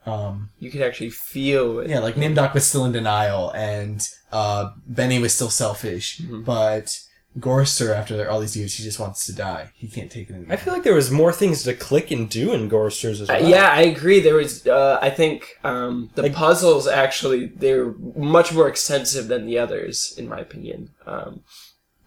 [0.05, 1.89] um You could actually feel it.
[1.89, 4.01] Yeah, like Nimdok was still in denial, and
[4.31, 6.19] uh, Benny was still selfish.
[6.19, 6.43] Mm-hmm.
[6.43, 6.99] But
[7.39, 9.71] Gorrister, after all these years, he just wants to die.
[9.75, 10.53] He can't take it anymore.
[10.53, 13.37] I feel like there was more things to click and do in Gorrister's as Uh,
[13.39, 13.49] well.
[13.49, 14.19] yeah, I agree.
[14.19, 19.45] There was, uh, I think, um, the Like- puzzles actually they're much more extensive than
[19.45, 20.89] the others, in my opinion.
[21.05, 21.43] Um,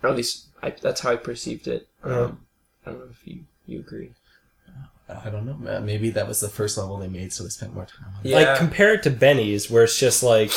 [0.03, 1.89] at least I, that's how I perceived it.
[2.03, 2.41] Um,
[2.85, 4.11] I don't know if you you agree.
[5.09, 5.77] I don't know.
[5.77, 8.25] Uh, Maybe that was the first level they made, so they spent more time on
[8.25, 8.31] it.
[8.31, 8.37] Yeah.
[8.39, 10.51] Like compare it to Benny's, where it's just like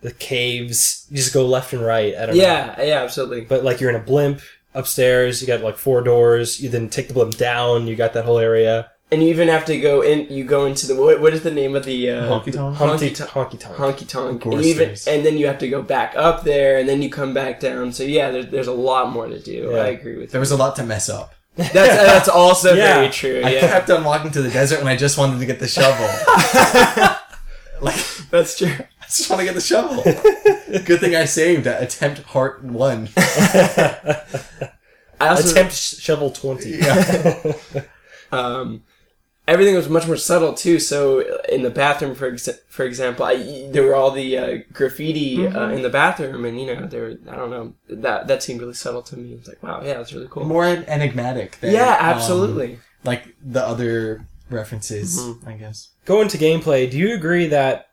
[0.00, 1.06] the caves.
[1.10, 2.14] You just go left and right.
[2.16, 2.42] I don't know.
[2.42, 3.42] yeah, yeah, absolutely.
[3.42, 4.40] But like you're in a blimp
[4.74, 5.40] upstairs.
[5.40, 6.60] You got like four doors.
[6.60, 7.86] You then take the blimp down.
[7.86, 8.90] You got that whole area.
[9.12, 10.26] And you even have to go in.
[10.32, 11.20] You go into the what?
[11.20, 12.76] What is the name of the uh, Honky tonk.
[12.76, 13.76] Humpty Honky honky tonk.
[13.76, 14.44] honky tonk?
[14.46, 17.32] And even and then you have to go back up there, and then you come
[17.32, 17.92] back down.
[17.92, 19.70] So yeah, there's there's a lot more to do.
[19.72, 19.82] Yeah.
[19.82, 20.40] I agree with There you.
[20.40, 21.34] was a lot to mess up.
[21.56, 22.94] That's that's also Yeah.
[22.96, 23.42] very true.
[23.44, 25.68] I Yeah, kept on walking to the desert when I just wanted to get the
[25.68, 26.08] shovel.
[27.80, 27.96] like,
[28.30, 28.68] that's true.
[28.72, 30.02] I just want to get the shovel.
[30.84, 33.08] Good thing I saved at attempt heart one.
[33.16, 34.20] I
[35.28, 36.70] also Attempt sh- shovel twenty.
[36.70, 37.52] Yeah.
[38.32, 38.82] um,
[39.46, 40.78] everything was much more subtle too.
[40.78, 45.46] So in the bathroom, for ex- for example, I, there were all the uh, graffiti
[45.46, 48.60] uh, in the bathroom, and you know, there were, I don't know that that seemed
[48.60, 49.32] really subtle to me.
[49.34, 50.44] It's like, wow, yeah, that's really cool.
[50.44, 51.58] More enigmatic.
[51.60, 52.78] Than, yeah, um, absolutely.
[53.04, 55.48] like the other references, Mm-hmm.
[55.48, 55.90] I guess.
[56.04, 56.90] Going to gameplay.
[56.90, 57.88] Do you agree that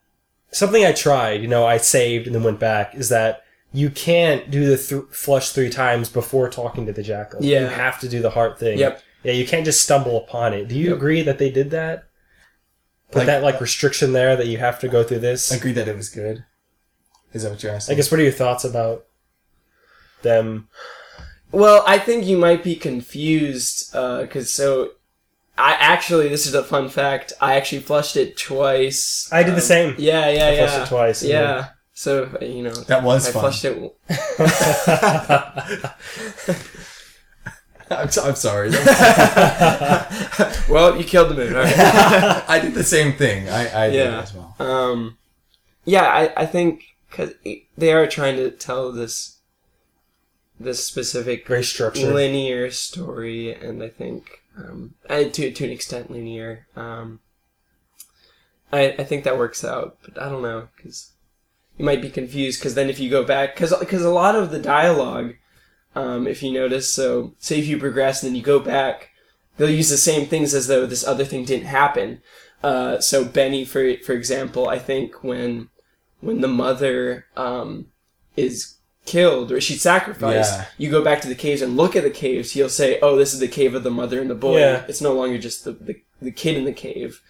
[0.51, 4.51] something I tried, you know, I saved and then went back, is that you can't
[4.51, 7.41] do the th- flush three times before talking to the jackal.
[7.43, 7.61] Yeah.
[7.61, 8.77] You have to do the heart thing.
[8.77, 9.01] Yep.
[9.23, 10.67] Yeah, you can't just stumble upon it.
[10.67, 10.97] Do you Yep.
[10.97, 12.05] agree that they did that?
[13.11, 15.51] Put Like- that like restriction there that you have to go through this.
[15.51, 16.43] I Agree that it was good.
[17.33, 17.93] Is that what you're asking?
[17.93, 19.05] I guess what are your thoughts about
[20.21, 20.67] them?
[21.51, 24.91] Well, I think you might be confused because so.
[25.57, 27.33] I actually, this is a fun fact.
[27.41, 29.27] I actually flushed it twice.
[29.31, 29.95] I did the Um, same.
[29.99, 30.67] Yeah, yeah, I yeah.
[30.67, 31.67] flushed it twice, and Yeah.
[31.93, 33.41] So you know, That was I fun.
[33.41, 33.77] flushed it.
[37.99, 38.71] I'm, so- I'm sorry.
[40.69, 41.51] Well, you killed the mood.
[41.51, 41.73] Right.
[42.47, 43.49] I did the same thing.
[43.49, 44.21] I, I did Yeah.
[44.21, 44.55] as well.
[44.59, 45.17] Um,
[45.85, 47.33] yeah, I, I think because
[47.77, 49.39] they are trying to tell this
[50.59, 52.13] this specific Very structured.
[52.13, 56.67] linear story, and I think um, and to to an extent linear.
[56.75, 57.19] Um,
[58.71, 61.11] I I think that works out, but I don't know because
[61.77, 64.51] you might be confused because then if you go back because because a lot of
[64.51, 65.33] the dialogue,
[65.95, 69.09] um, if you notice, so say if you progress and then you go back,
[69.57, 72.21] they'll use the same things as though this other thing didn't happen.
[72.63, 75.69] Uh, so Benny, for for example, I think when
[76.19, 77.87] when the mother um,
[78.37, 80.65] is killed or she's sacrificed, Yeah.
[80.77, 82.51] you go back to the caves and look at the caves.
[82.51, 84.59] He'll say, "Oh, this is the cave of the mother and the boy.
[84.59, 84.85] Yeah.
[84.87, 87.21] It's no longer just the, the the kid in the cave."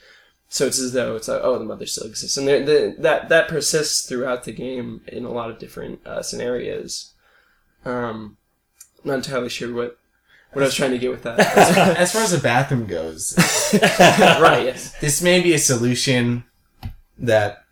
[0.53, 4.05] so it's as though it's like, oh, the mother still exists, and that that persists
[4.05, 7.13] throughout the game in a lot of different uh, scenarios.
[7.85, 8.35] Um,
[9.03, 9.97] not entirely sure what
[10.53, 11.39] what I was trying to get with that.
[11.97, 13.35] as far as the bathroom goes,
[13.73, 14.65] right?
[14.65, 14.93] Yes.
[14.99, 16.43] this may be a solution
[17.17, 17.63] that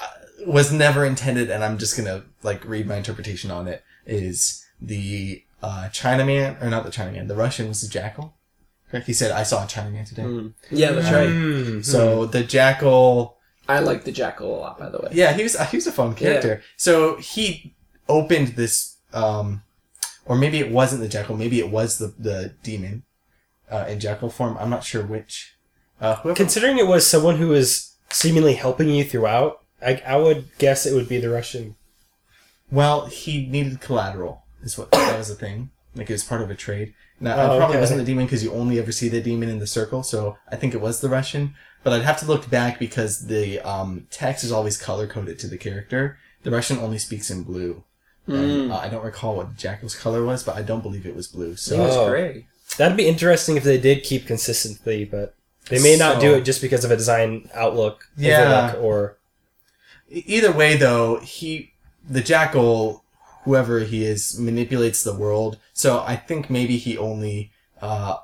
[0.00, 0.06] uh,
[0.46, 3.84] was never intended, and I'm just gonna like read my interpretation on it.
[4.06, 7.28] Is the uh, Chinaman or not the Chinaman?
[7.28, 8.34] The Russian was the Jackal.
[8.90, 9.06] Correct.
[9.06, 10.54] He said, "I saw a Chinaman today." Mm.
[10.70, 11.28] Yeah, that's right.
[11.28, 11.84] Mm.
[11.84, 15.10] So the Jackal I like the jackal a lot, by the way.
[15.12, 16.62] Yeah, he was he was a fun character.
[16.76, 17.74] So he
[18.08, 19.62] opened this, um,
[20.28, 21.36] or maybe it wasn't the jackal.
[21.36, 23.02] Maybe it was the the demon
[23.70, 24.56] uh, in jackal form.
[24.60, 25.56] I'm not sure which.
[26.00, 26.16] Uh.
[26.34, 30.94] Considering it was someone who was seemingly helping you throughout, I, I would guess it
[30.94, 31.74] would be the Russian.
[32.70, 34.44] well, he needed collateral.
[34.62, 35.70] Is what that was the thing.
[35.94, 36.94] Like it was part of a trade.
[37.20, 37.80] Now, Oh, it probably okay.
[37.80, 40.02] wasn't the demon because you only ever see the demon in the circle.
[40.02, 41.54] So I think it was the Russian.
[41.82, 45.46] But I'd have to look back because the um, text is always color coded to
[45.48, 46.18] the character.
[46.42, 47.84] The Russian only speaks in blue.
[48.28, 51.16] And, uh, I don't recall what the jackal's color was, but I don't believe it
[51.16, 51.50] was blue.
[51.50, 52.08] He So was Oh.
[52.08, 52.46] great.
[52.76, 55.34] That'd be interesting if they did keep consistency, but
[55.70, 58.74] they may not do it just because of a design outlook, Yeah.
[58.74, 59.16] or
[60.10, 61.72] either way, though, he
[62.08, 63.04] the jackal,
[63.44, 65.58] whoever he is, manipulates the world.
[65.74, 67.52] So I think maybe he only
[67.82, 68.16] uh,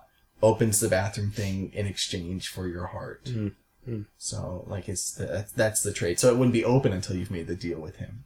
[0.42, 3.24] opens the bathroom thing in exchange for your heart.
[3.26, 3.52] Mm,
[3.88, 4.06] mm.
[4.18, 6.18] So like it's the, that's the trade.
[6.18, 8.24] So it wouldn't be open until you've made the deal with him.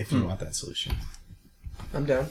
[0.00, 0.96] If you want that solution.
[1.94, 2.28] I'm down.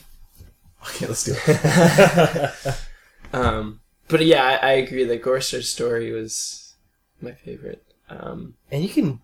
[0.87, 2.75] Okay, let's do it.
[3.31, 6.73] Um, but yeah, I, I agree that Gorrister's story was
[7.21, 7.83] my favorite.
[8.09, 9.21] Um, and you can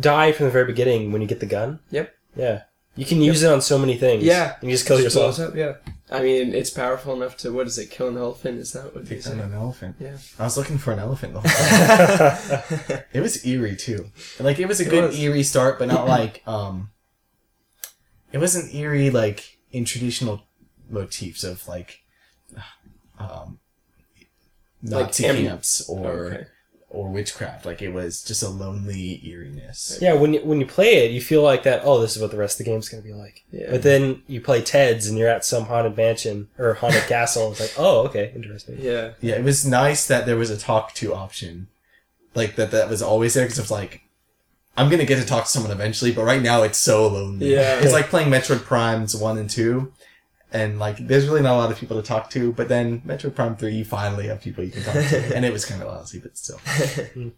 [0.00, 1.80] die from the very beginning when you get the gun.
[1.90, 2.14] Yep.
[2.36, 2.62] Yeah.
[2.96, 4.24] You can use it on so many things.
[4.24, 4.54] Yeah.
[4.62, 5.38] And you just kill yourself.
[5.38, 5.74] up, yeah.
[6.10, 7.90] I mean, it's powerful enough to what is it?
[7.90, 8.58] Kill an elephant?
[8.58, 9.42] Is that what they Takes on say?
[9.42, 9.96] an elephant.
[10.00, 10.16] Yeah.
[10.38, 13.04] I was looking for an elephant the whole time.
[13.12, 14.06] it was eerie too.
[14.40, 15.18] Like it was a It good was.
[15.20, 16.90] eerie start, but not like um.
[18.32, 20.42] It wasn't eerie like in traditional
[20.90, 22.00] motifs of like,
[23.18, 23.58] um,
[24.82, 26.46] Nazi am- camps or Okay.
[26.90, 27.66] or witchcraft.
[27.66, 29.98] Like it was just a lonely eeriness.
[30.00, 31.82] Yeah, when you, when you play it, you feel like that.
[31.84, 33.44] Oh, this is what the rest of the game's gonna be like.
[33.50, 33.70] Yeah.
[33.70, 37.50] But then you play Ted's, and you're at some haunted mansion or haunted castle.
[37.50, 38.78] It's like, oh, okay, interesting.
[38.80, 39.12] Yeah.
[39.20, 41.68] Yeah, it was nice that there was a talk to option,
[42.34, 42.70] like that.
[42.70, 44.02] That was always there because it's like,
[44.78, 47.52] I'm gonna get to talk to someone eventually, but right now it's so lonely.
[47.52, 47.80] Yeah.
[47.80, 49.92] it's like playing Metroid Prime's one and two,
[50.52, 52.52] and like there's really not a lot of people to talk to.
[52.52, 55.52] But then Metroid Prime three, you finally have people you can talk to, and it
[55.52, 56.60] was kind of lousy, but still.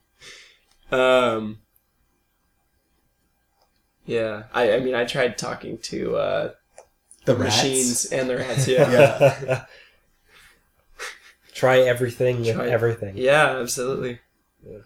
[0.92, 1.60] Um.
[4.06, 6.50] Yeah, I, I mean, I tried talking to uh,
[7.26, 7.56] The rats.
[7.56, 8.66] machines and the rats.
[8.68, 8.90] Yeah.
[9.44, 9.64] Yeah.
[11.54, 13.16] Try everything with everything.
[13.16, 14.18] Yeah, absolutely.
[14.68, 14.78] Yeah.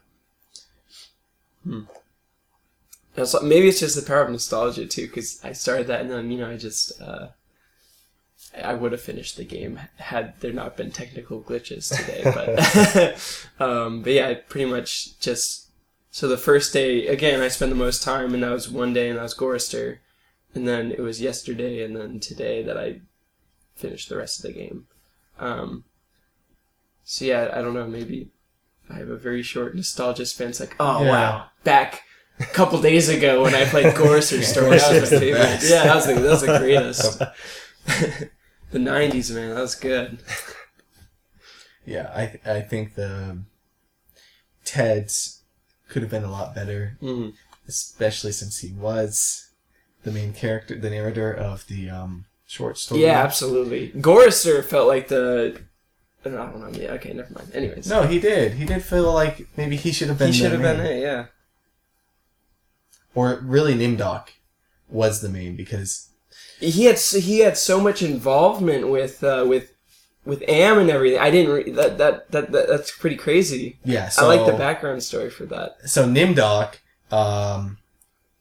[1.65, 1.81] Hmm.
[3.17, 6.39] Maybe it's just the power of nostalgia too, because I started that and then you
[6.39, 7.29] know I just uh,
[8.63, 12.23] I would have finished the game had there not been technical glitches today.
[12.25, 15.69] But um, but yeah, I pretty much just
[16.11, 19.09] so the first day again I spent the most time and that was one day
[19.09, 19.99] and that was Gorrister,
[20.55, 23.01] and then it was yesterday and then today that I
[23.77, 24.87] finished the rest of the game.
[25.39, 25.85] Um,
[27.05, 27.87] so yeah, I don't know.
[27.87, 28.31] Maybe
[28.91, 30.49] I have a very short nostalgia span.
[30.49, 31.11] It's like, oh Yeah.
[31.11, 32.03] wow, back
[32.41, 34.79] a couple days ago when I played Gorrister Story.
[34.79, 35.71] That was the best.
[35.71, 37.19] Yeah, that was the, that was the greatest.
[38.73, 40.19] the '90s, man, that was good.
[41.87, 43.39] Yeah, I I think the
[44.65, 45.43] Ted's
[45.89, 46.97] could have been a lot better.
[47.03, 47.35] Mm.
[47.69, 49.51] especially since he was
[50.03, 53.03] the main character, the narrator of the um, short story.
[53.03, 53.91] Yeah, absolutely.
[53.91, 55.61] Gorrister felt like the.
[56.27, 56.69] I don't know.
[56.73, 57.51] Yeah, okay, never mind.
[57.55, 58.55] Anyways, No, he did.
[58.55, 60.29] He did feel like maybe he should have been.
[60.33, 61.03] he should have been it.
[61.03, 61.27] Yeah.
[63.15, 64.29] Or really, Nimdok
[64.89, 66.09] was the main because
[66.61, 69.73] he had he had so much involvement with uh, with
[70.25, 71.21] with Am and everything.
[71.21, 73.79] I didn't re- that, that that that that's pretty crazy.
[73.85, 74.09] yeah.
[74.09, 75.77] So I like the background story for that.
[75.89, 76.77] so Nimdok,
[77.11, 77.79] um,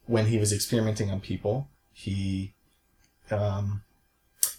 [0.06, 2.54] when he was experimenting on people, he
[3.30, 3.82] um,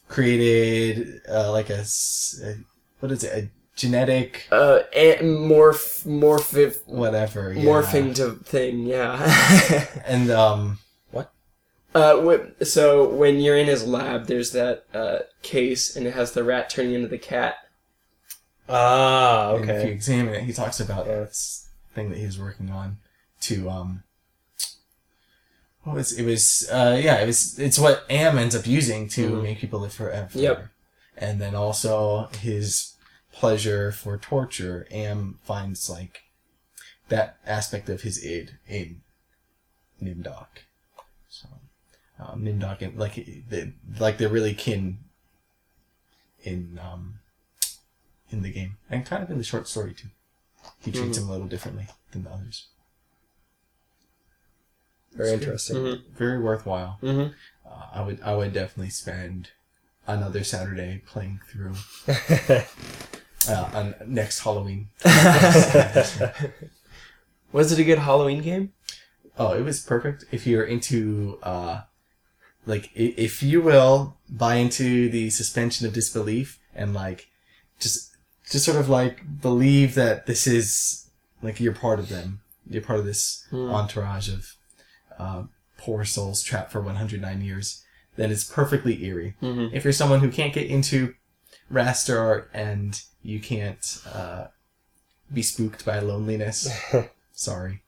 [0.07, 1.83] created uh, like a
[2.99, 7.64] what is it a genetic Uh, a- morph morph whatever yeah.
[7.64, 8.80] morphing to thing.
[8.85, 9.85] Yeah.
[10.06, 10.80] and um
[11.11, 11.31] what
[11.93, 16.31] uh, wh- so when you're in his lab, there's that uh, case, and it has
[16.34, 17.56] the rat turning into the cat.
[18.68, 21.19] Ah, And if you examine it, he talks about Yeah.
[21.19, 22.97] this thing that he was working on
[23.41, 24.03] to um.
[25.84, 26.26] What was it?
[26.26, 29.43] Was uh yeah it was it's what Am ends up using to Mhm.
[29.43, 30.38] make people live forever.
[30.39, 30.68] Yep.
[31.18, 32.93] And then also his
[33.36, 36.24] pleasure for torture, Am finds like
[37.10, 39.02] that aspect of his id in
[40.02, 40.48] Nimdok.
[41.30, 41.48] So
[42.20, 43.16] um, Nimdok and like
[43.49, 44.99] they, like they're really kin
[46.44, 47.16] in um
[48.32, 50.10] in the game and kind of in the short story too.
[50.82, 52.68] He treats him a little differently than the others.
[55.14, 56.02] Very interesting.
[56.18, 56.99] Very worthwhile.
[57.02, 57.34] Mhm.
[57.66, 59.49] Uh, I would I would definitely spend
[60.07, 61.74] another Saturday playing through
[63.49, 64.89] uh, on next Halloween.
[67.51, 68.73] Was it a good Halloween game?
[69.38, 71.81] Oh, it was perfect if you're into uh
[72.65, 77.30] like if you will buy into the suspension of disbelief and like
[77.80, 78.15] just
[78.49, 81.09] just sort of like believe that this is
[81.41, 82.41] like you're part of them.
[82.67, 84.55] You're part of this entourage of
[85.19, 85.43] uh,
[85.77, 87.84] poor souls trapped for 109 years.
[88.15, 89.35] Then it's perfectly eerie.
[89.73, 91.13] If you're someone who can't get into
[91.71, 94.47] raster art and you can't uh,
[95.33, 96.69] be spooked by loneliness,
[97.31, 97.81] sorry.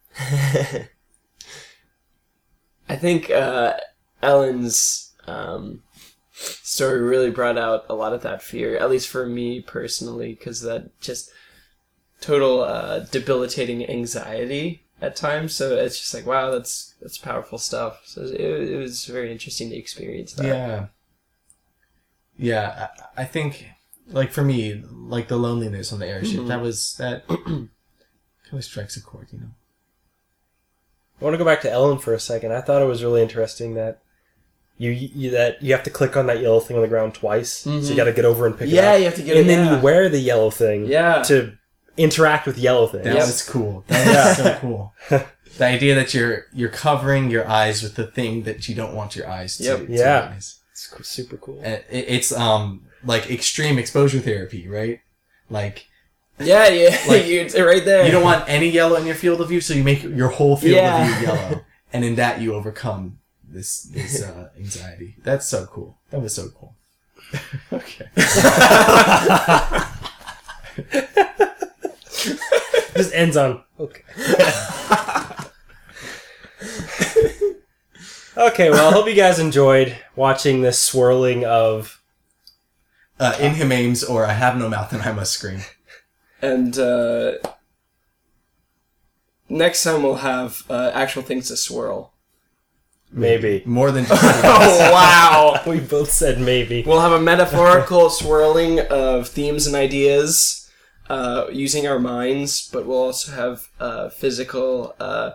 [2.90, 3.74] I think uh,
[4.22, 5.84] Ellen's um,
[6.32, 10.62] story really brought out a lot of that fear, at least for me personally, because
[10.62, 11.30] that just
[12.22, 15.54] total uh, debilitating anxiety at times.
[15.54, 18.02] So it's just like, wow, that's that's powerful stuff.
[18.06, 20.46] So it, it was very interesting to experience that.
[20.46, 20.86] Yeah.
[22.38, 23.68] Yeah, I, I think,
[24.08, 26.48] like for me, like the loneliness on the airship, mm-hmm.
[26.48, 27.70] that was that kind
[28.52, 29.50] of strikes a chord, you know.
[31.20, 32.54] I want to go back to Ellen for a second.
[32.54, 34.02] I thought it was really interesting that
[34.78, 37.52] you, you that you have to click on that yellow thing on the ground twice,
[37.52, 37.96] so you mm-hmm.
[37.96, 38.84] got to get over and pick Yeah, it up.
[38.92, 39.76] Yeah, you have to get and it, then yeah.
[39.76, 41.24] you wear the yellow thing Yeah.
[41.24, 41.58] to
[41.98, 43.06] interact with yellow things.
[43.06, 43.84] That was cool.
[43.88, 44.94] That was so cool.
[45.58, 49.16] the idea that you're you're covering your eyes with the thing that you don't want
[49.16, 49.88] your eyes to, Yep.
[49.88, 50.34] to Yeah.
[51.00, 51.62] It's super cool.
[51.64, 55.02] It, it's um like extreme exposure therapy, right?
[55.50, 55.88] Like
[56.40, 58.06] Yeah, yeah, Like, you- it's right there.
[58.06, 60.56] you don't want any yellow in your field of view, so you make your whole
[60.58, 61.02] field Yeah.
[61.10, 61.62] of view yellow,
[61.94, 63.20] and in that you overcome
[63.50, 65.16] this this uh, anxiety.
[65.24, 65.98] That's so cool.
[66.12, 66.76] That was so cool.
[67.74, 68.08] okay.
[72.96, 74.02] Just ends on okay.
[78.38, 82.02] Okay, well, I hope you guys enjoyed watching this swirling of
[83.20, 85.62] Uh, inhumanes or I have no mouth and I must scream.
[86.40, 87.32] And uh,
[89.50, 92.14] next time we'll have uh, actual things to swirl.
[93.12, 93.64] maybe.
[93.66, 95.62] More than just Oh wow!
[95.66, 96.84] We both said maybe.
[96.86, 100.70] We'll have a metaphorical swirling of themes and ideas
[101.10, 105.32] uh, using our minds, but we'll also have uh, physical, uh,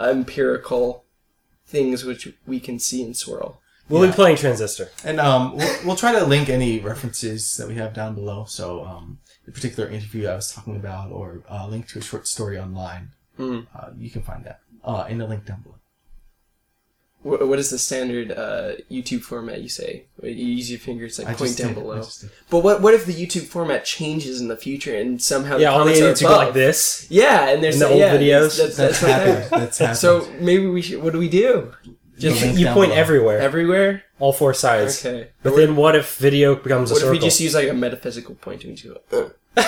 [0.00, 1.01] empirical
[1.72, 3.50] things which we can see and swirl.
[3.88, 4.86] We'll be playing Transistor.
[5.04, 8.44] And um, we'll, we'll try to link any references that we have down below.
[8.58, 12.26] So um, the particular interview I was talking about, or uh, link to a short
[12.28, 13.66] story online, Mm.
[13.74, 15.78] uh, you can find that uh, in the link down below.
[17.22, 20.04] Wh- What is the standard uh, YouTube format you say?
[20.22, 22.02] You use your fingers like I point down did, below.
[22.50, 25.76] But what what if the YouTube format changes in the future and somehow Yeah, the
[25.78, 26.44] all the comments are go above?
[26.46, 27.06] like this.
[27.10, 29.50] Yeah, and there's In the old yeah, videos, That's, that's, That's right happened.
[29.50, 29.60] there.
[29.60, 29.98] That's happened.
[29.98, 31.02] So maybe we should.
[31.02, 31.72] What do we do?
[32.18, 33.00] Just The you down point below.
[33.00, 34.02] everywhere, Everywhere.
[34.20, 35.04] all four sides.
[35.04, 35.30] Okay.
[35.42, 37.12] But then what if video becomes a What if circle?
[37.12, 39.36] we just use like a metaphysical pointing to it?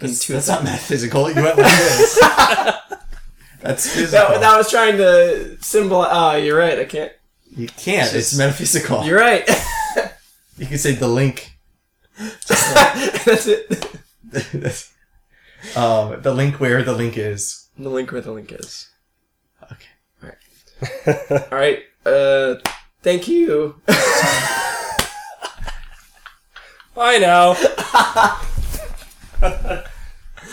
[0.00, 1.28] That's, that's not metaphysical.
[1.30, 2.18] You went like this.
[3.62, 4.28] that's physical.
[4.28, 6.08] That, that was trying to symbolize.
[6.10, 6.78] Ah, you're right.
[6.78, 7.12] I can't.
[7.50, 8.12] you can't.
[8.14, 9.04] It's metaphysical.
[9.04, 9.48] You're right.
[10.58, 11.58] You can say the link.
[12.46, 13.96] That's it.
[15.76, 17.68] um, the link where the link is.
[17.78, 18.90] The link where the link is.
[19.72, 19.88] Okay.
[21.30, 21.82] All right.
[22.04, 22.56] Uh,
[23.02, 23.80] thank you.
[26.96, 27.56] I know.